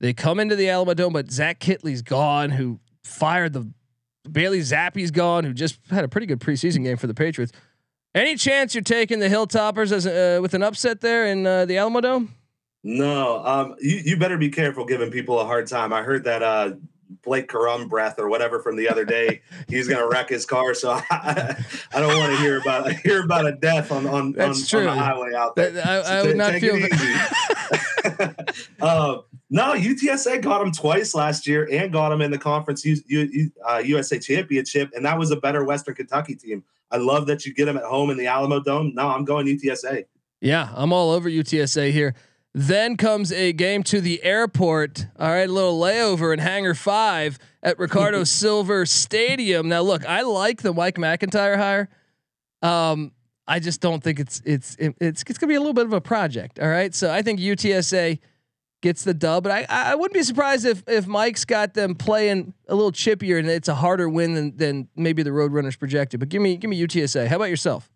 They 0.01 0.15
come 0.15 0.41
into 0.41 0.57
the 0.57 0.71
Alamo 0.71 0.95
Dome, 0.95 1.13
but 1.13 1.31
Zach 1.31 1.61
Kittley's 1.61 2.01
gone, 2.01 2.49
who 2.49 2.81
fired 3.05 3.53
the 3.53 3.71
Bailey 4.31 4.61
Zappe's 4.61 5.11
gone, 5.11 5.45
who 5.45 5.53
just 5.53 5.79
had 5.91 6.05
a 6.05 6.09
pretty 6.09 6.27
good 6.27 6.41
preseason 6.41 6.85
game 6.85 6.97
for 6.97 7.07
the 7.07 7.15
Patriots. 7.15 7.53
Any 8.15 8.37
chance 8.37 8.75
you're 8.75 8.83
taking 8.83 9.21
the 9.21 9.29
Hilltoppers 9.29 9.91
as 9.91 10.07
uh, 10.07 10.39
with 10.43 10.55
an 10.55 10.63
upset 10.63 11.01
there 11.01 11.27
in 11.27 11.47
uh, 11.47 11.65
the 11.65 11.79
Alamo 11.79 12.01
Dome? 12.01 12.35
No, 12.85 13.45
um, 13.45 13.77
you, 13.81 14.01
you 14.05 14.17
better 14.17 14.37
be 14.37 14.51
careful 14.51 14.85
giving 14.85 15.11
people 15.11 15.41
a 15.41 15.45
hard 15.45 15.67
time. 15.67 15.93
I 15.93 16.03
heard 16.03 16.25
that 16.25 16.43
uh, 16.43 16.73
Blake 17.23 17.49
Corum 17.49 17.89
breath 17.89 18.19
or 18.19 18.29
whatever 18.29 18.61
from 18.61 18.77
the 18.77 18.89
other 18.89 19.05
day. 19.05 19.41
he's 19.69 19.89
going 19.89 20.01
to 20.01 20.09
wreck 20.09 20.29
his 20.29 20.45
car, 20.45 20.75
so 20.75 20.91
I, 20.91 21.03
I 21.95 22.01
don't 22.01 22.19
want 22.19 22.33
to 22.33 22.39
hear 22.39 22.59
about 22.61 22.93
hear 22.93 23.23
about 23.23 23.47
a 23.47 23.53
death 23.53 23.93
on 23.93 24.07
on, 24.07 24.39
on, 24.41 24.51
on 24.51 24.53
the 24.53 24.95
highway 24.95 25.33
out 25.35 25.57
there. 25.57 25.71
That- 25.71 25.87
I, 25.87 26.19
I 26.19 26.23
would 26.23 26.37
ta- 26.37 26.51
not 26.51 26.61
feel. 26.61 26.75
it 26.77 26.93
easy. 26.93 27.15
no, 29.53 29.75
UTSA 29.75 30.41
got 30.41 30.63
him 30.63 30.73
twice 30.73 31.15
last 31.15 31.47
year 31.47 31.69
and 31.71 31.93
got 31.93 32.11
him 32.11 32.23
in 32.23 32.31
the 32.31 32.39
conference 32.39 32.87
U, 32.87 32.97
U, 33.07 33.51
uh, 33.69 33.83
USA 33.85 34.19
championship, 34.19 34.91
and 34.97 35.05
that 35.05 35.19
was 35.19 35.31
a 35.31 35.37
better 35.37 35.63
Western 35.63 35.95
Kentucky 35.95 36.35
team. 36.35 36.65
I 36.91 36.97
love 36.97 37.27
that 37.27 37.45
you 37.45 37.53
get 37.53 37.67
them 37.67 37.77
at 37.77 37.85
home 37.85 38.09
in 38.09 38.17
the 38.17 38.27
Alamo 38.27 38.61
Dome. 38.61 38.93
No, 38.95 39.09
I'm 39.09 39.27
going 39.27 39.47
UTSA. 39.47 40.07
Yeah, 40.41 40.71
I'm 40.75 40.91
all 40.91 41.11
over 41.11 41.29
UTSA 41.29 41.93
here. 41.93 42.15
Then 42.55 42.97
comes 42.97 43.31
a 43.31 43.53
game 43.53 43.83
to 43.85 44.01
the 44.01 44.23
airport. 44.25 45.07
All 45.19 45.29
right, 45.29 45.47
a 45.47 45.53
little 45.53 45.79
layover 45.79 46.33
in 46.33 46.39
Hangar 46.39 46.73
Five 46.73 47.39
at 47.63 47.79
Riccardo 47.79 48.25
Silva 48.25 48.87
Stadium. 48.87 49.69
Now, 49.69 49.83
look, 49.83 50.07
I 50.07 50.23
like 50.23 50.63
the 50.63 50.73
Mike 50.73 50.97
MacIntyre 50.97 51.59
hire. 51.59 51.91
Um, 52.63 53.13
I 53.47 53.61
just 53.61 53.83
don't 53.83 54.03
think 54.03 54.19
it's 54.19 54.41
it's 54.47 54.77
it's 54.79 55.23
it's 55.27 55.39
gonna 55.39 55.51
be 55.51 55.57
a 55.57 55.61
little 55.61 55.75
bit 55.75 55.85
of 55.85 55.93
a 55.93 56.01
project. 56.01 56.59
All 56.59 56.69
right, 56.69 56.95
so 56.95 57.13
I 57.13 57.21
think 57.21 57.39
UTSA 57.39 58.19
gets 58.83 59.05
the 59.05 59.15
dub, 59.15 59.45
but 59.45 59.53
I 59.53 59.67
I 59.69 59.95
wouldn't 59.95 60.15
be 60.15 60.23
surprised 60.23 60.67
if 60.67 60.83
if 60.87 61.07
Mike's 61.07 61.45
got 61.45 61.75
them 61.75 61.95
playing 61.95 62.53
a 62.69 62.75
little 62.75 62.93
chippier 62.93 63.39
and 63.39 63.49
it's 63.49 63.69
a 63.69 63.75
harder 63.75 64.09
win 64.09 64.35
than 64.35 64.57
than 64.57 64.89
maybe 64.95 65.23
the 65.23 65.31
Roadrunners 65.31 65.79
projected. 65.79 66.21
But 66.21 66.29
give 66.29 66.43
me 66.43 66.57
give 66.57 66.69
me 66.69 66.81
UTSA. 66.81 67.29
How 67.29 67.37
about 67.37 67.51
yourself? 67.51 67.91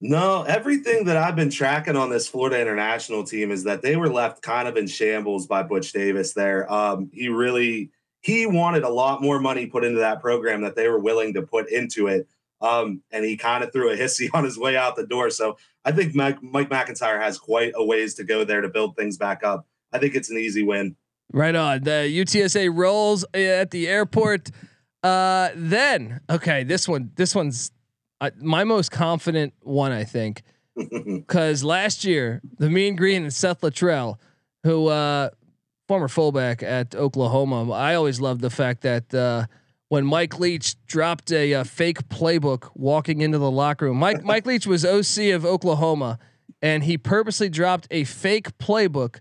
No, 0.00 0.42
everything 0.42 1.06
that 1.06 1.16
I've 1.16 1.36
been 1.36 1.50
tracking 1.50 1.96
on 1.96 2.10
this 2.10 2.28
Florida 2.28 2.60
international 2.60 3.24
team 3.24 3.50
is 3.50 3.64
that 3.64 3.80
they 3.80 3.96
were 3.96 4.10
left 4.10 4.42
kind 4.42 4.68
of 4.68 4.76
in 4.76 4.86
shambles 4.86 5.46
by 5.46 5.62
Butch 5.62 5.90
Davis 5.92 6.34
there. 6.34 6.70
Um, 6.70 7.10
he 7.12 7.28
really 7.28 7.90
he 8.20 8.46
wanted 8.46 8.82
a 8.82 8.88
lot 8.88 9.22
more 9.22 9.40
money 9.40 9.66
put 9.66 9.84
into 9.84 10.00
that 10.00 10.20
program 10.20 10.62
that 10.62 10.76
they 10.76 10.88
were 10.88 10.98
willing 10.98 11.34
to 11.34 11.42
put 11.42 11.70
into 11.70 12.08
it. 12.08 12.28
Um, 12.60 13.02
and 13.10 13.24
he 13.24 13.36
kind 13.36 13.62
of 13.62 13.72
threw 13.72 13.90
a 13.92 13.96
hissy 13.96 14.28
on 14.34 14.44
his 14.44 14.58
way 14.58 14.76
out 14.76 14.96
the 14.96 15.06
door. 15.06 15.30
So 15.30 15.56
I 15.84 15.92
think 15.92 16.14
Mike, 16.14 16.42
Mike 16.42 16.70
MacIntyre 16.70 17.20
has 17.20 17.38
quite 17.38 17.72
a 17.74 17.84
ways 17.84 18.14
to 18.14 18.24
go 18.24 18.44
there 18.44 18.60
to 18.60 18.68
build 18.68 18.96
things 18.96 19.16
back 19.16 19.44
up. 19.44 19.66
I 19.92 19.98
think 19.98 20.14
it's 20.14 20.30
an 20.30 20.38
easy 20.38 20.62
win. 20.62 20.96
Right 21.32 21.54
on. 21.54 21.82
The 21.82 21.90
UTSA 21.90 22.70
rolls 22.74 23.24
at 23.34 23.70
the 23.70 23.88
airport. 23.88 24.50
Uh, 25.02 25.50
then 25.54 26.20
okay, 26.30 26.64
this 26.64 26.88
one, 26.88 27.10
this 27.16 27.34
one's 27.34 27.70
uh, 28.20 28.30
my 28.40 28.64
most 28.64 28.90
confident 28.90 29.54
one, 29.60 29.92
I 29.92 30.04
think, 30.04 30.42
because 31.06 31.62
last 31.62 32.04
year 32.04 32.40
the 32.58 32.70
Mean 32.70 32.96
Green 32.96 33.22
and 33.22 33.32
Seth 33.32 33.60
Littrell, 33.60 34.16
who 34.64 34.88
uh, 34.88 35.30
former 35.86 36.08
fullback 36.08 36.62
at 36.62 36.94
Oklahoma, 36.94 37.70
I 37.72 37.94
always 37.94 38.20
loved 38.20 38.40
the 38.40 38.50
fact 38.50 38.82
that 38.82 39.12
uh, 39.12 39.46
when 39.88 40.06
Mike 40.06 40.38
Leach 40.38 40.74
dropped 40.86 41.30
a, 41.30 41.54
uh 41.54 41.64
fake 41.64 42.08
playbook 42.08 42.70
walking 42.74 43.20
into 43.20 43.38
the 43.38 43.50
locker 43.50 43.86
room, 43.86 43.98
Mike 43.98 44.24
Mike 44.24 44.46
Leach 44.46 44.66
was 44.66 44.84
OC 44.84 45.34
of 45.34 45.44
Oklahoma, 45.44 46.18
and 46.62 46.84
he 46.84 46.98
purposely 46.98 47.48
dropped 47.48 47.86
a 47.90 48.04
fake 48.04 48.56
playbook 48.58 49.20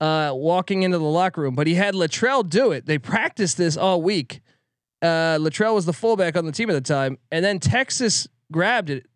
uh, 0.00 0.32
walking 0.34 0.82
into 0.82 0.98
the 0.98 1.04
locker 1.04 1.42
room, 1.42 1.54
but 1.54 1.66
he 1.66 1.74
had 1.74 1.94
Littrell 1.94 2.48
do 2.48 2.72
it. 2.72 2.86
They 2.86 2.98
practiced 2.98 3.56
this 3.56 3.76
all 3.76 4.00
week. 4.02 4.40
Uh, 5.02 5.38
Littrell 5.38 5.74
was 5.74 5.86
the 5.86 5.92
fullback 5.92 6.36
on 6.36 6.46
the 6.46 6.52
team 6.52 6.70
at 6.70 6.74
the 6.74 6.80
time, 6.80 7.18
and 7.30 7.44
then 7.44 7.58
Texas 7.58 8.26
grabbed 8.50 8.90
it, 8.90 9.06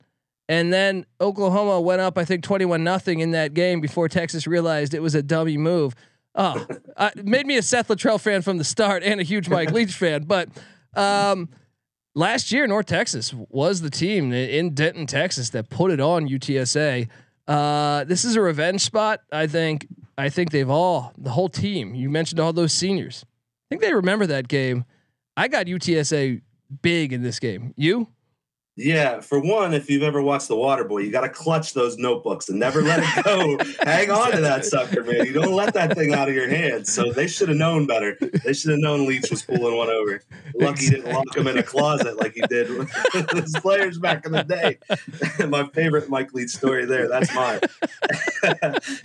and 0.49 0.73
then 0.73 1.07
Oklahoma 1.21 1.81
went 1.81 2.01
up, 2.01 2.17
I 2.19 2.25
think, 2.25 2.43
twenty-one 2.43 2.85
nothing 2.85 3.21
in 3.21 3.33
that 3.33 3.55
game 3.55 3.81
before 3.81 4.09
Texas 4.09 4.47
realized 4.47 4.95
it 4.95 5.03
was 5.03 5.15
a 5.15 5.23
dummy 5.23 5.57
move. 5.57 5.95
Oh, 6.35 6.67
uh, 6.97 7.11
made 7.17 7.47
me 7.47 7.57
a 7.57 7.63
Seth 7.63 7.89
Littrell 7.89 8.21
fan 8.21 8.43
from 8.43 8.59
the 8.59 8.65
start 8.65 9.03
and 9.03 9.21
a 9.21 9.25
huge 9.25 9.49
Mike 9.49 9.71
Leach 9.73 9.93
fan. 9.95 10.25
But 10.25 10.49
um, 10.95 11.49
last 12.15 12.53
year, 12.53 12.67
North 12.67 12.87
Texas 12.87 13.35
was 13.35 13.81
the 13.81 13.91
team 13.91 14.33
in 14.33 14.75
Denton, 14.75 15.07
Texas, 15.07 15.51
that 15.51 15.71
put 15.71 15.91
it 15.91 16.01
on 16.01 16.29
UTSA. 16.29 17.09
Uh, 17.47 18.05
this 18.05 18.25
is 18.25 18.37
a 18.37 18.41
revenge 18.41 18.83
spot. 18.83 19.21
I 19.33 19.47
think. 19.47 19.87
I 20.17 20.29
think 20.29 20.51
they've 20.51 20.71
all 20.71 21.13
the 21.19 21.31
whole 21.31 21.49
team. 21.49 21.95
You 21.95 22.09
mentioned 22.11 22.41
all 22.41 22.53
those 22.53 22.73
seniors. 22.73 23.25
I 23.25 23.67
think 23.71 23.83
they 23.83 23.95
remember 23.95 24.27
that 24.27 24.49
game. 24.49 24.85
I 25.37 25.49
got 25.49 25.67
UTSA 25.67 26.43
big 26.83 27.13
in 27.13 27.23
this 27.23 27.39
game. 27.39 27.75
You? 27.77 28.09
Yeah, 28.77 29.21
for 29.21 29.39
one, 29.39 29.73
if 29.73 29.89
you've 29.89 30.03
ever 30.03 30.21
watched 30.21 30.49
The 30.49 30.57
Water 30.57 30.83
Boy, 30.83 30.99
you 30.99 31.13
got 31.13 31.21
to 31.21 31.29
clutch 31.29 31.75
those 31.75 31.97
notebooks 31.97 32.49
and 32.49 32.59
never 32.59 32.83
let 32.83 32.99
it 33.05 33.25
go. 33.25 33.57
Hang 33.89 34.11
on 34.11 34.33
to 34.33 34.41
that 34.41 34.65
sucker, 34.65 35.05
man. 35.05 35.27
You 35.27 35.33
don't 35.33 35.53
let 35.55 35.75
that 35.75 35.95
thing 35.97 36.13
out 36.13 36.29
of 36.29 36.35
your 36.35 36.49
hands. 36.49 36.93
So 36.93 37.13
they 37.13 37.29
should 37.29 37.49
have 37.51 37.57
known 37.57 37.87
better. 37.87 38.19
They 38.45 38.53
should 38.53 38.73
have 38.73 38.81
known 38.81 39.07
Leach 39.07 39.31
was 39.31 39.43
pulling 39.43 39.77
one 39.77 39.91
over. 39.91 40.21
Lucky 40.57 40.87
he 40.87 40.91
didn't 40.91 41.13
lock 41.13 41.37
him 41.37 41.47
in 41.47 41.57
a 41.57 41.63
closet 41.63 42.17
like 42.17 42.33
he 42.35 42.41
did 42.49 42.69
with 42.77 42.91
his 43.33 43.55
players 43.61 44.01
back 44.01 44.27
in 44.27 44.33
the 44.33 44.43
day. 44.43 44.79
My 45.47 45.69
favorite 45.69 46.09
Mike 46.09 46.35
Leach 46.35 46.51
story 46.51 46.85
there. 46.85 47.07
That's 47.09 47.33
mine. 47.33 47.61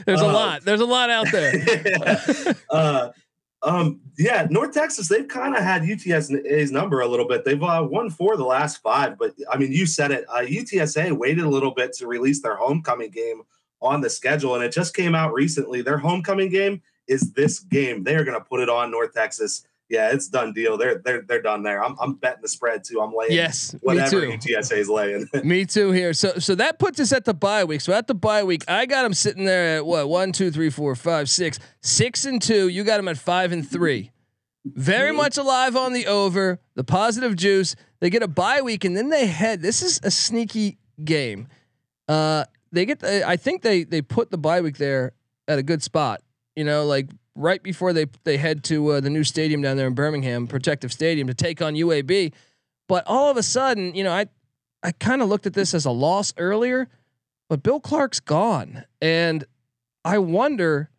There's 0.07 0.22
a 0.22 0.26
Uh, 0.26 0.34
lot. 0.34 0.61
There's 0.65 0.82
a 0.82 0.86
lot 0.86 1.11
out 1.11 1.28
there. 1.32 2.55
uh, 2.72 3.09
um, 3.62 3.99
yeah, 4.18 4.47
North 4.49 4.74
Texas, 4.74 5.10
they've 5.10 5.28
kind 5.28 5.55
of 5.55 5.64
had 5.64 5.82
UTSA's 5.82 6.72
number 6.72 7.01
a 7.01 7.07
little 7.07 7.28
bit. 7.28 7.43
They've 7.43 7.62
uh, 7.62 7.86
won 7.89 8.10
four 8.10 8.38
the 8.38 8.45
last 8.45 8.82
five, 8.82 9.18
but 9.18 9.34
I 9.51 9.57
mean, 9.57 9.72
you 9.72 9.86
said 9.86 10.12
it. 10.12 10.26
Uh, 10.30 10.41
UTSA 10.41 11.12
waited 11.12 11.43
a 11.43 11.49
little 11.49 11.72
bit 11.72 11.93
to 11.93 12.07
release 12.07 12.41
their 12.41 12.55
homecoming 12.55 13.12
game 13.12 13.41
on 13.82 14.01
the 14.01 14.10
schedule, 14.10 14.55
and 14.55 14.64
it 14.64 14.72
just 14.72 14.95
came 14.95 15.14
out 15.14 15.34
recently. 15.34 15.82
Their 15.82 15.97
homecoming 15.97 16.49
game 16.49 16.82
is 17.07 17.34
this 17.34 17.60
game. 17.60 18.03
They 18.03 18.16
are 18.16 18.24
going 18.24 18.39
to 18.39 18.45
put 18.45 18.62
it 18.62 18.70
on 18.70 18.91
North 18.91 19.14
Texas. 19.14 19.66
Yeah, 19.90 20.12
it's 20.12 20.28
done 20.28 20.54
deal. 20.54 20.78
They're 20.78 21.02
they're 21.04 21.24
they're 21.24 21.42
done 21.42 21.64
there. 21.64 21.84
I'm 21.84 21.96
I'm 22.00 22.14
betting 22.14 22.44
the 22.44 22.48
spread 22.48 22.84
too. 22.84 23.02
I'm 23.02 23.12
laying 23.12 23.32
Yes, 23.32 23.74
me 23.74 23.80
whatever 23.82 24.22
too. 24.22 24.28
UTSA 24.38 24.78
is 24.78 24.88
laying. 24.88 25.28
Me 25.44 25.66
too 25.66 25.92
here. 25.92 26.14
So 26.14 26.34
so 26.38 26.54
that 26.56 26.78
puts 26.78 27.00
us 27.00 27.12
at 27.12 27.26
the 27.26 27.34
bye 27.34 27.64
week. 27.64 27.82
So 27.82 27.92
at 27.94 28.06
the 28.06 28.14
bye 28.14 28.44
week, 28.44 28.64
I 28.68 28.86
got 28.86 29.02
them 29.02 29.16
sitting 29.16 29.46
there 29.46 29.78
at 29.78 29.86
what 29.88 30.08
one, 30.08 30.32
two, 30.32 30.52
three, 30.52 30.70
four, 30.70 30.94
five, 30.96 31.28
six, 31.28 31.58
six 31.82 32.24
and 32.26 32.40
two. 32.40 32.68
You 32.68 32.84
got 32.84 32.98
them 32.98 33.08
at 33.08 33.18
five 33.18 33.52
and 33.52 33.68
three. 33.68 34.12
Very 34.64 35.12
much 35.12 35.38
alive 35.38 35.76
on 35.76 35.94
the 35.94 36.06
over. 36.06 36.60
The 36.76 36.84
positive 36.84 37.36
juice. 37.36 37.76
They 38.00 38.12
get 38.12 38.22
a 38.22 38.28
bye 38.28 38.62
week 38.62 38.86
and 38.86 38.96
then 38.96 39.10
they 39.10 39.26
head. 39.26 39.62
This 39.64 39.82
is 39.82 40.00
a 40.04 40.12
sneaky 40.12 40.78
game. 41.04 41.48
Uh, 42.08 42.46
they 42.72 42.86
get. 42.86 43.00
The, 43.00 43.28
I 43.28 43.38
think 43.38 43.64
they 43.64 43.86
they 43.86 44.04
put 44.04 44.30
the 44.30 44.38
bye 44.38 44.62
week 44.62 44.78
there 44.78 45.14
at 45.48 45.58
a 45.58 45.64
good 45.64 45.82
spot. 45.82 46.22
You 46.56 46.64
know, 46.64 46.86
like 46.86 47.10
right 47.40 47.64
before 47.64 47.94
they 47.94 48.06
they 48.26 48.38
head 48.38 48.64
to 48.66 48.90
uh, 48.90 49.00
the 49.00 49.10
new 49.10 49.24
stadium 49.24 49.62
down 49.62 49.78
there 49.78 49.88
in 49.88 49.94
Birmingham, 49.94 50.46
Protective 50.46 50.92
Stadium, 50.92 51.28
to 51.28 51.34
take 51.34 51.62
on 51.62 51.74
UAB. 51.74 52.34
But 52.88 53.04
all 53.08 53.32
of 53.32 53.38
a 53.38 53.44
sudden, 53.44 53.96
you 53.96 54.04
know, 54.04 54.12
I 54.12 54.28
I 54.84 54.92
kind 54.92 55.22
of 55.22 55.30
looked 55.30 55.48
at 55.48 55.54
this 55.54 55.74
as 55.74 55.86
a 55.86 55.92
loss 55.92 56.34
earlier, 56.38 56.90
but 57.48 57.64
Bill 57.64 57.80
Clark's 57.80 58.20
gone, 58.20 58.84
and 59.02 59.44
I 60.04 60.20
wonder. 60.20 60.90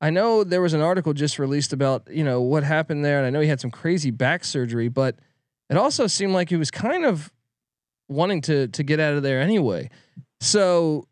I 0.00 0.10
know 0.10 0.42
there 0.42 0.60
was 0.60 0.74
an 0.74 0.80
article 0.80 1.12
just 1.12 1.38
released 1.38 1.72
about 1.72 2.08
you 2.10 2.24
know 2.24 2.40
what 2.40 2.64
happened 2.64 3.04
there, 3.04 3.18
and 3.18 3.26
I 3.26 3.30
know 3.30 3.40
he 3.40 3.48
had 3.48 3.60
some 3.60 3.70
crazy 3.70 4.10
back 4.10 4.44
surgery, 4.44 4.88
but 4.88 5.16
it 5.70 5.76
also 5.76 6.06
seemed 6.06 6.32
like 6.32 6.48
he 6.48 6.56
was 6.56 6.70
kind 6.70 7.04
of 7.04 7.32
wanting 8.08 8.40
to 8.42 8.68
to 8.68 8.82
get 8.82 8.98
out 9.00 9.14
of 9.14 9.22
there 9.22 9.40
anyway. 9.40 9.90
So 10.40 11.06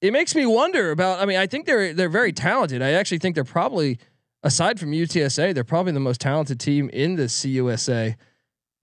it 0.00 0.12
makes 0.12 0.34
me 0.34 0.46
wonder 0.46 0.90
about. 0.90 1.20
I 1.20 1.26
mean, 1.26 1.38
I 1.38 1.46
think 1.46 1.66
they're 1.66 1.92
they're 1.92 2.08
very 2.08 2.32
talented. 2.32 2.82
I 2.82 2.92
actually 2.92 3.18
think 3.18 3.34
they're 3.34 3.44
probably 3.44 3.98
aside 4.46 4.78
from 4.78 4.92
UTSA, 4.92 5.52
they're 5.52 5.64
probably 5.64 5.92
the 5.92 6.00
most 6.00 6.20
talented 6.20 6.60
team 6.60 6.88
in 6.90 7.16
the 7.16 7.24
CUSA. 7.24 8.14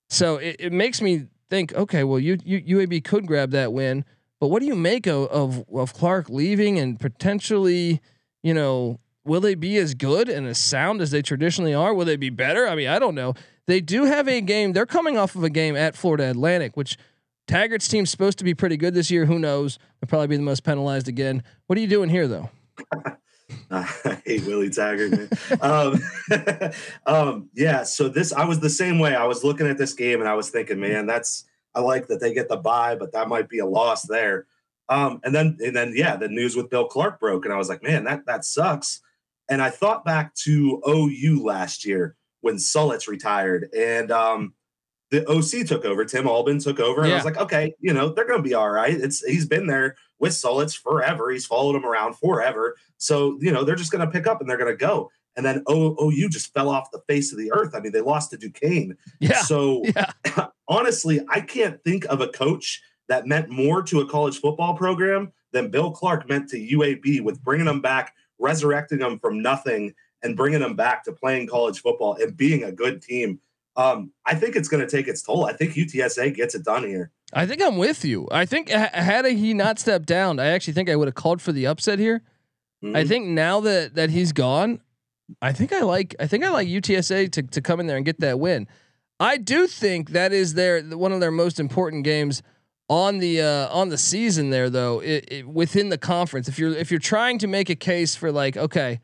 So 0.10 0.36
it, 0.36 0.58
it 0.60 0.74
makes 0.74 1.02
me 1.02 1.28
think, 1.50 1.74
okay, 1.74 2.04
well, 2.04 2.20
you, 2.20 2.38
you 2.44 2.78
UAB 2.78 3.04
could 3.06 3.26
grab 3.26 3.52
that 3.52 3.72
win, 3.72 4.04
but 4.42 4.48
what 4.48 4.60
do 4.60 4.66
you 4.66 4.76
make 4.76 5.08
of, 5.08 5.30
of 5.30 5.64
of 5.74 5.94
Clark 5.94 6.30
leaving 6.30 6.78
and 6.78 7.00
potentially, 7.00 8.02
you 8.44 8.54
know, 8.54 9.00
will 9.24 9.40
they 9.40 9.56
be 9.56 9.78
as 9.78 9.94
good 9.94 10.28
and 10.28 10.46
as 10.46 10.58
sound 10.58 11.00
as 11.02 11.12
they 11.12 11.22
traditionally 11.22 11.74
are? 11.74 11.94
Will 11.94 12.06
they 12.06 12.18
be 12.18 12.30
better? 12.30 12.68
I 12.68 12.76
mean, 12.76 12.90
I 12.90 13.00
don't 13.00 13.16
know. 13.16 13.34
They 13.66 13.80
do 13.80 14.04
have 14.04 14.28
a 14.28 14.42
game. 14.42 14.74
They're 14.74 14.86
coming 14.86 15.18
off 15.18 15.36
of 15.36 15.46
a 15.46 15.50
game 15.50 15.78
at 15.78 15.96
Florida 15.96 16.30
Atlantic, 16.30 16.76
which 16.76 16.98
Taggart's 17.48 17.88
team's 17.88 18.10
supposed 18.10 18.38
to 18.40 18.44
be 18.44 18.54
pretty 18.54 18.76
good 18.76 18.94
this 18.94 19.10
year. 19.10 19.26
Who 19.26 19.40
knows? 19.40 19.80
They'll 20.02 20.10
probably 20.10 20.28
be 20.28 20.36
the 20.36 20.44
most 20.44 20.66
penalized 20.66 21.08
again. 21.08 21.42
What 21.68 21.78
are 21.78 21.82
you 21.82 21.88
doing 21.88 22.10
here, 22.10 22.28
though? 22.28 22.50
I 23.72 24.22
hate 24.26 24.46
Willie 24.46 24.70
Taggart. 24.70 25.12
Man. 25.12 25.30
um, 25.62 26.00
um, 27.06 27.50
yeah. 27.54 27.84
So 27.84 28.10
this, 28.10 28.34
I 28.34 28.46
was 28.46 28.60
the 28.60 28.70
same 28.70 29.00
way. 29.00 29.16
I 29.16 29.26
was 29.26 29.44
looking 29.44 29.68
at 29.68 29.78
this 29.78 29.94
game 29.94 30.20
and 30.20 30.30
I 30.30 30.34
was 30.34 30.50
thinking, 30.50 30.80
man, 30.80 31.06
that's 31.06 31.46
I 31.76 31.82
like 31.82 32.08
that 32.08 32.20
they 32.20 32.34
get 32.34 32.50
the 32.50 32.58
buy, 32.58 32.96
but 32.96 33.14
that 33.14 33.28
might 33.28 33.50
be 33.50 33.60
a 33.60 33.66
loss 33.66 34.04
there. 34.04 34.48
Um, 34.90 35.22
and 35.24 35.34
then, 35.34 35.58
and 35.60 35.76
then, 35.76 35.94
yeah, 35.96 36.16
the 36.16 36.28
news 36.28 36.56
with 36.56 36.70
Bill 36.70 36.86
Clark 36.86 37.20
broke, 37.20 37.46
and 37.46 37.54
I 37.54 37.58
was 37.58 37.70
like, 37.70 37.82
man, 37.82 38.04
that 38.04 38.26
that 38.26 38.46
sucks. 38.46 39.02
And 39.50 39.62
I 39.62 39.70
thought 39.70 40.06
back 40.06 40.36
to 40.44 40.82
OU 40.88 41.44
last 41.44 41.86
year 41.86 42.16
when 42.42 42.56
Solich 42.56 43.08
retired, 43.08 43.70
and 43.76 44.12
um, 44.12 44.54
the 45.10 45.28
OC 45.28 45.66
took 45.68 45.86
over. 45.86 46.06
Tim 46.06 46.28
Albin 46.28 46.60
took 46.60 46.80
over, 46.80 47.02
and 47.02 47.12
I 47.12 47.16
was 47.16 47.26
like, 47.26 47.38
okay, 47.38 47.74
you 47.80 47.94
know, 47.94 48.10
they're 48.10 48.28
going 48.28 48.40
to 48.40 48.48
be 48.48 48.54
all 48.54 48.70
right. 48.70 48.94
It's 48.94 49.24
he's 49.26 49.46
been 49.46 49.68
there 49.68 49.96
with 50.24 50.32
Solich 50.32 50.78
forever. 50.78 51.30
He's 51.32 51.46
followed 51.46 51.76
him 51.76 51.86
around 51.86 52.16
forever. 52.16 52.78
So 52.98 53.38
you 53.42 53.52
know, 53.52 53.66
they're 53.66 53.76
just 53.76 53.92
going 53.92 54.06
to 54.06 54.12
pick 54.12 54.26
up 54.26 54.40
and 54.40 54.50
they're 54.50 54.58
going 54.58 54.72
to 54.72 54.78
go. 54.78 55.12
And 55.36 55.46
then 55.46 55.64
o, 55.68 55.98
OU 56.02 56.30
just 56.30 56.54
fell 56.54 56.70
off 56.70 56.92
the 56.92 57.02
face 57.10 57.34
of 57.34 57.38
the 57.38 57.52
earth. 57.52 57.76
I 57.76 57.82
mean, 57.82 57.92
they 57.92 58.00
lost 58.00 58.32
to 58.32 58.38
Duquesne. 58.38 58.96
Yeah, 59.20 59.42
So 59.42 59.84
yeah. 59.96 60.48
honestly, 60.70 61.20
I 61.28 61.42
can't 61.42 61.84
think 61.84 62.06
of 62.06 62.22
a 62.22 62.30
coach 62.30 62.82
that 63.10 63.28
meant 63.28 63.50
more 63.50 63.84
to 63.84 64.00
a 64.00 64.08
college 64.08 64.40
football 64.40 64.76
program 64.76 65.34
than 65.52 65.70
Bill 65.70 65.92
Clark 65.92 66.30
meant 66.30 66.48
to 66.50 66.58
UAB 66.58 67.22
with 67.22 67.44
bringing 67.44 67.66
them 67.66 67.82
back, 67.82 68.14
resurrecting 68.40 69.00
them 69.00 69.20
from 69.20 69.42
nothing, 69.42 69.94
and 70.22 70.38
bringing 70.38 70.62
them 70.62 70.78
back 70.78 71.04
to 71.04 71.12
playing 71.12 71.48
college 71.48 71.82
football 71.82 72.16
and 72.16 72.38
being 72.38 72.64
a 72.64 72.72
good 72.72 73.02
team. 73.02 73.42
Um, 73.76 74.14
I 74.26 74.36
think 74.36 74.56
it's 74.56 74.70
going 74.70 74.88
to 74.88 74.90
take 74.90 75.10
its 75.10 75.22
toll. 75.22 75.46
I 75.46 75.52
think 75.52 75.74
UTSA 75.74 76.34
gets 76.34 76.56
it 76.56 76.64
done 76.64 76.84
here. 76.84 77.12
I 77.36 77.46
think 77.48 77.62
I'm 77.62 77.78
with 77.78 78.06
you. 78.06 78.28
I 78.32 78.46
think 78.46 78.70
ha- 78.70 78.90
had 78.94 79.26
he 79.26 79.54
not 79.54 79.80
stepped 79.80 80.06
down, 80.06 80.40
I 80.40 80.48
actually 80.48 80.74
think 80.74 80.90
I 80.90 80.96
would 80.96 81.08
have 81.08 81.16
called 81.16 81.42
for 81.42 81.52
the 81.52 81.66
upset 81.68 82.00
here. 82.00 82.22
I 82.84 82.88
Mhm. 83.04 83.08
think 83.08 83.28
now 83.28 83.60
that 83.62 83.96
that 83.96 84.10
he's 84.10 84.34
gone, 84.34 84.82
I 85.42 85.54
think 85.54 85.72
I 85.72 85.82
like 85.82 86.16
I 86.20 86.28
think 86.28 86.44
I 86.44 86.50
like 86.50 86.68
UTSA 86.68 87.30
to 87.32 87.42
to 87.44 87.62
come 87.62 87.80
in 87.80 87.88
there 87.88 87.98
and 87.98 88.06
get 88.06 88.20
that 88.20 88.40
win. 88.40 88.68
I 89.20 89.38
do 89.38 89.68
think 89.68 90.10
that 90.12 90.34
is 90.34 90.54
their 90.56 90.82
one 90.82 91.12
of 91.14 91.20
their 91.22 91.32
most 91.32 91.60
important 91.60 92.04
games 92.04 92.44
on 92.90 93.20
the 93.20 93.42
uh, 93.42 93.70
on 93.70 93.88
the 93.90 93.98
season 93.98 94.50
there 94.50 94.70
though 94.70 95.00
it, 95.00 95.26
it, 95.32 95.48
within 95.48 95.90
the 95.90 95.98
conference. 95.98 96.50
If 96.50 96.60
you're 96.60 96.76
if 96.76 96.92
you're 96.92 97.00
trying 97.00 97.38
to 97.40 97.48
make 97.48 97.70
a 97.70 97.76
case 97.76 98.16
for 98.18 98.32
like 98.34 98.58
okay, 98.58 99.00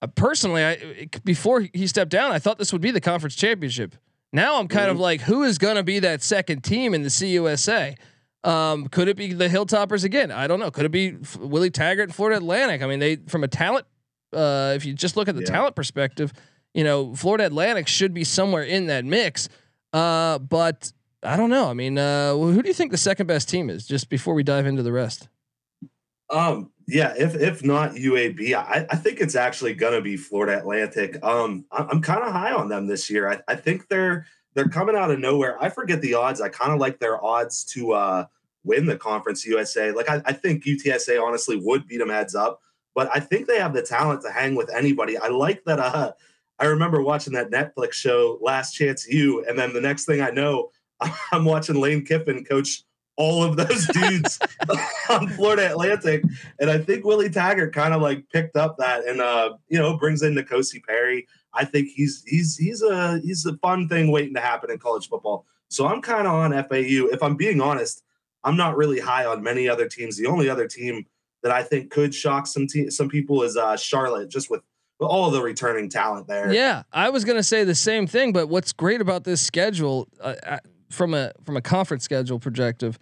uh, 0.00 0.06
personally, 0.06 0.62
I 0.62 0.70
it- 0.72 1.24
before 1.24 1.66
he 1.74 1.86
stepped 1.88 2.10
down, 2.12 2.30
I 2.30 2.38
thought 2.38 2.58
this 2.58 2.72
would 2.72 2.80
be 2.82 2.92
the 2.92 3.00
conference 3.00 3.34
championship. 3.34 3.96
Now 4.32 4.58
I'm 4.58 4.68
kind 4.68 4.90
of 4.90 4.98
like, 4.98 5.20
who 5.20 5.42
is 5.42 5.58
going 5.58 5.76
to 5.76 5.82
be 5.82 5.98
that 6.00 6.22
second 6.22 6.62
team 6.62 6.94
in 6.94 7.02
the 7.02 7.08
CUSA? 7.08 7.96
Um, 8.44 8.86
could 8.88 9.08
it 9.08 9.16
be 9.16 9.32
the 9.32 9.48
Hilltoppers 9.48 10.04
again? 10.04 10.30
I 10.32 10.46
don't 10.46 10.58
know. 10.58 10.70
Could 10.70 10.84
it 10.86 10.90
be 10.90 11.16
F- 11.20 11.36
Willie 11.36 11.70
Taggart 11.70 12.08
and 12.08 12.14
Florida 12.14 12.38
Atlantic? 12.38 12.82
I 12.82 12.86
mean, 12.86 12.98
they 12.98 13.16
from 13.28 13.44
a 13.44 13.48
talent, 13.48 13.86
uh, 14.32 14.72
if 14.74 14.84
you 14.84 14.94
just 14.94 15.16
look 15.16 15.28
at 15.28 15.34
the 15.36 15.42
Yeah. 15.42 15.48
talent 15.48 15.76
perspective, 15.76 16.32
you 16.74 16.82
know, 16.82 17.14
Florida 17.14 17.44
Atlantic 17.46 17.86
should 17.86 18.14
be 18.14 18.24
somewhere 18.24 18.62
in 18.64 18.86
that 18.86 19.04
mix. 19.04 19.48
Uh, 19.92 20.38
but 20.38 20.90
I 21.22 21.36
don't 21.36 21.50
know. 21.50 21.68
I 21.68 21.74
mean, 21.74 21.98
uh, 21.98 22.34
who 22.34 22.62
do 22.62 22.68
you 22.68 22.74
think 22.74 22.90
the 22.90 22.98
second 22.98 23.26
best 23.26 23.48
team 23.48 23.70
is? 23.70 23.86
Just 23.86 24.08
before 24.08 24.34
we 24.34 24.42
dive 24.42 24.66
into 24.66 24.82
the 24.82 24.90
rest. 24.92 25.28
Um, 26.32 26.70
yeah, 26.88 27.14
if 27.16 27.34
if 27.36 27.64
not 27.64 27.92
UAB, 27.92 28.54
I, 28.54 28.86
I 28.90 28.96
think 28.96 29.20
it's 29.20 29.36
actually 29.36 29.74
gonna 29.74 30.00
be 30.00 30.16
Florida 30.16 30.58
Atlantic. 30.58 31.18
Um, 31.22 31.64
I- 31.70 31.86
I'm 31.90 32.02
kind 32.02 32.22
of 32.24 32.32
high 32.32 32.52
on 32.52 32.68
them 32.68 32.86
this 32.86 33.08
year. 33.10 33.30
I, 33.30 33.40
I 33.48 33.54
think 33.56 33.88
they're 33.88 34.26
they're 34.54 34.68
coming 34.68 34.96
out 34.96 35.10
of 35.10 35.20
nowhere. 35.20 35.62
I 35.62 35.68
forget 35.68 36.00
the 36.00 36.14
odds. 36.14 36.40
I 36.40 36.48
kind 36.48 36.72
of 36.72 36.80
like 36.80 36.98
their 36.98 37.22
odds 37.24 37.64
to 37.74 37.92
uh 37.92 38.24
win 38.64 38.86
the 38.86 38.96
conference 38.96 39.46
USA. 39.46 39.92
Like 39.92 40.08
I, 40.10 40.22
I 40.24 40.32
think 40.32 40.64
UTSA 40.64 41.22
honestly 41.22 41.56
would 41.62 41.86
beat 41.86 41.98
them 41.98 42.10
heads 42.10 42.34
up, 42.34 42.60
but 42.94 43.10
I 43.14 43.20
think 43.20 43.46
they 43.46 43.58
have 43.58 43.74
the 43.74 43.82
talent 43.82 44.22
to 44.22 44.30
hang 44.32 44.54
with 44.54 44.70
anybody. 44.74 45.16
I 45.18 45.28
like 45.28 45.64
that 45.66 45.78
uh 45.80 46.12
I 46.58 46.66
remember 46.66 47.02
watching 47.02 47.32
that 47.34 47.50
Netflix 47.50 47.92
show 47.94 48.38
Last 48.40 48.72
Chance 48.72 49.08
U, 49.08 49.44
and 49.48 49.58
then 49.58 49.72
the 49.72 49.80
next 49.80 50.06
thing 50.06 50.20
I 50.20 50.30
know, 50.30 50.70
I'm 51.32 51.44
watching 51.44 51.80
Lane 51.80 52.04
Kiffin 52.04 52.44
coach 52.44 52.84
all 53.16 53.42
of 53.42 53.56
those 53.56 53.86
dudes 53.92 54.38
on 55.10 55.28
Florida 55.28 55.70
Atlantic. 55.70 56.22
And 56.58 56.70
I 56.70 56.78
think 56.78 57.04
Willie 57.04 57.30
Taggart 57.30 57.74
kind 57.74 57.94
of 57.94 58.02
like 58.02 58.28
picked 58.30 58.56
up 58.56 58.78
that 58.78 59.06
and 59.06 59.20
uh, 59.20 59.54
you 59.68 59.78
know, 59.78 59.96
brings 59.96 60.22
in 60.22 60.34
N'Kosi 60.34 60.82
Perry. 60.84 61.26
I 61.54 61.64
think 61.64 61.88
he's 61.88 62.22
he's 62.26 62.56
he's 62.56 62.82
a 62.82 63.20
he's 63.20 63.44
a 63.46 63.56
fun 63.58 63.88
thing 63.88 64.10
waiting 64.10 64.34
to 64.34 64.40
happen 64.40 64.70
in 64.70 64.78
college 64.78 65.08
football. 65.08 65.46
So 65.68 65.86
I'm 65.86 66.02
kind 66.02 66.26
of 66.26 66.34
on 66.34 66.52
FAU. 66.52 67.08
If 67.12 67.22
I'm 67.22 67.36
being 67.36 67.60
honest, 67.60 68.02
I'm 68.44 68.56
not 68.56 68.76
really 68.76 69.00
high 69.00 69.24
on 69.24 69.42
many 69.42 69.68
other 69.68 69.88
teams. 69.88 70.16
The 70.16 70.26
only 70.26 70.48
other 70.48 70.66
team 70.66 71.06
that 71.42 71.52
I 71.52 71.62
think 71.62 71.90
could 71.90 72.14
shock 72.14 72.46
some 72.46 72.66
te- 72.66 72.90
some 72.90 73.08
people 73.08 73.42
is 73.42 73.56
uh, 73.56 73.76
Charlotte, 73.76 74.28
just 74.28 74.50
with, 74.50 74.62
with 74.98 75.08
all 75.08 75.30
the 75.30 75.42
returning 75.42 75.88
talent 75.88 76.26
there. 76.26 76.52
Yeah, 76.52 76.82
I 76.92 77.10
was 77.10 77.24
gonna 77.24 77.42
say 77.42 77.64
the 77.64 77.74
same 77.74 78.06
thing. 78.06 78.32
But 78.32 78.48
what's 78.48 78.72
great 78.72 79.00
about 79.00 79.24
this 79.24 79.40
schedule, 79.40 80.08
uh, 80.20 80.34
uh, 80.44 80.58
from 80.92 81.14
a 81.14 81.32
from 81.44 81.56
a 81.56 81.62
conference 81.62 82.04
schedule 82.04 82.38
perspective, 82.38 82.98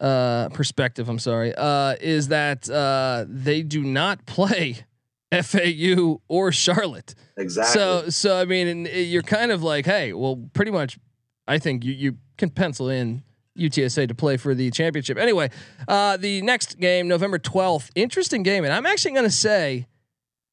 uh, 0.00 0.48
perspective, 0.50 1.08
I'm 1.08 1.18
sorry, 1.18 1.54
uh, 1.54 1.96
is 2.00 2.28
that 2.28 2.68
uh, 2.68 3.24
they 3.28 3.62
do 3.62 3.82
not 3.82 4.26
play 4.26 4.84
FAU 5.32 6.20
or 6.28 6.52
Charlotte. 6.52 7.14
Exactly. 7.36 7.72
So, 7.72 8.10
so 8.10 8.40
I 8.40 8.44
mean, 8.44 8.88
you're 8.92 9.22
kind 9.22 9.52
of 9.52 9.62
like, 9.62 9.86
hey, 9.86 10.12
well, 10.12 10.48
pretty 10.52 10.70
much, 10.70 10.98
I 11.46 11.58
think 11.58 11.84
you 11.84 11.92
you 11.92 12.16
can 12.36 12.50
pencil 12.50 12.88
in 12.88 13.22
UTSA 13.58 14.08
to 14.08 14.14
play 14.14 14.36
for 14.36 14.54
the 14.54 14.70
championship. 14.70 15.18
Anyway, 15.18 15.50
uh, 15.88 16.16
the 16.16 16.42
next 16.42 16.78
game, 16.78 17.08
November 17.08 17.38
12th, 17.38 17.90
interesting 17.94 18.42
game, 18.42 18.64
and 18.64 18.72
I'm 18.72 18.86
actually 18.86 19.12
going 19.12 19.24
to 19.24 19.30
say 19.30 19.86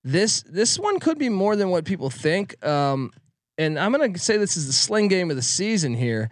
this 0.03 0.43
this 0.43 0.79
one 0.79 0.99
could 0.99 1.17
be 1.17 1.29
more 1.29 1.55
than 1.55 1.69
what 1.69 1.85
people 1.85 2.09
think. 2.09 2.63
Um, 2.65 3.11
and 3.57 3.79
I'm 3.79 3.91
going 3.91 4.13
to 4.13 4.19
say 4.19 4.37
this 4.37 4.55
is 4.55 4.67
the 4.67 4.73
sling 4.73 5.07
game 5.07 5.29
of 5.29 5.35
the 5.35 5.41
season 5.41 5.93
here. 5.95 6.29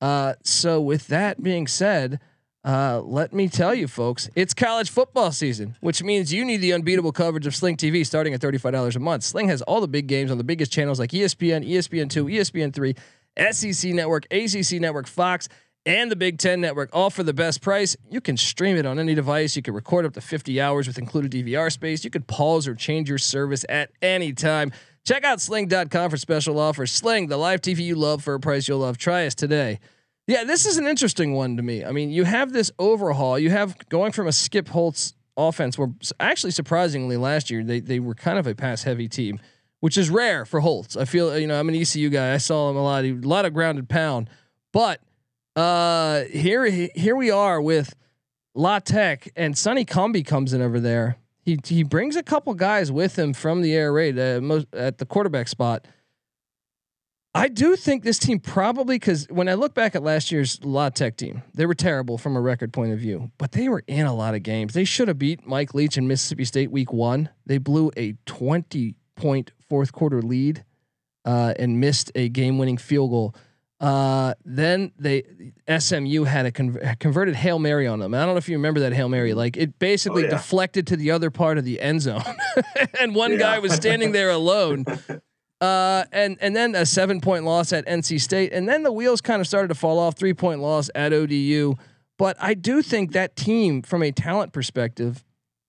Uh, 0.00 0.34
so 0.42 0.80
with 0.80 1.08
that 1.08 1.42
being 1.42 1.66
said, 1.66 2.20
uh, 2.64 3.00
let 3.04 3.32
me 3.32 3.48
tell 3.48 3.74
you, 3.74 3.88
folks, 3.88 4.28
it's 4.34 4.52
college 4.52 4.90
football 4.90 5.32
season, 5.32 5.76
which 5.80 6.02
means 6.02 6.32
you 6.32 6.44
need 6.44 6.58
the 6.58 6.72
unbeatable 6.72 7.12
coverage 7.12 7.46
of 7.46 7.54
Sling 7.54 7.76
TV 7.76 8.04
starting 8.04 8.34
at 8.34 8.40
$35 8.40 8.96
a 8.96 8.98
month. 8.98 9.22
Sling 9.22 9.48
has 9.48 9.62
all 9.62 9.80
the 9.80 9.88
big 9.88 10.06
games 10.06 10.30
on 10.30 10.38
the 10.38 10.44
biggest 10.44 10.72
channels 10.72 10.98
like 10.98 11.10
ESPN, 11.10 11.66
ESPN2, 11.68 12.32
ESPN3, 12.32 12.96
SEC 13.52 13.94
Network, 13.94 14.26
ACC 14.32 14.80
Network, 14.80 15.06
Fox, 15.06 15.48
and 15.86 16.10
the 16.10 16.16
Big 16.16 16.38
Ten 16.38 16.60
Network, 16.60 16.90
all 16.92 17.08
for 17.08 17.22
the 17.22 17.32
best 17.32 17.62
price. 17.62 17.96
You 18.10 18.20
can 18.20 18.36
stream 18.36 18.76
it 18.76 18.84
on 18.84 18.98
any 18.98 19.14
device. 19.14 19.56
You 19.56 19.62
can 19.62 19.72
record 19.72 20.04
up 20.04 20.12
to 20.14 20.20
50 20.20 20.60
hours 20.60 20.86
with 20.86 20.98
included 20.98 21.32
DVR 21.32 21.72
space. 21.72 22.04
You 22.04 22.10
can 22.10 22.22
pause 22.22 22.68
or 22.68 22.74
change 22.74 23.08
your 23.08 23.18
service 23.18 23.64
at 23.68 23.90
any 24.02 24.32
time. 24.32 24.72
Check 25.08 25.24
out 25.24 25.40
sling.com 25.40 26.10
for 26.10 26.18
special 26.18 26.58
offers. 26.58 26.92
Sling, 26.92 27.28
the 27.28 27.38
live 27.38 27.62
TV 27.62 27.78
you 27.78 27.94
love 27.94 28.22
for 28.22 28.34
a 28.34 28.40
price 28.40 28.68
you'll 28.68 28.80
love. 28.80 28.98
Try 28.98 29.24
us 29.24 29.34
today. 29.34 29.80
Yeah, 30.26 30.44
this 30.44 30.66
is 30.66 30.76
an 30.76 30.86
interesting 30.86 31.32
one 31.32 31.56
to 31.56 31.62
me. 31.62 31.82
I 31.82 31.92
mean, 31.92 32.10
you 32.10 32.24
have 32.24 32.52
this 32.52 32.70
overhaul. 32.78 33.38
You 33.38 33.48
have 33.48 33.88
going 33.88 34.12
from 34.12 34.26
a 34.26 34.32
Skip 34.32 34.68
Holtz 34.68 35.14
offense, 35.34 35.78
where 35.78 35.88
actually 36.20 36.50
surprisingly 36.50 37.16
last 37.16 37.48
year 37.48 37.64
they 37.64 37.80
they 37.80 38.00
were 38.00 38.14
kind 38.14 38.38
of 38.38 38.46
a 38.46 38.54
pass 38.54 38.82
heavy 38.82 39.08
team, 39.08 39.40
which 39.80 39.96
is 39.96 40.10
rare 40.10 40.44
for 40.44 40.60
Holtz. 40.60 40.94
I 40.94 41.06
feel 41.06 41.38
you 41.38 41.46
know 41.46 41.58
I'm 41.58 41.70
an 41.70 41.74
ECU 41.74 42.10
guy. 42.10 42.34
I 42.34 42.36
saw 42.36 42.68
him 42.68 42.76
a 42.76 42.82
lot, 42.82 43.06
a 43.06 43.12
lot 43.14 43.46
of 43.46 43.54
grounded 43.54 43.88
pound, 43.88 44.28
but 44.74 45.00
uh, 45.56 46.24
here 46.24 46.66
here 46.66 47.16
we 47.16 47.30
are 47.30 47.62
with 47.62 47.94
La 48.54 48.78
Tech 48.78 49.30
and 49.34 49.56
Sonny 49.56 49.86
Cumbie 49.86 50.26
comes 50.26 50.52
in 50.52 50.60
over 50.60 50.78
there. 50.78 51.16
He 51.48 51.58
he 51.66 51.82
brings 51.82 52.14
a 52.14 52.22
couple 52.22 52.52
guys 52.52 52.92
with 52.92 53.18
him 53.18 53.32
from 53.32 53.62
the 53.62 53.72
air 53.72 53.90
raid 53.90 54.18
uh, 54.18 54.38
most, 54.42 54.66
at 54.74 54.98
the 54.98 55.06
quarterback 55.06 55.48
spot. 55.48 55.88
I 57.34 57.48
do 57.48 57.74
think 57.74 58.04
this 58.04 58.18
team 58.18 58.38
probably 58.38 58.96
because 58.96 59.26
when 59.30 59.48
I 59.48 59.54
look 59.54 59.72
back 59.72 59.94
at 59.94 60.02
last 60.02 60.30
year's 60.30 60.62
La 60.62 60.90
Tech 60.90 61.16
team, 61.16 61.42
they 61.54 61.64
were 61.64 61.74
terrible 61.74 62.18
from 62.18 62.36
a 62.36 62.40
record 62.42 62.74
point 62.74 62.92
of 62.92 62.98
view, 62.98 63.30
but 63.38 63.52
they 63.52 63.70
were 63.70 63.82
in 63.86 64.04
a 64.04 64.14
lot 64.14 64.34
of 64.34 64.42
games. 64.42 64.74
They 64.74 64.84
should 64.84 65.08
have 65.08 65.18
beat 65.18 65.46
Mike 65.46 65.72
Leach 65.72 65.96
in 65.96 66.06
Mississippi 66.06 66.44
State 66.44 66.70
week 66.70 66.92
one. 66.92 67.30
They 67.46 67.56
blew 67.56 67.92
a 67.96 68.12
20 68.26 68.94
point 69.16 69.52
fourth 69.70 69.92
quarter 69.92 70.20
lead 70.20 70.64
uh, 71.24 71.54
and 71.58 71.80
missed 71.80 72.12
a 72.14 72.28
game 72.28 72.58
winning 72.58 72.76
field 72.76 73.08
goal. 73.08 73.34
Uh, 73.80 74.34
then 74.44 74.90
they 74.98 75.22
SMU 75.68 76.24
had 76.24 76.46
a 76.46 76.50
con- 76.50 76.78
converted 76.98 77.36
hail 77.36 77.60
mary 77.60 77.86
on 77.86 78.00
them. 78.00 78.12
I 78.12 78.24
don't 78.24 78.34
know 78.34 78.38
if 78.38 78.48
you 78.48 78.56
remember 78.56 78.80
that 78.80 78.92
hail 78.92 79.08
mary. 79.08 79.34
Like 79.34 79.56
it 79.56 79.78
basically 79.78 80.22
oh, 80.22 80.26
yeah. 80.26 80.30
deflected 80.32 80.88
to 80.88 80.96
the 80.96 81.12
other 81.12 81.30
part 81.30 81.58
of 81.58 81.64
the 81.64 81.80
end 81.80 82.02
zone, 82.02 82.22
and 83.00 83.14
one 83.14 83.32
yeah. 83.32 83.38
guy 83.38 83.58
was 83.60 83.72
standing 83.72 84.12
there 84.12 84.30
alone. 84.30 84.84
Uh, 85.60 86.04
and 86.12 86.38
and 86.40 86.54
then 86.54 86.76
a 86.76 86.86
seven 86.86 87.20
point 87.20 87.42
loss 87.42 87.72
at 87.72 87.84
NC 87.84 88.20
State, 88.20 88.52
and 88.52 88.68
then 88.68 88.84
the 88.84 88.92
wheels 88.92 89.20
kind 89.20 89.40
of 89.40 89.46
started 89.48 89.66
to 89.66 89.74
fall 89.74 89.98
off. 89.98 90.14
Three 90.16 90.32
point 90.32 90.60
loss 90.60 90.88
at 90.94 91.12
ODU, 91.12 91.74
but 92.16 92.36
I 92.38 92.54
do 92.54 92.80
think 92.80 93.10
that 93.14 93.34
team, 93.34 93.82
from 93.82 94.04
a 94.04 94.12
talent 94.12 94.52
perspective, 94.52 95.24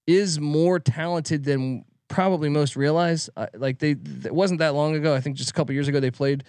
is 0.05 0.39
more 0.39 0.79
talented 0.79 1.43
than 1.43 1.85
probably 2.07 2.49
most 2.49 2.75
realize. 2.75 3.31
Uh, 3.35 3.47
like 3.55 3.79
they, 3.79 3.95
it 4.25 4.33
wasn't 4.33 4.59
that 4.59 4.75
long 4.75 4.95
ago. 4.95 5.15
I 5.15 5.21
think 5.21 5.37
just 5.37 5.49
a 5.49 5.53
couple 5.53 5.73
years 5.73 5.87
ago 5.87 5.99
they 5.99 6.11
played 6.11 6.43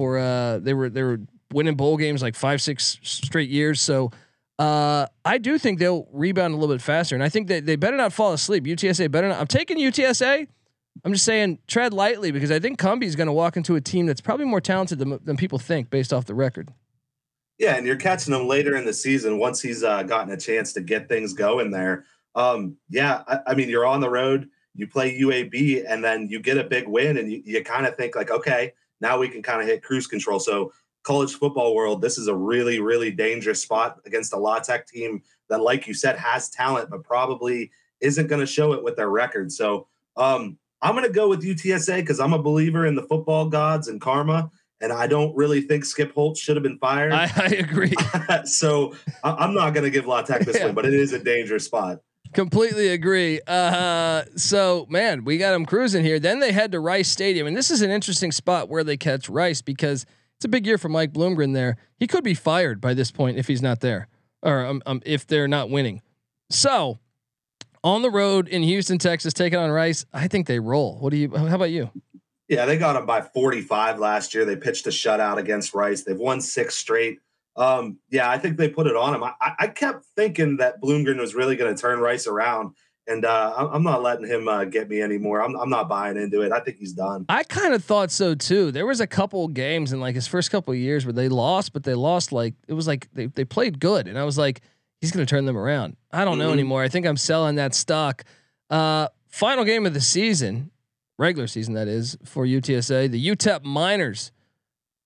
for. 0.00 0.18
Uh, 0.18 0.58
they 0.58 0.72
were 0.72 0.88
they 0.88 1.02
were 1.02 1.20
winning 1.52 1.74
bowl 1.74 1.98
games 1.98 2.22
like 2.22 2.34
five 2.34 2.62
six 2.62 2.98
straight 3.02 3.50
years. 3.50 3.80
So. 3.80 4.10
Uh, 4.58 5.06
I 5.24 5.38
do 5.38 5.56
think 5.56 5.78
they'll 5.78 6.06
rebound 6.12 6.52
a 6.52 6.56
little 6.58 6.74
bit 6.74 6.82
faster, 6.82 7.14
and 7.14 7.24
I 7.24 7.30
think 7.30 7.48
that 7.48 7.64
they 7.64 7.76
better 7.76 7.96
not 7.96 8.12
fall 8.12 8.34
asleep. 8.34 8.64
UTSA 8.64 9.10
better 9.10 9.26
not. 9.26 9.40
I'm 9.40 9.46
taking 9.46 9.78
UTSA. 9.78 10.46
I'm 11.02 11.12
just 11.14 11.24
saying 11.24 11.60
tread 11.66 11.94
lightly 11.94 12.30
because 12.30 12.50
I 12.50 12.58
think 12.58 12.78
Cumbie 12.78 13.04
is 13.04 13.16
going 13.16 13.26
to 13.28 13.32
walk 13.32 13.56
into 13.56 13.76
a 13.76 13.80
team 13.80 14.04
that's 14.04 14.20
probably 14.20 14.44
more 14.44 14.60
talented 14.60 14.98
than, 14.98 15.18
than 15.24 15.38
people 15.38 15.58
think 15.58 15.88
based 15.88 16.12
off 16.12 16.26
the 16.26 16.34
record. 16.34 16.74
Yeah, 17.58 17.76
and 17.76 17.86
you're 17.86 17.96
catching 17.96 18.34
him 18.34 18.46
later 18.46 18.76
in 18.76 18.84
the 18.84 18.92
season 18.92 19.38
once 19.38 19.62
he's 19.62 19.82
uh, 19.82 20.02
gotten 20.02 20.30
a 20.30 20.36
chance 20.36 20.74
to 20.74 20.82
get 20.82 21.08
things 21.08 21.32
going 21.32 21.70
there. 21.70 22.04
Um, 22.34 22.76
yeah, 22.88 23.22
I, 23.26 23.38
I, 23.48 23.54
mean, 23.54 23.68
you're 23.68 23.86
on 23.86 24.00
the 24.00 24.10
road, 24.10 24.48
you 24.74 24.86
play 24.86 25.18
UAB, 25.18 25.84
and 25.86 26.02
then 26.02 26.28
you 26.28 26.40
get 26.40 26.58
a 26.58 26.64
big 26.64 26.88
win, 26.88 27.18
and 27.18 27.30
you, 27.30 27.42
you 27.44 27.64
kind 27.64 27.86
of 27.86 27.96
think 27.96 28.16
like, 28.16 28.30
okay, 28.30 28.72
now 29.00 29.18
we 29.18 29.28
can 29.28 29.42
kind 29.42 29.60
of 29.60 29.66
hit 29.66 29.82
cruise 29.82 30.06
control. 30.06 30.38
So, 30.38 30.72
college 31.02 31.34
football 31.34 31.74
world, 31.74 32.02
this 32.02 32.18
is 32.18 32.28
a 32.28 32.34
really, 32.34 32.78
really 32.78 33.10
dangerous 33.10 33.62
spot 33.62 34.00
against 34.04 34.34
a 34.34 34.36
La 34.36 34.58
Tech 34.58 34.86
team 34.86 35.22
that, 35.48 35.62
like 35.62 35.86
you 35.86 35.94
said, 35.94 36.16
has 36.18 36.50
talent, 36.50 36.90
but 36.90 37.02
probably 37.04 37.70
isn't 38.00 38.26
going 38.26 38.40
to 38.40 38.46
show 38.46 38.72
it 38.72 38.82
with 38.82 38.96
their 38.96 39.08
record. 39.08 39.50
So, 39.50 39.86
um, 40.16 40.58
I'm 40.82 40.94
going 40.94 41.06
to 41.06 41.12
go 41.12 41.28
with 41.28 41.42
UTSA 41.42 41.96
because 41.96 42.20
I'm 42.20 42.32
a 42.32 42.42
believer 42.42 42.86
in 42.86 42.94
the 42.94 43.02
football 43.02 43.48
gods 43.48 43.88
and 43.88 44.00
karma. 44.00 44.50
And 44.82 44.92
I 44.92 45.06
don't 45.06 45.36
really 45.36 45.60
think 45.60 45.84
Skip 45.84 46.14
Holtz 46.14 46.40
should 46.40 46.56
have 46.56 46.62
been 46.62 46.78
fired. 46.78 47.12
I, 47.12 47.30
I 47.36 47.46
agree. 47.48 47.92
so 48.44 48.94
I'm 49.22 49.52
not 49.52 49.74
going 49.74 49.84
to 49.84 49.90
give 49.90 50.06
La 50.06 50.22
Tech 50.22 50.46
this 50.46 50.56
yeah. 50.58 50.66
win, 50.66 50.74
but 50.74 50.86
it 50.86 50.94
is 50.94 51.12
a 51.12 51.22
dangerous 51.22 51.66
spot. 51.66 52.00
Completely 52.32 52.88
agree. 52.88 53.40
Uh, 53.46 54.22
so 54.36 54.86
man, 54.88 55.24
we 55.24 55.38
got 55.38 55.52
them 55.52 55.66
cruising 55.66 56.04
here. 56.04 56.20
Then 56.20 56.40
they 56.40 56.52
head 56.52 56.72
to 56.72 56.80
Rice 56.80 57.08
Stadium, 57.08 57.46
and 57.46 57.56
this 57.56 57.70
is 57.70 57.82
an 57.82 57.90
interesting 57.90 58.32
spot 58.32 58.68
where 58.68 58.84
they 58.84 58.96
catch 58.96 59.28
Rice 59.28 59.62
because 59.62 60.06
it's 60.36 60.44
a 60.44 60.48
big 60.48 60.66
year 60.66 60.78
for 60.78 60.88
Mike 60.88 61.12
Bloomgren. 61.12 61.54
There, 61.54 61.76
he 61.98 62.06
could 62.06 62.24
be 62.24 62.34
fired 62.34 62.80
by 62.80 62.94
this 62.94 63.10
point 63.10 63.36
if 63.36 63.48
he's 63.48 63.62
not 63.62 63.80
there, 63.80 64.08
or 64.42 64.64
um, 64.64 64.82
um, 64.86 65.02
if 65.04 65.26
they're 65.26 65.48
not 65.48 65.70
winning. 65.70 66.02
So 66.50 66.98
on 67.82 68.02
the 68.02 68.10
road 68.10 68.48
in 68.48 68.62
Houston, 68.62 68.98
Texas, 68.98 69.32
taking 69.32 69.58
on 69.58 69.70
Rice. 69.70 70.04
I 70.12 70.28
think 70.28 70.46
they 70.46 70.58
roll. 70.58 70.98
What 70.98 71.10
do 71.10 71.16
you? 71.16 71.34
How 71.34 71.54
about 71.54 71.70
you? 71.70 71.90
Yeah, 72.48 72.66
they 72.66 72.78
got 72.78 72.94
them 72.94 73.06
by 73.06 73.22
45 73.22 73.98
last 73.98 74.34
year. 74.34 74.44
They 74.44 74.56
pitched 74.56 74.86
a 74.86 74.90
shutout 74.90 75.38
against 75.38 75.72
Rice. 75.72 76.02
They've 76.02 76.18
won 76.18 76.40
six 76.40 76.74
straight. 76.74 77.20
Um, 77.60 77.98
yeah, 78.10 78.30
I 78.30 78.38
think 78.38 78.56
they 78.56 78.68
put 78.68 78.86
it 78.86 78.96
on 78.96 79.14
him. 79.14 79.22
I, 79.22 79.34
I 79.40 79.66
kept 79.66 80.06
thinking 80.16 80.56
that 80.56 80.80
Bloomgren 80.80 81.18
was 81.18 81.34
really 81.34 81.56
going 81.56 81.74
to 81.74 81.80
turn 81.80 82.00
Rice 82.00 82.26
around, 82.26 82.74
and 83.06 83.24
uh, 83.24 83.68
I'm 83.72 83.82
not 83.82 84.02
letting 84.02 84.26
him 84.26 84.48
uh, 84.48 84.64
get 84.64 84.88
me 84.88 85.02
anymore. 85.02 85.42
I'm, 85.42 85.54
I'm 85.56 85.68
not 85.68 85.88
buying 85.88 86.16
into 86.16 86.40
it. 86.40 86.52
I 86.52 86.60
think 86.60 86.78
he's 86.78 86.94
done. 86.94 87.26
I 87.28 87.42
kind 87.42 87.74
of 87.74 87.84
thought 87.84 88.10
so 88.10 88.34
too. 88.34 88.72
There 88.72 88.86
was 88.86 89.00
a 89.00 89.06
couple 89.06 89.46
games 89.48 89.92
in 89.92 90.00
like 90.00 90.14
his 90.14 90.26
first 90.26 90.50
couple 90.50 90.74
years 90.74 91.04
where 91.04 91.12
they 91.12 91.28
lost, 91.28 91.72
but 91.72 91.84
they 91.84 91.94
lost 91.94 92.32
like 92.32 92.54
it 92.66 92.72
was 92.72 92.86
like 92.86 93.08
they 93.12 93.26
they 93.26 93.44
played 93.44 93.78
good, 93.78 94.08
and 94.08 94.18
I 94.18 94.24
was 94.24 94.38
like 94.38 94.62
he's 95.00 95.10
going 95.10 95.24
to 95.24 95.28
turn 95.28 95.44
them 95.44 95.56
around. 95.56 95.96
I 96.12 96.24
don't 96.24 96.34
mm-hmm. 96.34 96.46
know 96.46 96.52
anymore. 96.52 96.82
I 96.82 96.88
think 96.88 97.06
I'm 97.06 97.16
selling 97.16 97.56
that 97.56 97.74
stock. 97.74 98.24
Uh, 98.68 99.08
final 99.28 99.64
game 99.64 99.86
of 99.86 99.94
the 99.94 100.00
season, 100.00 100.70
regular 101.18 101.46
season 101.46 101.74
that 101.74 101.88
is 101.88 102.16
for 102.24 102.46
UTSA, 102.46 103.10
the 103.10 103.28
UTEP 103.28 103.64
Miners. 103.64 104.32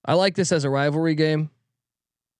I 0.05 0.15
like 0.15 0.35
this 0.35 0.53
as 0.53 0.65
a 0.65 0.71
rivalry 0.71 1.15
game, 1.15 1.51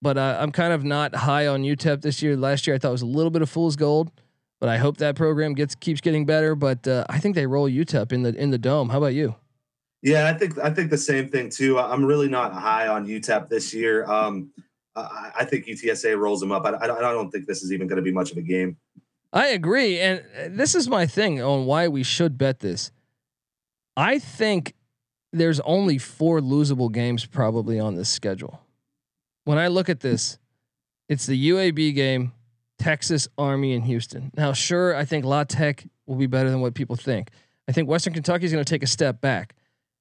but 0.01 0.17
uh, 0.17 0.37
I'm 0.39 0.51
kind 0.51 0.73
of 0.73 0.83
not 0.83 1.15
high 1.15 1.47
on 1.47 1.63
UTEP 1.63 2.01
this 2.01 2.21
year. 2.21 2.35
Last 2.35 2.67
year 2.67 2.75
I 2.75 2.79
thought 2.79 2.89
it 2.89 2.91
was 2.91 3.01
a 3.01 3.07
little 3.07 3.31
bit 3.31 3.41
of 3.41 3.49
fool's 3.49 3.75
gold, 3.75 4.11
but 4.59 4.69
I 4.69 4.77
hope 4.77 4.97
that 4.97 5.15
program 5.15 5.53
gets 5.53 5.75
keeps 5.75 6.01
getting 6.01 6.25
better. 6.25 6.55
But 6.55 6.87
uh, 6.87 7.05
I 7.09 7.19
think 7.19 7.35
they 7.35 7.45
roll 7.45 7.69
UTEP 7.69 8.11
in 8.11 8.23
the 8.23 8.35
in 8.35 8.51
the 8.51 8.57
dome. 8.57 8.89
How 8.89 8.97
about 8.97 9.13
you? 9.13 9.35
Yeah, 10.01 10.27
I 10.27 10.33
think 10.33 10.57
I 10.59 10.69
think 10.69 10.91
the 10.91 10.97
same 10.97 11.29
thing 11.29 11.49
too. 11.49 11.79
I'm 11.79 12.05
really 12.05 12.29
not 12.29 12.53
high 12.53 12.87
on 12.87 13.07
UTEP 13.07 13.49
this 13.49 13.73
year. 13.73 14.05
Um, 14.05 14.51
uh, 14.95 15.31
I 15.35 15.45
think 15.45 15.65
UTSA 15.65 16.17
rolls 16.17 16.39
them 16.39 16.51
up. 16.51 16.65
I, 16.65 16.75
I, 16.75 16.87
don't 16.87 17.29
think 17.29 17.47
this 17.47 17.63
is 17.63 17.73
even 17.73 17.87
going 17.87 17.97
to 17.97 18.01
be 18.01 18.11
much 18.11 18.31
of 18.31 18.37
a 18.37 18.41
game. 18.41 18.77
I 19.33 19.47
agree, 19.47 19.99
and 19.99 20.19
uh, 20.37 20.47
this 20.49 20.75
is 20.75 20.87
my 20.87 21.05
thing 21.05 21.41
on 21.41 21.65
why 21.65 21.87
we 21.87 22.03
should 22.03 22.37
bet 22.37 22.59
this. 22.59 22.91
I 23.97 24.19
think 24.19 24.73
there's 25.33 25.59
only 25.61 25.97
four 25.97 26.39
losable 26.39 26.91
games 26.91 27.25
probably 27.25 27.79
on 27.79 27.95
this 27.95 28.09
schedule. 28.09 28.61
When 29.45 29.57
I 29.57 29.67
look 29.67 29.89
at 29.89 30.01
this, 30.01 30.37
it's 31.07 31.25
the 31.25 31.49
UAB 31.49 31.95
game, 31.95 32.33
Texas, 32.77 33.27
Army, 33.37 33.73
in 33.73 33.83
Houston. 33.83 34.31
Now, 34.35 34.53
sure, 34.53 34.95
I 34.95 35.05
think 35.05 35.23
La 35.23 35.43
Tech 35.43 35.87
will 36.05 36.15
be 36.15 36.27
better 36.27 36.49
than 36.49 36.61
what 36.61 36.73
people 36.73 36.95
think. 36.95 37.29
I 37.67 37.71
think 37.71 37.87
Western 37.87 38.13
Kentucky 38.13 38.45
is 38.45 38.51
going 38.51 38.63
to 38.63 38.69
take 38.69 38.83
a 38.83 38.87
step 38.87 39.21
back. 39.21 39.55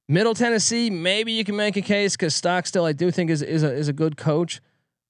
Middle 0.09 0.35
Tennessee, 0.35 0.91
maybe 0.91 1.33
you 1.33 1.45
can 1.45 1.57
make 1.57 1.77
a 1.77 1.83
case 1.83 2.17
because 2.17 2.35
Stockstill, 2.35 2.85
I 2.85 2.93
do 2.93 3.11
think 3.11 3.31
is 3.31 3.41
is 3.41 3.63
a 3.63 3.73
is 3.73 3.89
a 3.89 3.93
good 3.93 4.17
coach. 4.17 4.61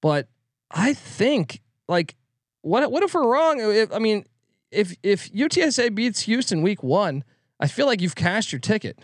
But 0.01 0.29
I 0.71 0.95
think 0.95 1.61
like 1.89 2.15
what 2.63 2.91
what 2.93 3.03
if 3.03 3.15
we're 3.15 3.27
wrong? 3.27 3.59
If, 3.61 3.93
I 3.93 3.99
mean, 3.99 4.25
if 4.71 4.95
if 5.03 5.33
UTSA 5.33 5.95
beats 5.95 6.23
Houston 6.23 6.63
week 6.63 6.83
one, 6.83 7.25
I 7.59 7.67
feel 7.67 7.87
like 7.87 8.01
you've 8.01 8.15
cashed 8.15 8.53
your 8.53 8.61
ticket. 8.61 8.99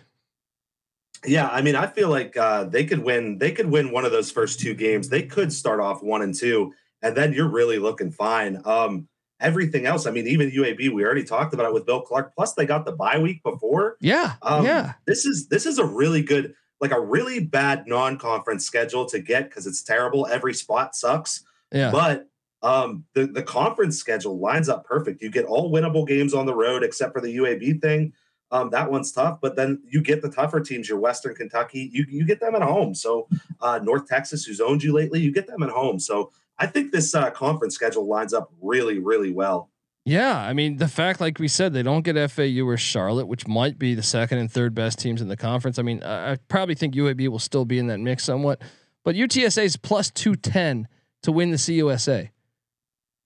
Yeah, 1.26 1.48
I 1.48 1.60
mean, 1.60 1.76
I 1.76 1.86
feel 1.86 2.08
like 2.08 2.36
uh, 2.36 2.64
they 2.64 2.84
could 2.84 3.00
win. 3.00 3.38
They 3.38 3.52
could 3.52 3.70
win 3.70 3.92
one 3.92 4.04
of 4.04 4.12
those 4.12 4.30
first 4.30 4.60
two 4.60 4.74
games. 4.74 5.08
They 5.08 5.22
could 5.22 5.52
start 5.52 5.80
off 5.80 6.02
one 6.02 6.22
and 6.22 6.34
two, 6.34 6.72
and 7.02 7.16
then 7.16 7.32
you're 7.32 7.48
really 7.48 7.78
looking 7.78 8.10
fine. 8.10 8.62
Um, 8.64 9.06
everything 9.40 9.86
else, 9.86 10.06
I 10.06 10.10
mean, 10.10 10.26
even 10.26 10.50
UAB, 10.50 10.92
we 10.92 11.04
already 11.04 11.24
talked 11.24 11.52
about 11.54 11.66
it 11.66 11.74
with 11.74 11.86
Bill 11.86 12.00
Clark. 12.00 12.34
Plus, 12.34 12.54
they 12.54 12.66
got 12.66 12.84
the 12.84 12.92
bye 12.92 13.18
week 13.18 13.42
before. 13.42 13.96
Yeah, 14.00 14.34
Um, 14.42 14.64
yeah, 14.64 14.94
This 15.06 15.24
is 15.26 15.48
this 15.48 15.66
is 15.66 15.78
a 15.78 15.84
really 15.84 16.22
good, 16.22 16.54
like 16.80 16.92
a 16.92 17.00
really 17.00 17.40
bad 17.40 17.86
non-conference 17.86 18.64
schedule 18.64 19.04
to 19.06 19.18
get 19.18 19.50
because 19.50 19.66
it's 19.66 19.82
terrible. 19.82 20.26
Every 20.26 20.54
spot 20.54 20.94
sucks. 20.94 21.44
yeah. 21.70 21.90
But 21.90 22.28
um, 22.62 23.04
the 23.14 23.26
the 23.26 23.42
conference 23.42 23.98
schedule 23.98 24.38
lines 24.38 24.68
up 24.68 24.84
perfect. 24.84 25.22
You 25.22 25.30
get 25.30 25.44
all 25.44 25.72
winnable 25.72 26.06
games 26.06 26.34
on 26.34 26.46
the 26.46 26.54
road 26.54 26.82
except 26.82 27.12
for 27.12 27.20
the 27.20 27.36
UAB 27.36 27.80
thing. 27.80 28.12
Um, 28.52 28.70
that 28.70 28.90
one's 28.90 29.12
tough, 29.12 29.38
but 29.40 29.54
then 29.54 29.80
you 29.88 30.02
get 30.02 30.22
the 30.22 30.30
tougher 30.30 30.60
teams. 30.60 30.88
Your 30.88 30.98
Western 30.98 31.34
Kentucky, 31.34 31.88
you 31.92 32.04
you 32.08 32.24
get 32.24 32.40
them 32.40 32.54
at 32.54 32.62
home. 32.62 32.94
So 32.94 33.28
uh, 33.60 33.78
North 33.82 34.06
Texas, 34.06 34.44
who's 34.44 34.60
owned 34.60 34.82
you 34.82 34.92
lately, 34.92 35.20
you 35.20 35.32
get 35.32 35.46
them 35.46 35.62
at 35.62 35.70
home. 35.70 36.00
So 36.00 36.32
I 36.58 36.66
think 36.66 36.90
this 36.90 37.14
uh, 37.14 37.30
conference 37.30 37.74
schedule 37.74 38.06
lines 38.06 38.34
up 38.34 38.52
really, 38.60 38.98
really 38.98 39.32
well. 39.32 39.70
Yeah, 40.04 40.36
I 40.36 40.52
mean 40.52 40.78
the 40.78 40.88
fact, 40.88 41.20
like 41.20 41.38
we 41.38 41.46
said, 41.46 41.72
they 41.72 41.82
don't 41.82 42.02
get 42.02 42.30
FAU 42.30 42.66
or 42.66 42.76
Charlotte, 42.76 43.26
which 43.26 43.46
might 43.46 43.78
be 43.78 43.94
the 43.94 44.02
second 44.02 44.38
and 44.38 44.50
third 44.50 44.74
best 44.74 44.98
teams 44.98 45.20
in 45.20 45.28
the 45.28 45.36
conference. 45.36 45.78
I 45.78 45.82
mean, 45.82 46.02
I, 46.02 46.36
probably 46.48 46.74
think 46.74 46.94
UAB 46.94 47.28
will 47.28 47.38
still 47.38 47.64
be 47.64 47.78
in 47.78 47.86
that 47.88 48.00
mix 48.00 48.24
somewhat, 48.24 48.60
but 49.04 49.14
UTSA 49.14 49.64
is 49.64 49.76
plus 49.76 50.10
two 50.10 50.34
ten 50.34 50.88
to 51.22 51.30
win 51.32 51.50
the 51.50 51.56
CUSA. 51.56 52.30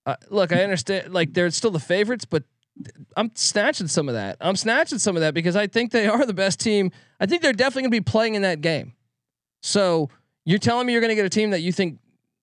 Uh, 0.07 0.17
look, 0.29 0.53
I 0.53 0.63
understand, 0.63 1.15
like 1.15 1.33
they're 1.33 1.51
still 1.51 1.71
the 1.71 1.81
favorites, 1.81 2.27
but 2.27 2.43
I'm 3.17 3.31
snatching 3.35 3.87
some 3.87 4.09
of 4.09 4.15
that. 4.15 4.37
I'm 4.41 4.57
snatching 4.57 4.99
some 4.99 5.17
of 5.17 5.21
that 5.21 5.35
because 5.35 5.57
I 5.57 5.67
think 5.67 5.93
they 5.93 6.07
are 6.09 6.27
the 6.27 6.35
best 6.35 6.61
team. 6.61 6.91
I 7.21 7.27
think 7.27 7.43
they're 7.43 7.53
definitely 7.53 7.83
going 7.83 7.93
to 7.93 8.01
be 8.01 8.11
playing 8.11 8.35
in 8.35 8.43
that 8.43 8.61
game. 8.61 8.95
So 9.63 10.11
you're 10.45 10.59
telling 10.59 10.87
me 10.87 10.93
you're 10.93 11.01
going 11.01 11.11
to 11.11 11.15
get 11.15 11.25
a 11.25 11.31
team 11.31 11.51
that 11.51 11.61
you 11.61 11.73
think 11.73 11.99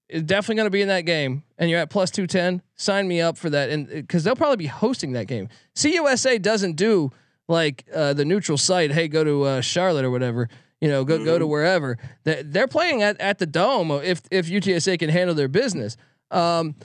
is 0.10 0.24
definitely 0.24 0.56
going 0.56 0.66
to 0.66 0.72
be 0.72 0.82
in 0.82 0.90
that 0.90 1.02
game, 1.02 1.44
and 1.58 1.70
you're 1.70 1.80
at 1.80 1.90
plus 1.90 2.12
two 2.12 2.28
ten. 2.28 2.62
Sign 2.76 3.08
me 3.08 3.22
up 3.22 3.38
for 3.38 3.50
that, 3.50 3.70
and 3.70 3.88
because 3.88 4.24
they'll 4.24 4.36
probably 4.36 4.58
be 4.58 4.68
hosting 4.68 5.14
that 5.14 5.28
game. 5.28 5.48
CUSA 5.76 6.42
doesn't 6.42 6.74
do 6.76 7.12
like 7.48 7.86
uh, 7.94 8.14
the 8.14 8.26
neutral 8.26 8.58
site. 8.58 8.92
Hey, 8.92 9.08
go 9.08 9.24
to 9.24 9.44
uh, 9.44 9.62
Charlotte 9.62 10.04
or 10.04 10.12
whatever. 10.12 10.50
You 10.82 10.90
know, 10.90 11.06
go 11.06 11.24
go 11.24 11.38
to 11.38 11.46
wherever. 11.46 11.98
They, 12.24 12.42
they're 12.44 12.68
playing 12.68 13.04
at, 13.04 13.22
at 13.22 13.38
the 13.38 13.46
dome 13.46 13.92
if 13.92 14.22
if 14.32 14.48
UTSA 14.48 14.98
can 15.00 15.10
handle 15.10 15.36
their 15.36 15.48
business. 15.48 15.96
Um, 16.32 16.76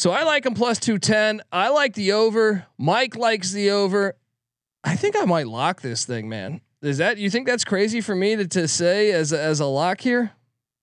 so 0.00 0.12
I 0.12 0.22
like 0.22 0.44
them 0.44 0.54
plus 0.54 0.78
two 0.78 0.98
ten. 0.98 1.42
I 1.52 1.68
like 1.68 1.92
the 1.92 2.12
over. 2.12 2.64
Mike 2.78 3.16
likes 3.16 3.52
the 3.52 3.68
over. 3.68 4.16
I 4.82 4.96
think 4.96 5.14
I 5.14 5.26
might 5.26 5.46
lock 5.46 5.82
this 5.82 6.06
thing, 6.06 6.26
man. 6.26 6.62
Is 6.80 6.96
that 6.96 7.18
you 7.18 7.28
think 7.28 7.46
that's 7.46 7.64
crazy 7.64 8.00
for 8.00 8.14
me 8.14 8.34
to, 8.34 8.48
to 8.48 8.66
say 8.66 9.12
as 9.12 9.30
a, 9.34 9.38
as 9.38 9.60
a 9.60 9.66
lock 9.66 10.00
here? 10.00 10.32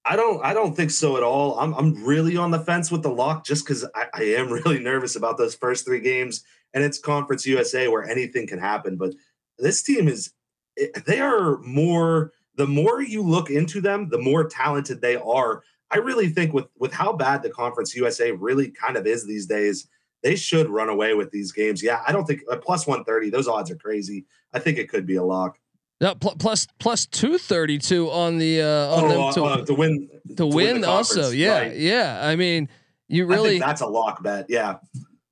I 0.05 0.15
don't 0.15 0.45
I 0.45 0.53
don't 0.53 0.75
think 0.75 0.91
so 0.91 1.17
at 1.17 1.23
all. 1.23 1.59
I'm 1.59 1.73
I'm 1.73 2.05
really 2.05 2.37
on 2.37 2.51
the 2.51 2.59
fence 2.59 2.91
with 2.91 3.01
the 3.01 3.09
lock 3.09 3.43
just 3.43 3.65
because 3.65 3.83
I, 3.95 4.05
I 4.13 4.23
am 4.35 4.51
really 4.51 4.77
nervous 4.77 5.15
about 5.15 5.39
those 5.39 5.55
first 5.55 5.83
three 5.83 5.99
games 5.99 6.43
and 6.75 6.83
it's 6.83 6.99
Conference 6.99 7.43
USA 7.47 7.87
where 7.87 8.07
anything 8.07 8.45
can 8.45 8.59
happen. 8.59 8.97
But 8.97 9.15
this 9.57 9.81
team 9.81 10.07
is 10.07 10.31
eh, 10.77 10.89
they 11.07 11.21
are 11.21 11.57
more 11.63 12.33
the 12.53 12.67
more 12.67 13.01
you 13.01 13.23
look 13.23 13.49
into 13.49 13.81
them, 13.81 14.09
the 14.09 14.19
more 14.19 14.47
talented 14.47 15.01
they 15.01 15.15
are. 15.15 15.63
I 15.91 15.97
really 15.97 16.29
think 16.29 16.53
with 16.53 16.67
with 16.77 16.91
how 16.93 17.13
bad 17.13 17.43
the 17.43 17.49
Conference 17.49 17.95
USA 17.95 18.31
really 18.31 18.69
kind 18.69 18.97
of 18.97 19.07
is 19.07 19.25
these 19.25 19.45
days, 19.45 19.87
they 20.23 20.35
should 20.35 20.69
run 20.69 20.89
away 20.89 21.13
with 21.13 21.31
these 21.31 21.51
games. 21.51 21.81
Yeah, 21.81 22.01
I 22.07 22.11
don't 22.11 22.25
think 22.25 22.41
uh, 22.51 22.57
plus 22.57 22.85
130, 22.85 23.29
those 23.29 23.47
odds 23.47 23.71
are 23.71 23.75
crazy. 23.75 24.25
I 24.53 24.59
think 24.59 24.77
it 24.77 24.89
could 24.89 25.05
be 25.05 25.15
a 25.15 25.23
lock. 25.23 25.57
No, 25.99 26.13
pl- 26.13 26.35
plus 26.37 26.67
plus 26.79 27.05
two 27.07 27.37
thirty 27.37 27.79
two 27.79 28.11
on 28.11 28.37
the 28.37 28.61
uh, 28.61 28.95
on 28.95 29.03
Oh, 29.05 29.07
them 29.07 29.21
uh, 29.21 29.31
to 29.33 29.43
uh, 29.45 29.65
to 29.65 29.73
win 29.73 30.09
to 30.35 30.45
win 30.45 30.81
the 30.81 30.89
also. 30.89 31.31
Yeah, 31.31 31.59
right. 31.59 31.75
yeah. 31.75 32.19
I 32.21 32.35
mean, 32.35 32.69
you 33.07 33.25
I 33.25 33.27
really 33.35 33.49
think 33.51 33.63
that's 33.63 33.81
a 33.81 33.87
lock 33.87 34.21
bet. 34.21 34.45
Yeah. 34.49 34.75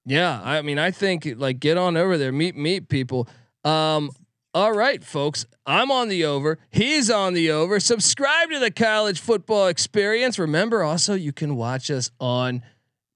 Yeah, 0.08 0.40
I 0.44 0.62
mean, 0.62 0.78
I 0.78 0.92
think 0.92 1.28
like 1.38 1.60
get 1.60 1.78
on 1.78 1.98
over 1.98 2.18
there, 2.18 2.32
meet 2.32 2.56
meet 2.56 2.90
people. 2.90 3.28
Um, 3.64 4.12
all 4.56 4.74
right, 4.74 5.04
folks, 5.04 5.46
I'm 5.66 5.92
on 5.92 6.08
the 6.08 6.26
over. 6.26 6.58
He's 6.72 7.12
on 7.12 7.34
the 7.34 7.52
over. 7.52 7.80
Subscribe 7.80 8.50
to 8.50 8.60
the 8.60 8.72
College 8.72 9.20
Football 9.20 9.68
Experience. 9.68 10.40
Remember, 10.40 10.82
also 10.82 11.14
you 11.14 11.32
can 11.32 11.56
watch 11.56 11.92
us 11.92 12.10
on 12.20 12.64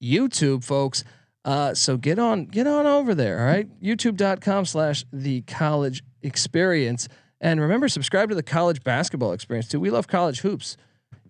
YouTube, 0.00 0.62
folks. 0.62 1.02
Uh, 1.44 1.74
so 1.74 1.96
get 1.96 2.18
on 2.18 2.44
get 2.44 2.66
on 2.66 2.86
over 2.86 3.14
there. 3.14 3.40
All 3.40 3.46
right, 3.46 3.66
YouTube.com/slash 3.80 5.06
The 5.12 5.40
College 5.42 6.04
Experience, 6.22 7.08
and 7.40 7.60
remember, 7.60 7.88
subscribe 7.88 8.28
to 8.28 8.34
the 8.34 8.42
College 8.42 8.84
Basketball 8.84 9.32
Experience 9.32 9.66
too. 9.66 9.80
We 9.80 9.90
love 9.90 10.06
college 10.06 10.40
hoops 10.42 10.76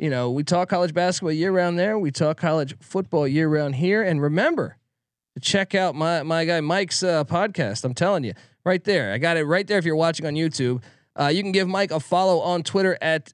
you 0.01 0.09
know, 0.09 0.31
we 0.31 0.45
talk 0.45 0.71
college 0.71 0.95
basketball 0.95 1.33
year 1.33 1.53
round 1.53 1.79
there. 1.79 1.99
We 1.99 2.11
talk 2.11 2.39
college 2.39 2.75
football 2.81 3.29
year 3.29 3.49
round 3.49 3.75
here. 3.75 4.03
And 4.03 4.23
remember 4.23 4.79
to 5.35 5.41
check 5.41 5.75
out 5.75 5.95
my 5.95 6.23
my 6.23 6.47
guy 6.47 6.63
Mike's 6.63 7.03
uh, 7.03 7.25
podcast. 7.25 7.85
I'm 7.85 7.93
telling 7.93 8.25
you, 8.25 8.33
right 8.65 8.83
there. 8.85 9.13
I 9.13 9.19
got 9.19 9.37
it 9.37 9.45
right 9.45 9.67
there. 9.67 9.79
If 9.79 9.85
you're 9.85 9.97
watching 9.97 10.27
on 10.27 10.35
YouTube, 10.35 10.83
uh, 11.19 11.27
you 11.29 11.43
can 11.43 11.53
give 11.53 11.69
Mike 11.69 11.91
a 11.91 12.01
follow 12.01 12.41
on 12.41 12.63
Twitter 12.63 12.97
at 13.01 13.33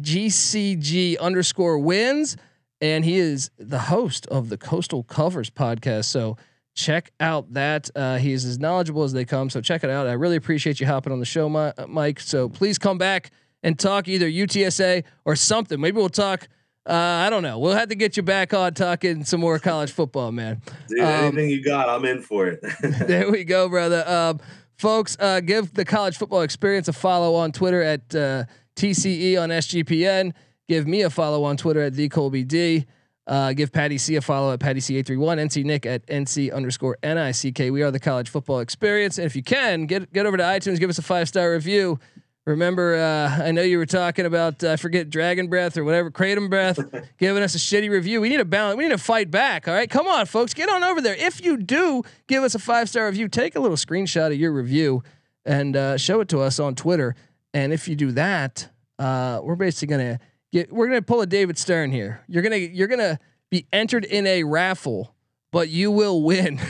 GCG 0.00 1.18
underscore 1.18 1.78
wins, 1.78 2.36
and 2.80 3.04
he 3.04 3.16
is 3.16 3.50
the 3.58 3.78
host 3.78 4.26
of 4.28 4.48
the 4.48 4.56
Coastal 4.58 5.02
Covers 5.02 5.50
podcast. 5.50 6.04
So 6.06 6.36
check 6.74 7.10
out 7.20 7.52
that. 7.54 7.90
Uh, 7.94 8.18
he 8.18 8.32
is 8.32 8.44
as 8.44 8.58
knowledgeable 8.58 9.02
as 9.02 9.12
they 9.12 9.24
come. 9.24 9.50
So 9.50 9.60
check 9.60 9.84
it 9.84 9.90
out. 9.90 10.06
I 10.06 10.12
really 10.12 10.36
appreciate 10.36 10.80
you 10.80 10.86
hopping 10.86 11.12
on 11.12 11.20
the 11.20 11.24
show, 11.26 11.48
Mi- 11.48 11.72
uh, 11.76 11.86
Mike. 11.86 12.20
So 12.20 12.48
please 12.48 12.78
come 12.78 12.98
back 12.98 13.30
and 13.62 13.78
talk 13.78 14.08
either 14.08 14.28
UTSA 14.28 15.04
or 15.24 15.36
something. 15.36 15.80
Maybe 15.80 15.96
we'll 15.96 16.08
talk. 16.08 16.48
Uh, 16.88 16.92
I 16.92 17.30
don't 17.30 17.42
know. 17.42 17.58
We'll 17.58 17.74
have 17.74 17.88
to 17.88 17.96
get 17.96 18.16
you 18.16 18.22
back 18.22 18.54
on 18.54 18.72
talking 18.74 19.24
some 19.24 19.40
more 19.40 19.58
college 19.58 19.90
football, 19.90 20.30
man. 20.30 20.62
Dude, 20.88 21.00
Um, 21.00 21.06
anything 21.08 21.48
you 21.50 21.60
got, 21.64 21.88
I'm 21.88 22.04
in 22.04 22.22
for 22.22 22.46
it. 22.46 22.60
there 23.08 23.28
we 23.30 23.42
go, 23.42 23.68
brother. 23.68 24.04
Um, 24.06 24.38
folks, 24.76 25.16
uh, 25.20 25.40
give 25.40 25.74
the 25.74 25.84
college 25.84 26.16
football 26.16 26.42
experience 26.42 26.88
a 26.88 26.92
follow 26.92 27.34
on 27.34 27.52
Twitter 27.52 27.82
at 27.82 28.14
uh, 28.14 28.44
TCE 28.76 29.40
on 29.40 29.50
SGPN. 29.50 30.32
Give 30.68 30.86
me 30.86 31.02
a 31.02 31.10
follow 31.10 31.44
on 31.44 31.56
Twitter 31.56 31.82
at 31.82 31.94
the 31.94 32.08
Colby 32.08 32.44
D. 32.44 32.86
Uh, 33.26 33.52
give 33.52 33.72
Patty 33.72 33.98
C 33.98 34.14
a 34.16 34.20
follow 34.20 34.52
at 34.52 34.60
Patty 34.60 34.78
C 34.78 34.96
eight 34.96 35.06
three 35.06 35.16
one. 35.16 35.38
NC 35.38 35.64
Nick 35.64 35.84
at 35.84 36.06
NC 36.06 36.52
underscore 36.52 36.96
N 37.02 37.18
I 37.18 37.32
C 37.32 37.50
K. 37.50 37.70
We 37.72 37.82
are 37.82 37.90
the 37.90 37.98
college 37.98 38.28
football 38.28 38.60
experience, 38.60 39.18
and 39.18 39.26
if 39.26 39.34
you 39.34 39.42
can 39.42 39.86
get 39.86 40.12
get 40.12 40.26
over 40.26 40.36
to 40.36 40.42
iTunes, 40.44 40.78
give 40.78 40.90
us 40.90 40.98
a 40.98 41.02
five 41.02 41.26
star 41.26 41.52
review. 41.52 41.98
Remember, 42.46 42.94
uh, 42.94 43.44
I 43.44 43.50
know 43.50 43.62
you 43.62 43.76
were 43.76 43.86
talking 43.86 44.24
about 44.24 44.62
uh, 44.62 44.70
I 44.70 44.76
forget 44.76 45.10
Dragon 45.10 45.48
Breath 45.48 45.76
or 45.76 45.82
whatever, 45.82 46.12
Kratom 46.12 46.48
Breath, 46.48 46.78
giving 47.18 47.42
us 47.42 47.56
a 47.56 47.58
shitty 47.58 47.90
review. 47.90 48.20
We 48.20 48.28
need 48.28 48.38
a 48.38 48.44
balance. 48.44 48.76
We 48.76 48.84
need 48.84 48.90
to 48.90 48.98
fight 48.98 49.32
back. 49.32 49.66
All 49.66 49.74
right, 49.74 49.90
come 49.90 50.06
on, 50.06 50.26
folks, 50.26 50.54
get 50.54 50.68
on 50.68 50.84
over 50.84 51.00
there. 51.00 51.16
If 51.16 51.44
you 51.44 51.56
do 51.56 52.04
give 52.28 52.44
us 52.44 52.54
a 52.54 52.60
five 52.60 52.88
star 52.88 53.06
review, 53.06 53.26
take 53.26 53.56
a 53.56 53.60
little 53.60 53.76
screenshot 53.76 54.28
of 54.28 54.34
your 54.34 54.52
review 54.52 55.02
and 55.44 55.76
uh, 55.76 55.96
show 55.96 56.20
it 56.20 56.28
to 56.28 56.38
us 56.38 56.60
on 56.60 56.76
Twitter. 56.76 57.16
And 57.52 57.72
if 57.72 57.88
you 57.88 57.96
do 57.96 58.12
that, 58.12 58.68
uh, 59.00 59.40
we're 59.42 59.56
basically 59.56 59.96
gonna 59.96 60.20
get 60.52 60.72
we're 60.72 60.86
gonna 60.86 61.02
pull 61.02 61.22
a 61.22 61.26
David 61.26 61.58
Stern 61.58 61.90
here. 61.90 62.22
You're 62.28 62.44
gonna 62.44 62.58
you're 62.58 62.86
gonna 62.86 63.18
be 63.50 63.66
entered 63.72 64.04
in 64.04 64.24
a 64.24 64.44
raffle, 64.44 65.16
but 65.50 65.68
you 65.68 65.90
will 65.90 66.22
win. 66.22 66.60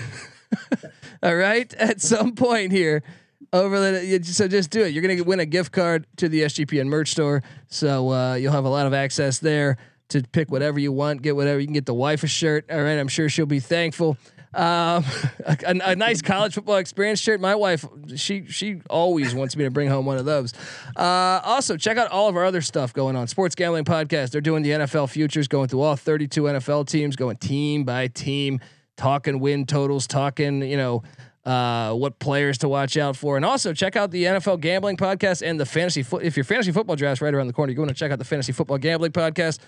All 1.22 1.36
right, 1.36 1.72
at 1.74 2.00
some 2.00 2.34
point 2.34 2.72
here 2.72 3.02
over 3.56 3.78
the 3.78 4.22
so 4.24 4.48
just 4.48 4.70
do 4.70 4.82
it. 4.82 4.92
You're 4.92 5.02
gonna 5.02 5.22
win 5.22 5.40
a 5.40 5.46
gift 5.46 5.72
card 5.72 6.06
to 6.16 6.28
the 6.28 6.42
SGPN 6.42 6.86
merch 6.86 7.10
store, 7.10 7.42
so 7.68 8.12
uh, 8.12 8.34
you'll 8.34 8.52
have 8.52 8.64
a 8.64 8.70
lot 8.70 8.86
of 8.86 8.94
access 8.94 9.38
there 9.38 9.76
to 10.08 10.22
pick 10.22 10.50
whatever 10.50 10.78
you 10.78 10.92
want, 10.92 11.22
get 11.22 11.34
whatever 11.34 11.58
you 11.58 11.66
can 11.66 11.74
get 11.74 11.86
the 11.86 11.94
wife 11.94 12.22
a 12.22 12.26
shirt. 12.26 12.64
All 12.70 12.80
right, 12.80 12.98
I'm 12.98 13.08
sure 13.08 13.28
she'll 13.28 13.46
be 13.46 13.60
thankful. 13.60 14.16
Um, 14.54 15.04
a, 15.44 15.56
a, 15.66 15.96
nice 15.96 16.22
college 16.22 16.54
football 16.54 16.76
experience 16.76 17.20
shirt. 17.20 17.40
My 17.40 17.54
wife, 17.54 17.84
she 18.14 18.46
she 18.46 18.80
always 18.88 19.34
wants 19.34 19.56
me 19.56 19.64
to 19.64 19.70
bring 19.70 19.88
home 19.88 20.06
one 20.06 20.16
of 20.16 20.24
those. 20.24 20.54
Uh, 20.96 21.40
also, 21.44 21.76
check 21.76 21.98
out 21.98 22.10
all 22.10 22.28
of 22.28 22.36
our 22.36 22.44
other 22.44 22.62
stuff 22.62 22.92
going 22.94 23.16
on. 23.16 23.26
Sports 23.28 23.54
Gambling 23.54 23.84
Podcast. 23.84 24.30
They're 24.30 24.40
doing 24.40 24.62
the 24.62 24.70
NFL 24.70 25.10
futures, 25.10 25.46
going 25.46 25.68
through 25.68 25.82
all 25.82 25.96
32 25.96 26.42
NFL 26.42 26.88
teams, 26.88 27.16
going 27.16 27.36
team 27.36 27.84
by 27.84 28.08
team, 28.08 28.60
talking 28.96 29.40
win 29.40 29.66
totals, 29.66 30.06
talking 30.06 30.62
you 30.62 30.76
know 30.76 31.02
uh, 31.46 31.94
what 31.94 32.18
players 32.18 32.58
to 32.58 32.68
watch 32.68 32.96
out 32.96 33.16
for, 33.16 33.36
and 33.36 33.44
also 33.44 33.72
check 33.72 33.94
out 33.96 34.10
the 34.10 34.24
NFL 34.24 34.60
Gambling 34.60 34.96
Podcast 34.96 35.46
and 35.46 35.58
the 35.58 35.64
fantasy 35.64 36.02
foot. 36.02 36.24
If 36.24 36.36
your 36.36 36.44
fantasy 36.44 36.72
football 36.72 36.96
draft's 36.96 37.22
right 37.22 37.32
around 37.32 37.46
the 37.46 37.52
corner, 37.52 37.70
you're 37.70 37.76
going 37.76 37.88
to 37.88 37.94
check 37.94 38.10
out 38.10 38.18
the 38.18 38.24
Fantasy 38.24 38.52
Football 38.52 38.78
Gambling 38.78 39.12
Podcast. 39.12 39.60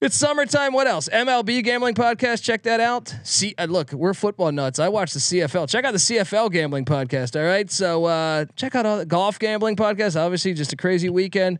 It's 0.00 0.16
summertime. 0.16 0.72
What 0.72 0.86
else? 0.86 1.08
MLB 1.08 1.62
gambling 1.62 1.94
podcast. 1.94 2.42
Check 2.42 2.64
that 2.64 2.80
out. 2.80 3.14
See, 3.22 3.54
uh, 3.56 3.66
look, 3.66 3.92
we're 3.92 4.12
football 4.12 4.50
nuts. 4.52 4.78
I 4.78 4.88
watch 4.88 5.12
the 5.12 5.20
CFL. 5.20 5.68
Check 5.68 5.84
out 5.84 5.92
the 5.92 5.98
CFL 5.98 6.50
gambling 6.50 6.84
podcast. 6.84 7.40
All 7.40 7.46
right. 7.46 7.70
So 7.70 8.04
uh, 8.04 8.44
check 8.56 8.74
out 8.74 8.84
all 8.84 8.98
the 8.98 9.06
golf 9.06 9.38
gambling 9.38 9.76
podcast. 9.76 10.20
Obviously, 10.20 10.52
just 10.52 10.72
a 10.72 10.76
crazy 10.76 11.08
weekend. 11.08 11.58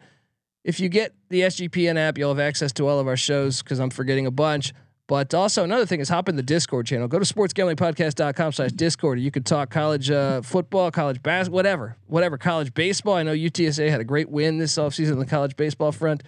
If 0.65 0.81
you 0.81 0.89
get 0.89 1.15
the 1.31 1.43
SGPN 1.43 1.97
app, 1.97 2.19
you'll 2.19 2.31
have 2.31 2.39
access 2.41 2.73
to 2.75 2.89
all 2.89 2.99
of 2.99 3.07
our 3.07 3.17
shows 3.17 3.63
because 3.63 3.79
I'm 3.79 3.91
forgetting 3.91 4.27
a 4.27 4.31
bunch. 4.31 4.75
But 5.07 5.35
also 5.35 5.65
another 5.65 5.85
thing 5.85 6.01
is 6.01 6.09
hop 6.09 6.31
in 6.31 6.37
the 6.37 6.43
Discord 6.43 6.87
channel. 6.87 7.09
Go 7.09 7.19
to 7.19 7.27
sportsgamblingpodcast.com 7.27 8.53
slash 8.53 8.73
Discord. 8.73 9.21
You 9.21 9.31
can 9.31 9.43
talk 9.43 9.69
college 9.71 10.11
uh, 10.11 10.41
football, 10.41 10.91
college 10.91 11.23
basketball, 11.23 11.57
whatever, 11.57 11.97
whatever, 12.07 12.39
college 12.39 12.73
baseball. 12.73 13.15
I 13.15 13.23
know 13.23 13.35
UTSA 13.35 13.91
had 13.91 14.01
a 14.01 14.05
great 14.05 14.31
win 14.31 14.57
this 14.59 14.77
offseason 14.77 15.13
on 15.13 15.19
the 15.19 15.27
college 15.27 15.57
baseball 15.57 15.93
front. 15.93 16.23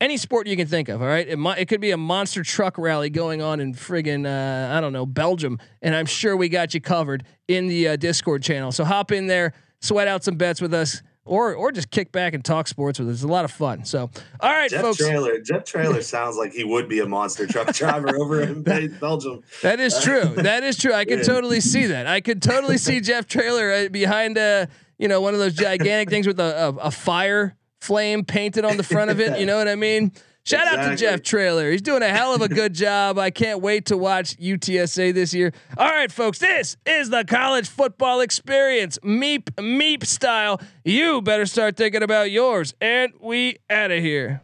any 0.00 0.16
sport 0.16 0.46
you 0.46 0.56
can 0.56 0.66
think 0.66 0.88
of. 0.88 1.02
All 1.02 1.08
right, 1.08 1.28
it 1.28 1.38
it 1.58 1.68
could 1.68 1.80
be 1.80 1.90
a 1.90 1.96
monster 1.96 2.42
truck 2.42 2.78
rally 2.78 3.10
going 3.10 3.42
on 3.42 3.60
in 3.60 3.74
friggin' 3.74 4.26
uh, 4.26 4.74
I 4.74 4.80
don't 4.80 4.92
know 4.92 5.04
Belgium, 5.04 5.58
and 5.82 5.94
I'm 5.94 6.06
sure 6.06 6.36
we 6.36 6.48
got 6.48 6.72
you 6.72 6.80
covered 6.80 7.24
in 7.46 7.66
the 7.66 7.88
uh, 7.88 7.96
Discord 7.96 8.42
channel. 8.42 8.72
So 8.72 8.84
hop 8.84 9.12
in 9.12 9.26
there, 9.26 9.52
sweat 9.80 10.08
out 10.08 10.24
some 10.24 10.36
bets 10.36 10.60
with 10.60 10.72
us. 10.72 11.02
Or, 11.28 11.54
or 11.54 11.70
just 11.72 11.90
kick 11.90 12.10
back 12.10 12.32
and 12.34 12.44
talk 12.44 12.66
sports 12.68 12.98
with 12.98 13.08
us. 13.08 13.16
It's 13.16 13.22
a 13.22 13.28
lot 13.28 13.44
of 13.44 13.50
fun. 13.50 13.84
So, 13.84 14.10
all 14.40 14.50
right, 14.50 14.70
Jeff 14.70 14.80
folks. 14.80 14.96
Traylor, 14.96 15.38
Jeff 15.40 15.64
Traylor 15.64 16.00
sounds 16.02 16.36
like 16.36 16.52
he 16.52 16.64
would 16.64 16.88
be 16.88 17.00
a 17.00 17.06
monster 17.06 17.46
truck 17.46 17.72
driver 17.74 18.16
over 18.16 18.40
in 18.40 18.62
Belgium. 19.00 19.42
That 19.62 19.78
is 19.78 20.02
true. 20.02 20.24
That 20.36 20.64
is 20.64 20.78
true. 20.78 20.94
I 20.94 21.04
could 21.04 21.24
totally 21.24 21.60
see 21.60 21.86
that. 21.86 22.06
I 22.06 22.20
could 22.20 22.40
totally 22.42 22.78
see 22.78 23.00
Jeff 23.02 23.26
Traylor 23.26 23.70
uh, 23.70 23.88
behind 23.90 24.38
a, 24.38 24.68
you 24.98 25.06
know, 25.08 25.20
one 25.20 25.34
of 25.34 25.40
those 25.40 25.54
gigantic 25.54 26.08
things 26.08 26.26
with 26.26 26.40
a, 26.40 26.68
a, 26.68 26.86
a 26.86 26.90
fire 26.90 27.54
flame 27.80 28.24
painted 28.24 28.64
on 28.64 28.76
the 28.76 28.82
front 28.82 29.10
of 29.10 29.20
it. 29.20 29.38
You 29.38 29.46
know 29.46 29.58
what 29.58 29.68
I 29.68 29.74
mean? 29.74 30.12
Shout 30.48 30.66
out 30.66 30.88
to 30.88 30.96
Jeff 30.96 31.22
Traylor. 31.22 31.70
He's 31.70 31.82
doing 31.82 32.02
a 32.02 32.08
hell 32.08 32.34
of 32.34 32.40
a 32.40 32.48
good 32.48 32.72
job. 32.86 33.18
I 33.18 33.30
can't 33.30 33.60
wait 33.60 33.84
to 33.86 33.98
watch 33.98 34.34
UTSA 34.38 35.12
this 35.12 35.34
year. 35.34 35.52
All 35.76 35.86
right, 35.86 36.10
folks, 36.10 36.38
this 36.38 36.78
is 36.86 37.10
the 37.10 37.22
college 37.26 37.68
football 37.68 38.20
experience, 38.20 38.98
meep 39.04 39.42
meep 39.56 40.06
style. 40.06 40.58
You 40.86 41.20
better 41.20 41.44
start 41.44 41.76
thinking 41.76 42.02
about 42.02 42.30
yours, 42.30 42.72
and 42.80 43.12
we 43.20 43.58
out 43.68 43.90
of 43.90 44.00
here. 44.00 44.40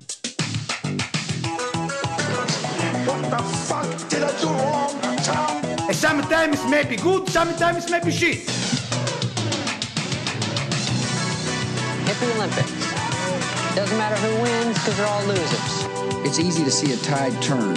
What 3.07 3.31
the 3.31 3.39
fuck 3.39 4.09
did 4.11 4.25
I 4.25 4.41
do 4.43 4.49
wrong? 4.49 4.91
And 5.87 5.97
sometimes 5.97 6.63
it 6.63 6.69
may 6.69 6.85
be 6.85 6.97
good, 6.97 7.31
sometimes 7.31 7.87
it 7.87 7.91
may 7.91 8.05
be 8.05 8.11
shit. 8.11 8.41
Hit 12.07 12.17
the 12.21 12.33
Olympics. 12.37 12.94
Doesn't 13.75 13.99
matter 13.99 14.15
who 14.15 14.41
wins 14.41 14.79
because 14.79 14.97
they're 14.97 15.07
all 15.07 15.25
losers. 15.25 16.25
It's 16.25 16.39
easy 16.39 16.63
to 16.63 16.71
see 16.71 16.93
a 16.93 16.97
tide 16.97 17.43
turn. 17.43 17.75